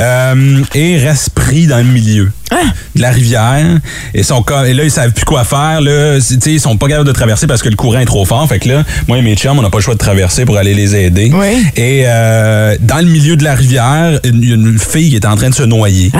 euh, 0.00 0.62
et 0.74 0.98
reste 0.98 1.30
pris 1.30 1.66
dans 1.66 1.78
le 1.78 1.84
milieu 1.84 2.30
de 2.96 3.00
la 3.02 3.10
rivière. 3.10 3.78
Et, 4.14 4.22
sont 4.22 4.42
comme- 4.42 4.66
et 4.66 4.74
là, 4.74 4.84
ils 4.84 4.90
savent 4.90 5.12
plus 5.12 5.24
quoi 5.24 5.44
faire. 5.44 5.80
Là, 5.80 6.20
C'est- 6.20 6.34
tu 6.36 6.40
sais, 6.42 6.52
ils 6.54 6.60
sont 6.60 6.76
pas 6.76 6.88
capables 6.88 7.06
de 7.06 7.12
traverser 7.12 7.46
parce 7.46 7.62
que 7.62 7.68
le 7.68 7.76
courant 7.76 7.98
est 8.00 8.04
trop 8.06 8.24
fort. 8.24 8.46
Fait 8.48 8.58
que 8.58 8.68
là, 8.68 8.84
moi 9.08 9.18
et 9.18 9.22
mes 9.22 9.34
chums, 9.36 9.58
on 9.58 9.62
n'a 9.62 9.70
pas 9.70 9.78
le 9.78 9.82
choix 9.82 9.94
de 9.94 9.98
traverser 9.98 10.44
pour 10.44 10.56
aller 10.58 10.74
les 10.74 10.94
aider. 10.96 11.30
Oui. 11.34 11.64
Et 11.76 12.02
euh, 12.06 12.76
dans 12.80 12.98
le 12.98 13.06
milieu 13.10 13.36
de 13.36 13.44
la 13.44 13.54
rivière, 13.54 14.18
il 14.24 14.48
y 14.48 14.52
a 14.52 14.54
une 14.54 14.78
fille 14.78 15.10
qui 15.10 15.16
est 15.16 15.26
en 15.26 15.36
train 15.36 15.50
de 15.50 15.54
se 15.54 15.62
noyer. 15.62 16.10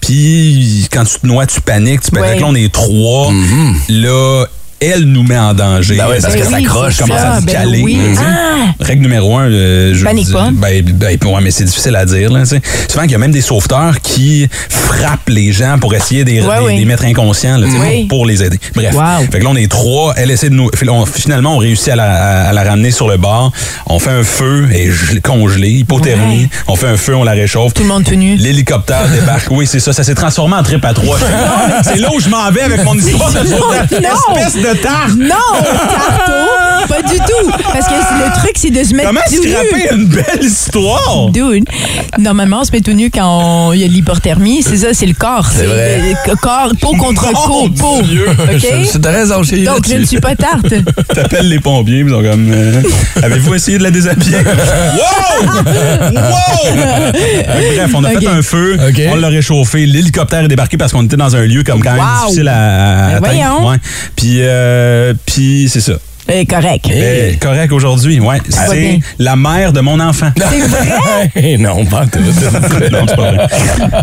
Puis 0.00 0.88
quand 0.92 1.04
tu 1.04 1.18
te 1.20 1.26
noies, 1.26 1.46
tu 1.46 1.60
paniques. 1.60 2.00
Tu 2.02 2.10
paniques. 2.10 2.40
Là, 2.40 2.46
on 2.48 2.54
est 2.54 2.72
trois. 2.72 3.32
Là, 3.88 4.44
elle 4.86 5.04
nous 5.04 5.22
met 5.22 5.38
en 5.38 5.54
danger. 5.54 5.96
Ben 5.96 6.08
ouais, 6.08 6.18
parce 6.20 6.34
Ben 6.34 6.40
que 6.42 6.46
ça 6.48 6.56
oui, 6.56 6.64
croche, 6.64 6.96
commence 6.98 7.18
ça, 7.18 7.32
à 7.34 7.40
se 7.40 7.46
ben 7.46 7.52
caler. 7.52 7.82
oui. 7.82 7.98
Ah! 8.18 8.72
Règle 8.80 9.02
numéro 9.02 9.36
un, 9.36 9.44
euh, 9.50 9.94
je 9.94 10.04
Panique 10.04 10.26
dis- 10.26 10.32
pas. 10.32 10.48
Ben, 10.52 10.82
ben, 10.84 11.18
ouais, 11.24 11.40
mais 11.42 11.50
c'est 11.50 11.64
difficile 11.64 11.94
à 11.96 12.04
dire. 12.04 12.30
Là, 12.32 12.40
tu 12.42 12.48
sais. 12.48 12.62
Souvent 12.88 13.02
qu'il 13.02 13.12
y 13.12 13.14
a 13.14 13.18
même 13.18 13.30
des 13.32 13.40
sauveteurs 13.40 14.00
qui 14.00 14.48
frappent 14.68 15.28
les 15.28 15.52
gens 15.52 15.78
pour 15.78 15.94
essayer 15.94 16.24
de 16.24 16.30
les, 16.30 16.40
Ouais, 16.42 16.56
oui. 16.64 16.84
mettre 16.84 17.04
inconscients 17.04 17.58
là, 17.58 17.66
tu 17.66 17.72
sais, 17.72 17.78
Oui. 17.80 18.04
pour, 18.06 18.18
pour 18.18 18.26
les 18.26 18.42
aider. 18.42 18.58
Bref. 18.74 18.94
Wow. 18.94 19.26
Fait 19.30 19.38
que 19.38 19.44
là, 19.44 19.50
on 19.50 19.56
est 19.56 19.70
trois. 19.70 20.14
Elle 20.16 20.30
essaie 20.30 20.48
de 20.50 20.54
nous. 20.54 20.70
on- 20.88 21.06
finalement, 21.06 21.54
on 21.54 21.58
réussit 21.58 21.88
à 21.88 21.96
la, 21.96 22.12
à- 22.12 22.48
à 22.48 22.52
la 22.52 22.62
ramener 22.62 22.90
sur 22.90 23.08
le 23.08 23.16
bord. 23.16 23.52
On 23.86 23.98
fait 23.98 24.10
un 24.10 24.24
feu 24.24 24.68
et 24.72 24.90
je 24.90 25.12
l'ai 25.14 25.20
congelé, 25.20 25.68
hypothermie. 25.70 26.42
Ouais. 26.42 26.48
On 26.68 26.76
fait 26.76 26.88
un 26.88 26.96
feu, 26.96 27.14
on 27.16 27.24
la 27.24 27.32
réchauffe. 27.32 27.74
Tout 27.74 27.82
le 27.82 27.88
monde 27.88 28.04
tout 28.04 28.14
nu. 28.14 28.36
L'hélicoptère 28.36 29.08
débarque. 29.12 29.48
Oui, 29.50 29.66
c'est 29.66 29.80
ça. 29.80 29.92
Ça 29.92 30.04
s'est 30.04 30.14
transformé 30.14 30.56
en 30.56 30.62
trip 30.62 30.84
à 30.84 30.92
trois. 30.94 31.18
c'est 31.84 31.98
là 31.98 32.08
où 32.14 32.20
je 32.20 32.28
m'en 32.28 32.50
vais 32.50 32.62
avec 32.62 32.84
mon 32.84 32.94
histoire 32.94 33.30
de 33.32 33.38
sauvetage. 33.46 34.00
Non. 34.02 34.36
Espèce 34.36 34.62
de 34.62 34.71
tarte. 34.74 35.16
Non, 35.16 35.34
Tarto, 35.62 36.32
pas 36.88 37.02
du 37.02 37.16
tout. 37.18 37.50
Parce 37.72 37.86
que 37.86 37.92
le 37.94 38.32
truc, 38.40 38.52
c'est 38.56 38.70
de 38.70 38.82
se 38.84 38.94
mettre 38.94 39.08
Comment 39.08 39.20
tout 39.28 39.42
nu. 39.42 39.50
scraper 39.50 39.94
une 39.94 40.06
belle 40.06 40.42
histoire? 40.44 41.28
Dude, 41.30 41.64
normalement, 42.18 42.60
on 42.60 42.64
se 42.64 42.72
met 42.72 42.80
tout 42.80 42.92
nu 42.92 43.10
quand 43.10 43.72
il 43.72 43.80
y 43.80 43.84
a 43.84 43.88
de 43.88 43.92
l'hypothermie. 43.92 44.62
C'est 44.62 44.78
ça, 44.78 44.88
c'est 44.92 45.06
le 45.06 45.14
corps. 45.14 45.48
C'est 45.54 45.66
vrai. 45.66 46.00
le- 46.26 46.36
corps, 46.36 46.72
peau 46.80 46.92
contre 46.96 47.26
Mon 47.32 47.68
peau, 47.68 47.68
peau. 47.78 47.98
OK? 48.52 49.00
T'as 49.02 49.10
raison, 49.10 49.42
chérie. 49.42 49.64
Donc, 49.64 49.86
je 49.88 49.94
ne 49.96 50.04
suis 50.04 50.20
pas 50.20 50.34
tarte. 50.34 50.72
T'appelles 51.14 51.48
les 51.48 51.60
pompiers, 51.60 52.00
ils 52.00 52.08
sont 52.10 52.22
comme. 52.22 52.50
euh, 52.52 52.82
Avez-vous 53.22 53.54
essayé 53.54 53.78
de 53.78 53.82
la 53.82 53.90
déshabiller? 53.90 54.38
wow! 54.38 55.46
Wow! 56.12 57.12
Bref, 57.76 57.90
on 57.94 58.04
a 58.04 58.10
fait 58.10 58.26
un 58.26 58.42
feu, 58.42 58.76
Ok. 58.88 59.00
on 59.12 59.16
l'a 59.16 59.28
réchauffé, 59.28 59.86
l'hélicoptère 59.86 60.44
est 60.44 60.48
débarqué 60.48 60.76
parce 60.76 60.92
qu'on 60.92 61.04
était 61.04 61.16
dans 61.16 61.34
un 61.36 61.42
lieu 61.44 61.62
comme 61.62 61.82
quand 61.82 61.92
même 61.92 62.00
Wow! 62.02 62.26
difficile 62.26 62.48
à, 62.48 62.54
à 63.16 63.20
Ben 63.20 63.30
atteindre. 63.30 63.58
voyons. 63.60 63.68
Ouais. 63.70 63.76
Puis, 64.16 64.38
euh, 64.40 64.61
puis 65.26 65.68
c'est 65.68 65.80
ça. 65.80 65.98
Eh, 66.28 66.46
correct. 66.46 66.88
Correct 67.40 67.72
aujourd'hui, 67.72 68.20
ouais. 68.20 68.38
C'est 68.48 69.00
la 69.18 69.36
mère 69.36 69.72
de 69.72 69.80
mon 69.80 69.98
enfant. 70.00 70.30
C'est 70.36 70.60
vrai? 70.60 71.56
Non, 71.58 71.84
pas 71.84 72.06
tout. 72.06 72.18
non, 72.92 73.04
c'est 73.08 73.16
pas 73.16 73.32
vrai. 73.32 73.46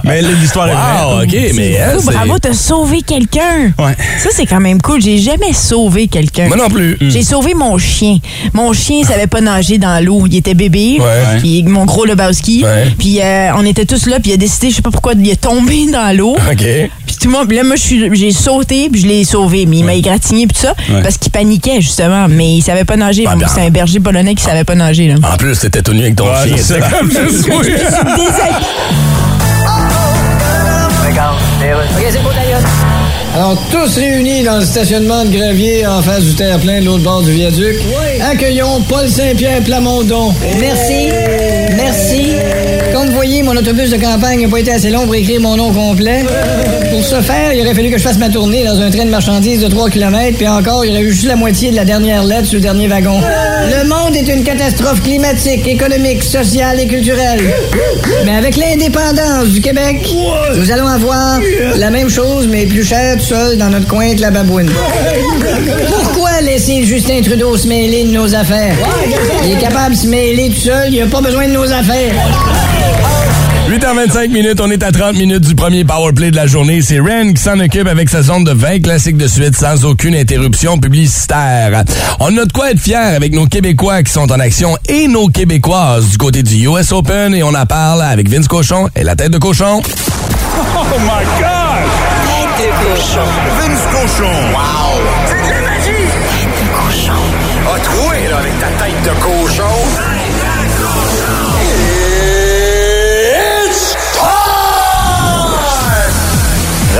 Mais 0.04 0.22
l'histoire 0.22 0.68
est 0.70 0.74
vraie. 0.74 1.24
OK, 1.26 1.54
mais 1.56 1.72
elle, 1.72 1.98
bravo, 2.04 2.38
t'as 2.40 2.54
sauvé 2.54 3.02
quelqu'un. 3.02 3.72
Ouais. 3.78 3.96
Ça, 4.22 4.30
c'est 4.34 4.46
quand 4.46 4.60
même 4.60 4.82
cool. 4.82 5.02
J'ai 5.02 5.18
jamais 5.18 5.54
sauvé 5.54 6.08
quelqu'un. 6.08 6.48
Moi 6.48 6.58
non 6.58 6.70
plus. 6.70 6.98
J'ai 7.02 7.24
sauvé 7.24 7.54
mon 7.54 7.78
chien. 7.78 8.18
Mon 8.54 8.74
chien 8.74 9.04
savait 9.04 9.28
pas 9.28 9.42
nager 9.42 9.78
dans 9.78 10.04
l'eau. 10.04 10.26
Il 10.28 10.36
était 10.38 10.54
bébé. 10.54 10.98
Ouais. 11.00 11.40
Puis 11.40 11.64
mon 11.64 11.86
gros 11.86 12.06
Lebowski. 12.06 12.64
Puis 12.98 13.20
euh, 13.22 13.52
on 13.56 13.66
était 13.66 13.86
tous 13.86 14.06
là. 14.08 14.20
Puis 14.20 14.32
il 14.32 14.34
a 14.34 14.38
décidé, 14.38 14.70
je 14.70 14.76
sais 14.78 14.82
pas 14.82 14.92
pourquoi, 14.92 15.14
il 15.18 15.30
est 15.30 15.40
tombé 15.42 15.86
dans 15.92 16.16
l'eau. 16.16 16.36
OK. 16.36 16.58
Puis 17.08 17.16
tout 17.22 17.28
le 17.28 17.32
monde, 17.32 17.52
là, 17.52 17.64
moi, 17.64 17.76
je 17.76 17.82
suis- 17.82 18.16
j'ai 18.16 18.32
sauté, 18.32 18.90
puis 18.92 19.02
je 19.02 19.08
l'ai 19.08 19.24
sauvé. 19.26 19.66
Mais 19.66 19.78
il 19.80 19.84
m'a 19.86 19.94
égratigné, 19.96 20.46
puis 20.48 20.56
tout 20.56 20.62
ça, 20.68 20.76
Ouais. 20.94 21.02
parce 21.02 21.18
qu'il 21.18 21.32
paniquait, 21.32 21.82
justement. 21.82 22.09
Mais 22.30 22.56
il 22.56 22.62
savait 22.62 22.86
pas 22.86 22.96
nager. 22.96 23.26
Ah, 23.28 23.36
bien. 23.36 23.48
C'est 23.48 23.62
un 23.62 23.70
berger 23.70 24.00
polonais 24.00 24.36
qui 24.36 24.44
savait 24.44 24.64
pas 24.64 24.76
nager, 24.76 25.08
là. 25.08 25.16
En 25.34 25.38
plus, 25.38 25.60
t'étais 25.60 25.82
tout 25.82 25.94
nu 25.94 26.02
avec 26.02 26.16
ton 26.16 26.26
Ouais, 26.26 26.32
chien. 26.48 26.58
c'est 26.58 26.64
C'est 26.76 26.80
ça. 26.82 26.90
comme 26.90 27.12
juste. 27.12 27.50
Alors, 33.36 33.56
tous 33.72 33.96
réunis 33.98 34.44
dans 34.44 34.58
le 34.58 34.66
stationnement 34.66 35.24
de 35.24 35.30
Gravier 35.30 35.86
en 35.86 36.02
face 36.02 36.24
du 36.24 36.34
terre-plein 36.34 36.82
de 36.82 36.86
l'autre 36.86 37.04
bord 37.04 37.22
du 37.22 37.32
viaduc, 37.32 37.76
accueillons 38.32 38.82
Paul 38.90 39.08
Saint-Pierre 39.08 39.62
Plamondon. 39.64 40.34
Merci. 40.60 41.10
Merci. 41.78 42.36
Comme 42.94 43.08
vous 43.08 43.16
voyez, 43.16 43.44
mon 43.44 43.56
autobus 43.56 43.90
de 43.90 43.98
campagne 43.98 44.42
n'a 44.42 44.50
pas 44.50 44.60
été 44.60 44.72
assez 44.72 44.90
long 44.90 45.06
pour 45.06 45.16
écrire 45.16 45.40
mon 45.40 45.56
nom 45.56 45.72
complet. 45.72 46.24
Pour 46.92 47.04
ce 47.04 47.22
faire, 47.22 47.54
il 47.54 47.62
aurait 47.62 47.74
fallu 47.74 47.90
que 47.92 47.98
je 47.98 48.04
fasse 48.04 48.18
ma 48.18 48.30
tournée 48.30 48.64
dans 48.64 48.80
un 48.80 48.90
train 48.90 49.06
de 49.06 49.10
marchandises 49.10 49.62
de 49.62 49.68
3 49.68 49.90
km, 49.90 50.38
puis 50.38 50.48
encore, 50.48 50.84
il 50.84 50.90
y 50.90 50.92
aurait 50.92 51.04
eu 51.04 51.12
juste 51.12 51.28
la 51.28 51.36
moitié 51.36 51.72
de 51.72 51.76
la 51.76 51.86
dernière 51.86 52.24
lettre 52.24 52.48
sur 52.48 52.56
le 52.56 52.62
dernier 52.62 52.88
wagon. 52.88 53.20
Le 53.22 53.88
monde 53.88 54.16
est 54.16 54.28
une 54.32 54.44
catastrophe 54.44 55.02
climatique, 55.02 55.68
économique, 55.68 56.24
sociale 56.24 56.80
et 56.80 56.88
culturelle. 56.88 57.42
Mais 58.26 58.36
avec 58.36 58.58
l'indépendance 58.58 59.50
du 59.50 59.62
Québec, 59.62 60.14
nous 60.56 60.72
allons 60.72 60.88
avoir 60.88 61.40
la 61.76 61.90
même 61.90 62.10
chose, 62.10 62.48
mais 62.48 62.66
plus 62.66 62.84
cher 62.84 63.18
tout 63.18 63.26
seul 63.26 63.58
dans 63.58 63.70
notre 63.70 63.88
coin 63.88 64.14
de 64.14 64.22
la 64.22 64.32
babouine. 64.32 64.72
Pourquoi 65.88 66.42
laisser 66.42 66.84
Justin 66.84 67.22
Trudeau 67.22 67.56
se 67.56 67.68
mêler 67.68 68.04
de 68.04 68.12
nos 68.12 68.34
affaires? 68.36 68.76
Il 69.46 69.54
est 69.54 69.60
capable 69.60 69.96
de 69.96 70.00
se 70.00 70.08
mêler 70.08 70.50
tout 70.50 70.62
seul, 70.62 70.94
il 70.94 71.00
n'a 71.00 71.08
pas 71.08 71.22
besoin 71.22 71.48
de 71.48 71.54
nos 71.54 71.72
affaires. 71.72 72.14
8h25 73.70 74.30
minutes, 74.32 74.60
on 74.62 74.72
est 74.72 74.82
à 74.82 74.92
30 74.92 75.16
minutes 75.16 75.44
du 75.44 75.54
premier 75.54 75.84
powerplay 75.84 76.32
de 76.32 76.36
la 76.36 76.48
journée. 76.48 76.82
C'est 76.82 77.00
Ren 77.00 77.34
qui 77.34 77.42
s'en 77.44 77.60
occupe 77.60 77.86
avec 77.86 78.10
sa 78.10 78.24
zone 78.24 78.44
de 78.44 78.52
20 78.52 78.80
classiques 78.80 79.16
de 79.16 79.28
suite 79.28 79.56
sans 79.56 79.86
aucune 79.86 80.16
interruption 80.16 80.80
publicitaire. 80.80 81.84
On 82.20 82.36
a 82.36 82.46
de 82.46 82.52
quoi 82.52 82.72
être 82.72 82.80
fiers 82.80 82.96
avec 82.96 83.32
nos 83.32 83.46
Québécois 83.46 84.02
qui 84.02 84.12
sont 84.12 84.32
en 84.32 84.40
action 84.40 84.76
et 84.88 85.08
nos 85.08 85.28
Québécoises 85.28 86.10
du 86.10 86.18
côté 86.18 86.42
du 86.42 86.68
US 86.68 86.92
Open 86.92 87.36
et 87.36 87.44
on 87.44 87.54
en 87.54 87.66
parle 87.68 88.02
avec 88.02 88.28
Vince 88.28 88.48
Cochon 88.48 88.90
et 88.96 89.04
la 89.04 89.16
tête 89.16 89.32
de 89.32 89.38
cochon. 89.38 89.84
Oh 89.84 90.86
my 91.02 91.24
God! 91.40 91.86
Tête 92.58 92.66
de 92.66 92.90
cochon. 92.90 93.28
Vince 93.60 93.86
cochon. 93.92 94.32
Wow! 94.52 95.00
C'est 95.28 95.48
de 95.48 95.48
la 95.48 95.62
magie! 95.62 96.10
Tête 96.10 96.50
de 96.58 96.66
cochon. 96.74 97.22
A 97.76 97.80
troué, 97.82 98.18
là, 98.32 98.38
avec 98.40 98.60
ta 98.60 98.68
tête 98.84 99.04
de 99.04 99.14
cochon. 99.22 99.79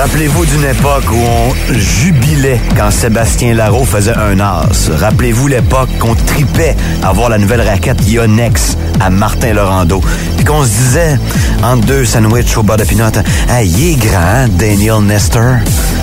Rappelez-vous 0.00 0.46
d'une 0.46 0.64
époque 0.64 1.12
où 1.12 1.18
on 1.18 1.74
jubilait 1.74 2.58
quand 2.74 2.90
Sébastien 2.90 3.52
Larreau 3.52 3.84
faisait 3.84 4.16
un 4.16 4.40
as. 4.40 4.88
Rappelez-vous 4.98 5.46
l'époque 5.46 5.90
qu'on 5.98 6.14
tripait 6.14 6.74
à 7.02 7.12
voir 7.12 7.28
la 7.28 7.36
nouvelle 7.36 7.60
raquette 7.60 8.08
Yonex 8.08 8.78
à 8.98 9.10
Martin 9.10 9.52
Laurando. 9.52 10.00
Puis 10.36 10.46
qu'on 10.46 10.64
se 10.64 10.70
disait, 10.70 11.18
entre 11.62 11.84
deux 11.84 12.06
sandwichs 12.06 12.56
au 12.56 12.62
bas 12.62 12.78
de 12.78 12.84
pinot, 12.84 13.10
hey, 13.50 13.68
il 13.68 13.90
est 13.90 13.96
grand, 13.96 14.48
Daniel 14.48 15.02
Nestor. 15.02 15.56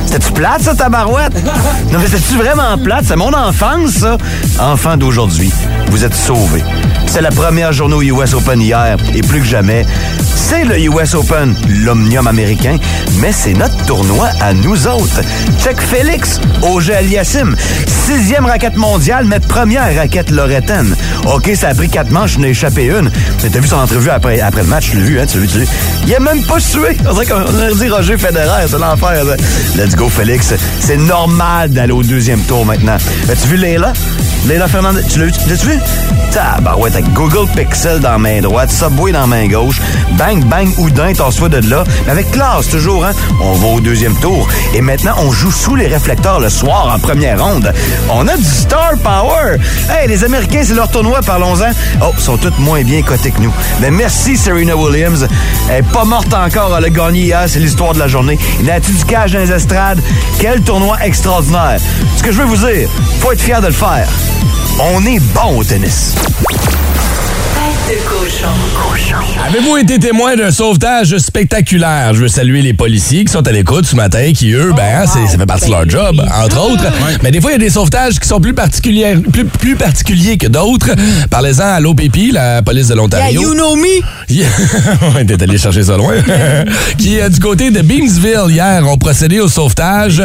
C'était-tu 0.05 0.31
plate, 0.31 0.61
ça, 0.61 0.75
ta 0.75 0.89
barouette? 0.89 1.33
Non, 1.91 1.99
mais 1.99 2.05
c'était-tu 2.05 2.37
vraiment 2.37 2.77
plate? 2.77 3.05
C'est 3.07 3.15
mon 3.15 3.33
enfance, 3.33 3.91
ça. 3.91 4.17
Enfant 4.59 4.95
d'aujourd'hui, 4.95 5.51
vous 5.89 6.05
êtes 6.05 6.13
sauvés. 6.13 6.63
C'est 7.07 7.21
la 7.21 7.31
première 7.31 7.73
journée 7.73 7.95
au 7.95 8.01
US 8.03 8.33
Open 8.33 8.61
hier, 8.61 8.97
et 9.15 9.21
plus 9.21 9.39
que 9.39 9.45
jamais, 9.45 9.85
c'est 10.35 10.65
le 10.65 10.79
US 10.79 11.15
Open, 11.15 11.55
l'omnium 11.67 12.27
américain, 12.27 12.77
mais 13.19 13.31
c'est 13.31 13.53
notre 13.53 13.75
tournoi 13.87 14.29
à 14.41 14.53
nous 14.53 14.85
autres. 14.85 15.21
Check 15.63 15.81
Félix, 15.81 16.39
Auger 16.61 16.95
Aliassim, 16.95 17.55
sixième 18.05 18.45
raquette 18.45 18.75
mondiale, 18.75 19.25
mais 19.25 19.39
première 19.39 19.95
raquette 19.95 20.29
lorettaine. 20.29 20.95
OK, 21.25 21.49
ça 21.55 21.69
a 21.69 21.73
pris 21.73 21.89
quatre 21.89 22.11
manches, 22.11 22.33
je 22.33 22.39
n'ai 22.39 22.49
échappé 22.49 22.85
une. 22.85 23.09
Mais 23.43 23.49
t'as 23.49 23.59
vu 23.59 23.67
son 23.67 23.77
entrevue 23.77 24.09
après, 24.09 24.41
après 24.41 24.61
le 24.61 24.67
match, 24.67 24.91
tu 24.91 24.97
l'as 24.97 25.03
vu, 25.03 25.19
hein, 25.19 25.25
tu 25.25 25.37
l'as 25.37 25.45
vu, 25.45 25.47
tu 25.47 25.59
l'as 25.59 25.65
vu. 25.65 25.71
Il 26.05 26.15
a 26.15 26.19
même 26.19 26.43
pas 26.43 26.59
sué. 26.59 26.97
On 27.09 27.13
dirait 27.13 27.25
qu'on 27.25 27.75
dit 27.75 27.89
Roger 27.89 28.17
Federer, 28.17 28.67
c'est 28.69 28.77
l'enfer. 28.77 29.23
Let's 29.77 29.95
go, 29.95 30.09
Félix. 30.09 30.53
C'est 30.81 30.97
normal 30.97 31.71
d'aller 31.71 31.93
au 31.93 32.03
deuxième 32.03 32.41
tour 32.41 32.65
maintenant. 32.65 32.97
As-tu 33.31 33.47
vu 33.47 33.57
Leila? 33.57 33.93
Leila 34.47 34.67
Fernandez, 34.67 35.01
tu 35.09 35.19
l'as 35.19 35.25
vu? 35.25 35.31
L'as-tu 35.47 35.67
vu? 35.67 35.79
Tabarouette, 36.31 36.93
avec 36.93 37.11
Google 37.13 37.49
Pixel 37.55 37.99
dans 37.99 38.11
la 38.11 38.17
main 38.17 38.41
droite, 38.41 38.69
Subway 38.69 39.11
dans 39.13 39.21
la 39.21 39.27
main 39.27 39.47
gauche, 39.47 39.79
bang, 40.17 40.43
bang, 40.43 40.67
Houdin, 40.77 41.13
t'en 41.13 41.31
soit 41.31 41.49
de 41.49 41.67
là. 41.69 41.83
Mais 42.05 42.11
avec 42.11 42.29
classe, 42.31 42.67
toujours, 42.67 43.05
hein? 43.05 43.11
On 43.41 43.53
va 43.53 43.66
au 43.73 43.79
deuxième 43.79 44.15
tour. 44.15 44.47
Et 44.73 44.81
maintenant, 44.81 45.13
on 45.17 45.31
joue 45.31 45.51
sous 45.51 45.75
les 45.75 45.87
réflecteurs 45.87 46.39
le 46.39 46.49
soir 46.49 46.93
en 46.93 46.99
première 46.99 47.43
ronde. 47.43 47.73
On 48.09 48.27
a 48.27 48.37
du 48.37 48.43
star 48.43 48.97
power! 49.03 49.57
Hey, 49.89 50.07
les 50.07 50.23
Américains, 50.23 50.63
c'est 50.63 50.73
leur 50.73 50.89
tournoi, 50.89 51.19
parlons-en. 51.25 51.71
Oh, 52.01 52.11
ils 52.17 52.23
sont 52.23 52.37
toutes 52.37 52.57
moins 52.59 52.83
bien 52.83 53.01
cotés 53.01 53.31
que 53.31 53.41
nous. 53.41 53.53
Mais 53.81 53.91
merci, 53.91 54.37
Serena 54.37 54.75
Williams. 54.75 55.27
Elle 55.69 55.79
est 55.79 55.91
pas 55.91 56.05
morte 56.05 56.33
encore, 56.33 56.75
elle 56.77 56.85
a 56.85 56.89
gagné 56.89 57.21
hier, 57.21 57.43
c'est 57.47 57.59
l'histoire 57.59 57.93
de 57.93 57.99
la 57.99 58.07
journée. 58.07 58.37
Il 58.61 58.69
a-tu 58.69 58.91
du 58.91 59.05
cash 59.05 59.31
dans 59.31 59.39
les 59.39 59.51
estrades? 59.51 60.01
Quel 60.39 60.61
tournoi 60.61 60.97
extraordinaire! 61.03 61.79
Ce 62.17 62.23
que 62.23 62.31
je 62.31 62.37
veux 62.37 62.45
vous 62.45 62.67
dire, 62.67 62.89
faut 63.19 63.31
être 63.31 63.41
fier 63.41 63.61
de 63.61 63.67
le 63.67 63.73
faire. 63.73 64.07
On 64.79 65.05
est 65.05 65.19
bon 65.33 65.57
au 65.57 65.63
tennis. 65.63 66.15
Tête 67.87 67.99
de 67.99 68.09
cochon. 68.09 68.47
Avez-vous 69.47 69.77
été 69.77 69.97
témoin 69.97 70.35
d'un 70.35 70.51
sauvetage 70.51 71.17
spectaculaire? 71.19 72.13
Je 72.13 72.19
veux 72.21 72.27
saluer 72.27 72.61
les 72.61 72.73
policiers 72.73 73.23
qui 73.23 73.31
sont 73.31 73.47
à 73.47 73.51
l'écoute 73.51 73.85
ce 73.85 73.95
matin, 73.95 74.31
qui, 74.35 74.51
eux, 74.51 74.73
ben, 74.75 75.05
c'est- 75.07 75.31
ça 75.31 75.37
fait 75.37 75.45
partie 75.45 75.67
de 75.67 75.71
leur 75.71 75.89
job, 75.89 76.21
entre 76.43 76.59
autres. 76.69 76.83
Mais 77.23 77.31
des 77.31 77.39
fois, 77.39 77.51
il 77.51 77.53
y 77.53 77.55
a 77.55 77.59
des 77.59 77.69
sauvetages 77.69 78.19
qui 78.19 78.27
sont 78.27 78.41
plus 78.41 78.53
particuliers, 78.53 79.15
plus, 79.31 79.45
plus 79.45 79.75
particuliers 79.77 80.37
que 80.37 80.47
d'autres. 80.47 80.89
Parlez-en 81.29 81.63
à 81.75 81.79
l'OPP, 81.79 82.31
la 82.33 82.61
police 82.61 82.87
de 82.87 82.95
l'Ontario. 82.95 83.39
Yeah, 83.41 83.49
you 83.49 83.53
know 83.55 83.75
me. 83.77 84.01
Yeah. 84.29 85.23
T'es 85.25 85.41
allé 85.43 85.57
chercher 85.57 85.83
ça 85.83 85.95
loin. 85.95 86.15
qui, 86.97 87.19
euh, 87.21 87.29
du 87.29 87.39
côté 87.39 87.71
de 87.71 87.81
Beamsville, 87.81 88.49
hier, 88.49 88.85
ont 88.85 88.97
procédé 88.97 89.39
au 89.39 89.47
sauvetage 89.47 90.21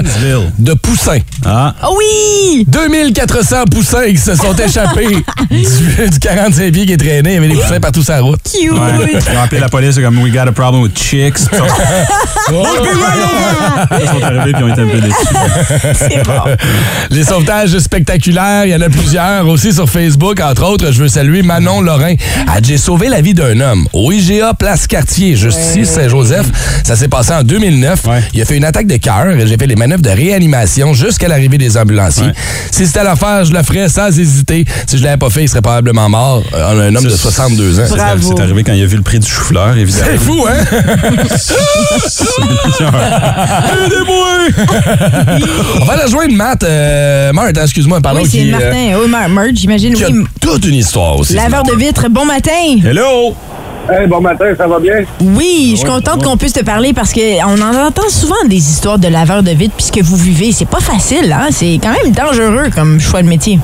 de 0.58 0.74
poussins. 0.74 1.18
Ah. 1.46 1.74
Oh 1.88 1.96
oui! 1.98 2.64
2400 2.66 3.64
poussins 3.70 4.06
qui 4.10 4.18
se 4.18 4.34
sont 4.34 4.54
échappés 4.66 5.16
du, 5.50 6.10
du 6.10 6.18
45 6.18 6.72
pieds 6.72 6.86
qui 6.86 6.92
est 6.92 6.96
traîné. 6.96 7.30
Il 7.30 7.34
y 7.34 7.36
avait 7.36 7.51
des 7.54 7.60
poussins 7.60 7.80
partout 7.80 8.02
sur 8.02 8.12
la 8.12 8.20
route. 8.20 8.40
Cute! 8.42 8.72
Ouais. 8.72 9.20
Ils 9.32 9.36
ont 9.36 9.42
appelé 9.42 9.60
la 9.60 9.68
police 9.68 9.96
comme 9.98 10.18
We 10.22 10.32
got 10.32 10.48
a 10.48 10.52
problem 10.52 10.82
with 10.82 10.96
chicks. 10.98 11.38
Ils 12.50 12.56
sont, 12.56 12.64
ils 14.00 14.08
sont 14.08 14.22
arrivés 14.22 14.52
puis 14.52 14.62
ils 14.62 14.64
ont 14.64 14.68
été 14.72 14.80
un 14.82 14.86
peu 14.86 15.00
déçus. 15.00 15.94
C'est 15.94 16.24
bon. 16.24 16.32
Les 17.10 17.24
sauvetages 17.24 17.78
spectaculaires, 17.78 18.64
il 18.66 18.70
y 18.70 18.74
en 18.74 18.80
a 18.80 18.88
plusieurs 18.88 19.46
aussi 19.48 19.72
sur 19.72 19.88
Facebook. 19.88 20.40
Entre 20.40 20.64
autres, 20.64 20.90
je 20.92 21.02
veux 21.02 21.08
saluer 21.08 21.42
Manon 21.42 21.80
Lorrain. 21.80 22.14
J'ai 22.62 22.78
sauvé 22.78 23.08
la 23.08 23.20
vie 23.20 23.34
d'un 23.34 23.58
homme 23.60 23.86
au 23.92 24.10
IGA 24.12 24.54
Place 24.54 24.86
Cartier, 24.86 25.36
juste 25.36 25.58
ici, 25.60 25.86
Saint-Joseph. 25.86 26.46
Ça 26.84 26.96
s'est 26.96 27.08
passé 27.08 27.32
en 27.32 27.42
2009. 27.42 28.00
Il 28.34 28.42
a 28.42 28.44
fait 28.44 28.56
une 28.56 28.64
attaque 28.64 28.86
de 28.86 28.96
cœur 28.96 29.28
et 29.28 29.46
j'ai 29.46 29.56
fait 29.56 29.66
les 29.66 29.76
manœuvres 29.76 30.02
de 30.02 30.10
réanimation 30.10 30.92
jusqu'à 30.94 31.28
l'arrivée 31.28 31.58
des 31.58 31.76
ambulanciers. 31.76 32.32
Si 32.70 32.86
c'était 32.86 33.00
à 33.00 33.10
le 33.10 33.16
faire, 33.16 33.44
je 33.44 33.52
le 33.52 33.62
ferais 33.62 33.88
sans 33.88 34.08
hésiter. 34.18 34.64
Si 34.86 34.98
je 34.98 35.04
l'avais 35.04 35.16
pas 35.16 35.30
fait, 35.30 35.42
il 35.44 35.48
serait 35.48 35.62
probablement 35.62 36.08
mort. 36.08 36.42
Euh, 36.54 36.88
Un 36.90 36.94
homme 36.96 37.04
de 37.04 37.10
62 37.48 37.80
ans. 37.80 37.84
C'est 38.36 38.40
arrivé 38.40 38.64
quand 38.64 38.72
il 38.72 38.82
a 38.82 38.86
vu 38.86 38.96
le 38.96 39.02
prix 39.02 39.18
du 39.18 39.28
chou-fleur, 39.28 39.76
évidemment. 39.76 40.06
C'est 40.10 40.18
fou, 40.18 40.46
hein? 40.48 40.62
On 45.80 45.84
va 45.84 45.96
la 45.96 46.06
joindre 46.06 46.34
Matt. 46.34 46.62
Euh, 46.62 47.32
excuse-moi, 47.62 48.00
pardon. 48.00 48.20
Oui, 48.22 48.28
c'est 48.30 48.42
euh, 48.42 48.50
Martin. 48.50 48.98
Oui, 49.00 49.08
Mar- 49.08 49.28
Marge, 49.28 49.50
j'imagine. 49.54 49.94
Oui. 49.96 50.24
toute 50.40 50.66
une 50.66 50.74
histoire 50.74 51.18
aussi. 51.18 51.34
Laveur 51.34 51.62
de 51.62 51.74
vitre, 51.74 52.08
bon 52.10 52.24
matin. 52.24 52.50
Hello! 52.84 53.34
Hey, 53.90 54.06
bon 54.06 54.20
matin, 54.20 54.54
ça 54.56 54.68
va 54.68 54.78
bien? 54.78 55.04
Oui, 55.20 55.72
je 55.72 55.78
suis 55.78 55.88
contente 55.88 56.22
qu'on 56.22 56.36
puisse 56.36 56.52
te 56.52 56.64
parler 56.64 56.92
parce 56.92 57.12
qu'on 57.12 57.60
en 57.60 57.86
entend 57.86 58.08
souvent 58.08 58.44
des 58.46 58.56
histoires 58.56 58.98
de 58.98 59.08
laveur 59.08 59.42
de 59.42 59.50
vitre 59.50 59.74
puis 59.76 59.86
ce 59.86 59.92
que 59.92 60.02
vous 60.02 60.16
vivez. 60.16 60.52
C'est 60.52 60.68
pas 60.68 60.80
facile, 60.80 61.32
hein? 61.32 61.48
C'est 61.50 61.80
quand 61.82 61.92
même 61.92 62.12
dangereux 62.12 62.70
comme 62.74 63.00
choix 63.00 63.22
de 63.22 63.28
métier. 63.28 63.58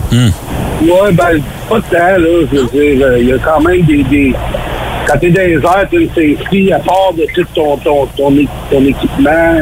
Ouais, 0.82 1.12
ben, 1.12 1.40
pas 1.68 1.76
de 1.76 1.82
temps, 1.82 1.98
là. 1.98 2.46
Je 2.52 2.56
veux 2.58 2.66
dire, 2.66 3.06
euh, 3.06 3.18
il 3.20 3.28
y 3.28 3.32
a 3.32 3.38
quand 3.38 3.60
même 3.60 3.82
des. 3.82 4.02
des... 4.04 4.34
Quand 5.06 5.18
t'es 5.18 5.30
dans 5.30 5.40
les 5.40 5.54
airs, 5.54 5.88
une 5.92 6.08
safety, 6.08 6.72
à 6.72 6.80
part 6.80 7.12
de 7.16 7.24
tout 7.34 7.46
ton, 7.54 7.76
ton, 7.78 8.06
ton, 8.16 8.84
équipement. 8.84 9.56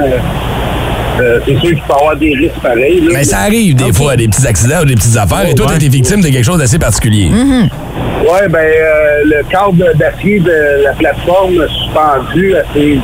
Euh, 1.21 1.41
c'est 1.47 1.53
sûr 1.53 1.61
qu'il 1.63 1.75
peut 1.77 1.83
y 1.89 1.93
avoir 2.01 2.17
des 2.17 2.35
risques 2.35 2.61
pareils. 2.63 3.01
Là, 3.01 3.11
Mais 3.15 3.25
ça 3.25 3.39
arrive 3.41 3.75
des 3.75 3.93
fois, 3.93 4.17
des 4.17 4.29
petits 4.29 4.47
accidents 4.47 4.81
ou 4.83 4.85
des 4.85 4.95
petites 4.95 5.17
affaires. 5.17 5.49
et 5.49 5.55
toi, 5.55 5.67
t'as 5.69 5.77
été 5.77 5.89
victime 5.89 6.21
de 6.21 6.29
quelque 6.29 6.45
chose 6.45 6.59
d'assez 6.59 6.79
particulier. 6.79 7.31
Ouais, 7.31 8.49
ben, 8.49 8.59
euh, 8.59 9.23
le 9.25 9.43
câble 9.49 9.93
d'acier 9.99 10.41
de 10.41 10.83
la 10.85 10.93
plateforme 10.95 11.55
suspendu, 11.69 12.55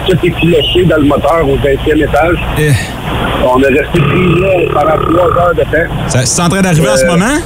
tout 0.08 0.26
est 0.26 0.40
filoché 0.40 0.84
dans 0.84 0.96
le 0.96 1.04
moteur 1.04 1.48
au 1.48 1.56
20e 1.58 2.02
étage. 2.02 2.38
On 3.44 3.60
est 3.62 3.66
resté 3.68 4.00
pris 4.00 4.40
là 4.40 4.48
pendant 4.72 5.12
trois 5.12 5.42
heures 5.44 5.54
de 5.54 5.62
temps. 5.62 6.08
Ça- 6.08 6.24
C'est 6.24 6.42
en 6.42 6.48
train 6.48 6.62
d'arriver 6.62 6.88
en 6.88 6.96
ce 6.96 7.04
Euh, 7.04 7.10
moment? 7.10 7.38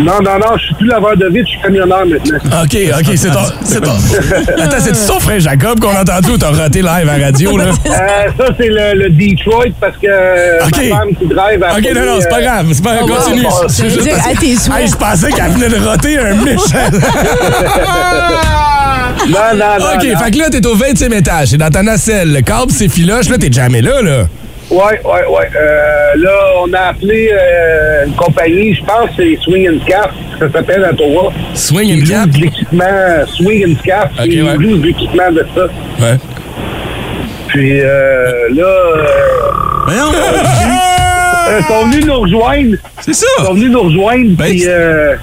Non, 0.00 0.14
non, 0.24 0.38
non, 0.38 0.56
je 0.56 0.64
suis 0.64 0.74
plus 0.76 0.86
laveur 0.88 1.14
de 1.16 1.26
vitre, 1.26 1.44
je 1.46 1.50
suis 1.52 1.60
camionneur 1.60 2.06
maintenant. 2.06 2.38
OK, 2.62 2.76
OK, 2.98 3.16
c'est 3.16 3.30
ton. 3.30 3.44
C'est 3.64 3.80
ton. 3.80 3.90
Attends, 4.62 4.76
c'est 4.80 5.06
ton 5.06 5.20
frère 5.20 5.40
Jacob 5.40 5.78
qu'on 5.78 5.90
a 5.94 6.00
entendu 6.00 6.30
ou 6.30 6.38
t'as 6.38 6.50
raté 6.50 6.80
live 6.80 7.08
à 7.08 7.24
radio, 7.24 7.56
là? 7.58 7.64
Euh, 7.66 8.28
ça, 8.38 8.54
c'est 8.58 8.68
le, 8.68 8.94
le 9.04 9.10
Detroit 9.10 9.66
parce 9.78 9.96
que 9.98 10.06
euh, 10.08 10.64
OK. 10.66 10.76
ma 10.90 10.96
femme 10.96 11.08
qui 11.18 11.26
drive 11.26 11.62
a 11.62 11.76
OK, 11.76 11.94
non, 11.94 12.06
non, 12.06 12.18
c'est 12.20 12.28
pas 12.30 12.40
grave. 12.42 12.66
C'est 12.72 12.82
pas 12.84 12.94
grave. 12.96 13.06
Oh, 13.10 13.14
Continue. 13.14 13.44
wow. 13.44 13.68
Juste 13.68 14.00
dire 14.02 14.14
parce 14.16 14.26
que- 14.26 14.32
à 14.32 14.40
tes 14.40 14.56
souhaits. 14.56 14.80
Hey, 14.80 14.88
je 14.88 14.96
pensais 14.96 15.30
qu'elle 15.32 15.50
venait 15.52 15.68
de 15.68 15.86
roter 15.86 16.18
un 16.18 16.34
méchant. 16.34 16.90
Non, 19.28 19.38
non, 19.54 19.64
non. 19.78 19.84
OK, 19.96 20.04
non. 20.12 20.18
fait 20.18 20.30
que 20.30 20.38
là, 20.38 20.48
t'es 20.50 20.66
au 20.66 20.74
20e 20.76 21.12
étage. 21.12 21.48
C'est 21.48 21.58
dans 21.58 21.68
ta 21.70 21.82
nacelle. 21.82 22.32
Le 22.32 22.40
câble, 22.40 22.70
c'est 22.72 22.88
filoche. 22.88 23.28
Là, 23.28 23.36
t'es 23.38 23.52
jamais 23.52 23.82
là, 23.82 24.00
là. 24.02 24.26
Ouais, 24.70 25.00
ouais, 25.04 25.26
ouais. 25.28 25.50
Euh, 25.56 26.12
là, 26.16 26.30
on 26.62 26.72
a 26.72 26.78
appelé 26.90 27.30
euh, 27.32 28.06
une 28.06 28.14
compagnie, 28.14 28.72
je 28.72 28.84
pense 28.84 29.10
que 29.10 29.22
c'est 29.22 29.38
Swing 29.42 29.68
and 29.68 29.80
Scaff, 29.84 30.10
ça 30.38 30.50
s'appelle 30.50 30.84
à 30.84 30.92
Ottawa. 30.92 31.32
Swing 31.54 31.90
and 31.92 32.26
de 32.28 32.38
l'équipement, 32.38 33.26
Swing 33.26 33.66
and 33.66 33.78
Scaff, 33.80 34.10
Ok, 34.18 34.26
ils 34.26 34.42
ouais. 34.44 34.56
de 34.56 34.86
l'équipement 34.86 35.32
de 35.32 35.44
ça. 35.54 35.64
Ouais. 35.64 36.16
Puis 37.48 37.80
euh, 37.80 38.48
là... 38.54 38.62
Euh, 38.62 39.90
euh, 41.48 41.58
ils 41.58 41.64
sont 41.66 41.86
venus 41.86 42.06
nous 42.06 42.20
rejoindre. 42.20 42.76
C'est 43.00 43.14
ça! 43.14 43.26
Ils 43.40 43.44
sont 43.46 43.54
venus 43.54 43.70
nous 43.70 43.82
rejoindre, 43.82 44.36
puis... 44.38 44.62
Euh, 44.68 45.16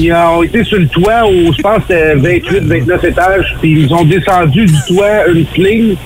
ils 0.00 0.12
ont 0.12 0.42
été 0.44 0.62
sur 0.62 0.78
le 0.78 0.86
toit 0.86 1.26
où 1.28 1.52
je 1.52 1.60
pense 1.60 1.78
que 1.78 1.94
c'était 1.94 2.14
28, 2.14 2.60
29 2.64 3.04
étages, 3.04 3.56
puis 3.60 3.82
ils 3.82 3.92
ont 3.92 4.04
descendu 4.04 4.66
du 4.66 4.76
toit 4.86 5.26
une 5.26 5.44
cling. 5.46 5.96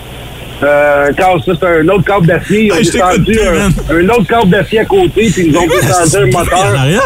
Euh, 0.63 1.11
c'est 1.45 1.67
un 1.67 1.89
autre 1.89 2.05
câble 2.05 2.27
d'acier. 2.27 2.67
Ils 2.67 2.73
ont 2.73 2.77
Hey, 2.77 2.85
descendu 2.91 3.39
un, 3.91 4.09
autre 4.11 4.27
câble 4.29 4.51
d'acier 4.51 4.79
à 4.81 4.85
côté, 4.85 5.29
puis 5.31 5.47
ils 5.49 5.57
ont 5.57 5.67
descendu 5.67 6.17
un 6.17 6.27
moteur. 6.39 6.59
En 6.73 6.79
arrière? 6.79 7.03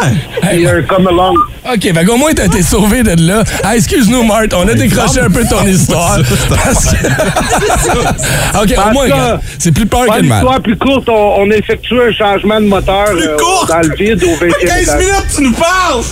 Et 0.52 0.66
un 0.68 0.82
come 0.82 1.06
along. 1.08 1.34
OK, 1.72 1.80
fait 1.82 2.04
qu'au 2.04 2.16
moins, 2.16 2.32
t'as 2.32 2.44
été 2.46 2.62
sauvé 2.62 3.02
de 3.02 3.26
là. 3.26 3.42
Ah, 3.64 3.76
excuse-nous, 3.76 4.22
Marthe, 4.24 4.52
on 4.54 4.68
a 4.68 4.74
décroché 4.74 5.20
un 5.20 5.30
peu 5.30 5.42
ton 5.48 5.62
histoire. 5.66 6.18
Parce 6.48 6.94
OK, 8.62 8.74
au 8.88 8.92
moins, 8.92 9.38
c'est 9.58 9.72
plus 9.72 9.86
peur 9.86 10.06
que 10.06 10.16
le 10.20 10.22
mal. 10.22 10.38
l'histoire 10.38 10.60
plus 10.60 10.76
courte, 10.76 11.08
on, 11.08 11.34
on 11.38 11.50
a 11.50 11.54
effectué 11.56 11.96
un 12.08 12.12
changement 12.12 12.60
de 12.60 12.66
moteur 12.66 13.06
euh, 13.10 13.36
dans 13.68 13.80
le 13.88 13.94
vide 13.96 14.22
au 14.24 14.36
20e 14.44 14.66
15 14.66 14.82
étage. 14.82 14.98
minutes, 14.98 15.26
tu 15.34 15.42
nous 15.42 15.52
parles! 15.52 16.02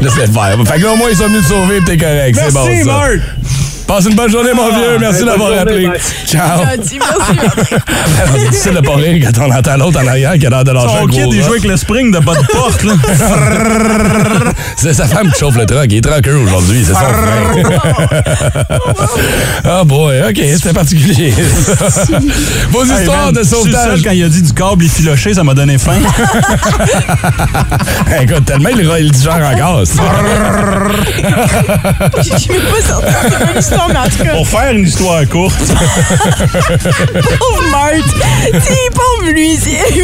Laisse-le 0.00 0.26
faire. 0.32 0.56
Fait 0.66 0.78
que 0.80 0.84
là, 0.84 0.92
au 0.92 0.96
moins, 0.96 1.10
ils 1.10 1.16
sont 1.16 1.26
venus 1.26 1.42
te 1.42 1.48
sauver 1.48 1.76
et 1.78 1.84
t'es 1.84 1.96
correct. 1.96 2.38
C'est 2.40 2.52
bon, 2.54 2.64
Merci, 2.66 2.84
ça. 2.84 3.61
Passe 3.92 4.06
une 4.06 4.14
bonne 4.14 4.30
journée, 4.30 4.54
mon 4.54 4.70
vieux. 4.70 4.96
Merci 4.98 5.22
d'avoir 5.22 5.52
appelé. 5.52 5.86
Ciao. 6.26 6.62
C'est 6.82 6.98
difficile 8.50 8.72
de 8.72 8.80
pas 8.80 8.94
rire 8.94 9.28
quand 9.34 9.42
on 9.46 9.50
entend 9.54 9.76
l'autre 9.76 10.00
en 10.02 10.06
arrière 10.06 10.32
qui 10.38 10.46
a 10.46 10.48
l'air 10.48 10.64
de 10.64 10.70
lâcher 10.70 10.86
un 10.86 11.00
Son 11.00 11.06
gros 11.08 11.08
kid, 11.08 11.26
il 11.30 11.42
joue 11.42 11.50
avec 11.50 11.64
le 11.64 11.76
spring 11.76 12.10
de 12.10 12.18
bas 12.18 12.32
de 12.32 12.46
porte, 12.46 12.84
là. 12.84 12.94
C'est 14.78 14.94
sa 14.94 15.04
femme 15.04 15.30
qui 15.30 15.38
chauffe 15.38 15.56
le 15.58 15.66
truck. 15.66 15.84
Il 15.90 15.98
est 15.98 16.00
trucker 16.00 16.30
aujourd'hui, 16.30 16.82
c'est 16.86 16.94
son 16.94 17.00
frère. 17.00 17.50
Ah 19.64 19.84
boy, 19.84 20.22
OK, 20.28 20.36
c'était 20.54 20.72
particulier. 20.72 21.32
Vos 22.70 22.84
Hey, 22.84 22.92
histoires 23.00 23.26
man, 23.26 23.34
de 23.34 23.42
sauvetage. 23.42 23.90
seul, 23.90 24.02
quand 24.02 24.10
il 24.10 24.24
a 24.24 24.28
dit 24.28 24.42
du 24.42 24.52
câble 24.52 24.84
effiloché, 24.84 25.34
ça 25.34 25.44
m'a 25.44 25.54
donné 25.54 25.76
faim. 25.78 25.98
Écoute, 28.22 28.44
tellement 28.44 28.70
il, 28.70 28.90
il 29.00 29.12
digère 29.12 29.50
encore. 29.54 29.84
Je 32.16 32.38
suis 32.38 32.50
même 32.50 32.62
pas 32.62 32.80
sortie. 32.88 33.12
C'est 33.60 33.76
pas 33.88 33.88
une 33.88 33.88
histoire, 33.88 33.88
mais 33.88 33.98
en 33.98 34.04
tout 34.04 34.24
cas, 34.24 34.34
Pour 34.36 34.48
faire 34.48 34.72
une 34.72 34.86
histoire 34.86 35.28
courte, 35.28 35.58
pauvre 37.38 37.70
Marthe. 37.70 38.62
C'est 38.62 38.90
pauvre 38.94 39.30
lui. 39.32 39.58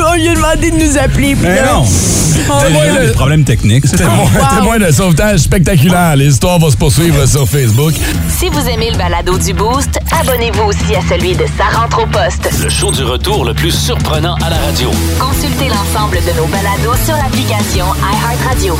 On 0.08 0.14
lui 0.14 0.28
a 0.28 0.34
demandé 0.34 0.70
de 0.70 0.76
nous 0.76 0.98
appeler. 0.98 1.34
mais 1.40 1.56
là, 1.56 1.72
non. 1.74 1.82
on- 1.82 2.60
Témoin 2.62 2.94
de- 3.00 3.06
des 3.06 3.12
problèmes 3.12 3.44
techniques. 3.44 3.84
c'est 3.86 3.96
Témoin, 3.96 4.16
Wow. 4.24 4.56
témoin 4.58 4.78
de 4.78 4.90
sauvetage 4.92 5.40
spectaculaire. 5.40 6.16
Les 6.16 6.26
histoires 6.26 6.58
vont 6.58 6.70
se 6.70 6.76
poursuivre 6.76 7.26
sur 7.26 7.48
Facebook. 7.48 7.94
Si 8.38 8.48
vous 8.48 8.66
aimez 8.68 8.90
le 8.90 8.96
balado 8.98 9.36
du 9.38 9.52
Boost, 9.52 9.98
abonnez-vous 10.20 10.62
aussi 10.64 10.94
à 10.94 11.00
celui 11.08 11.34
de 11.34 11.44
Sa 11.56 11.76
rentre 11.78 12.02
au 12.02 12.06
poste. 12.06 12.48
Le 12.62 12.68
show 12.68 12.90
du 12.90 13.02
retour 13.04 13.44
le 13.44 13.54
plus 13.54 13.70
surprenant 13.72 14.34
à 14.36 14.50
la 14.50 14.56
radio. 14.56 14.90
Consultez 15.18 15.68
l'ensemble 15.68 16.16
de 16.18 16.36
nos 16.38 16.46
balados 16.46 16.96
sur 17.04 17.14
l'application 17.16 17.86
iHeartRadio. 18.02 18.78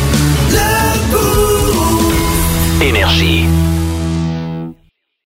Énergie. 2.80 3.46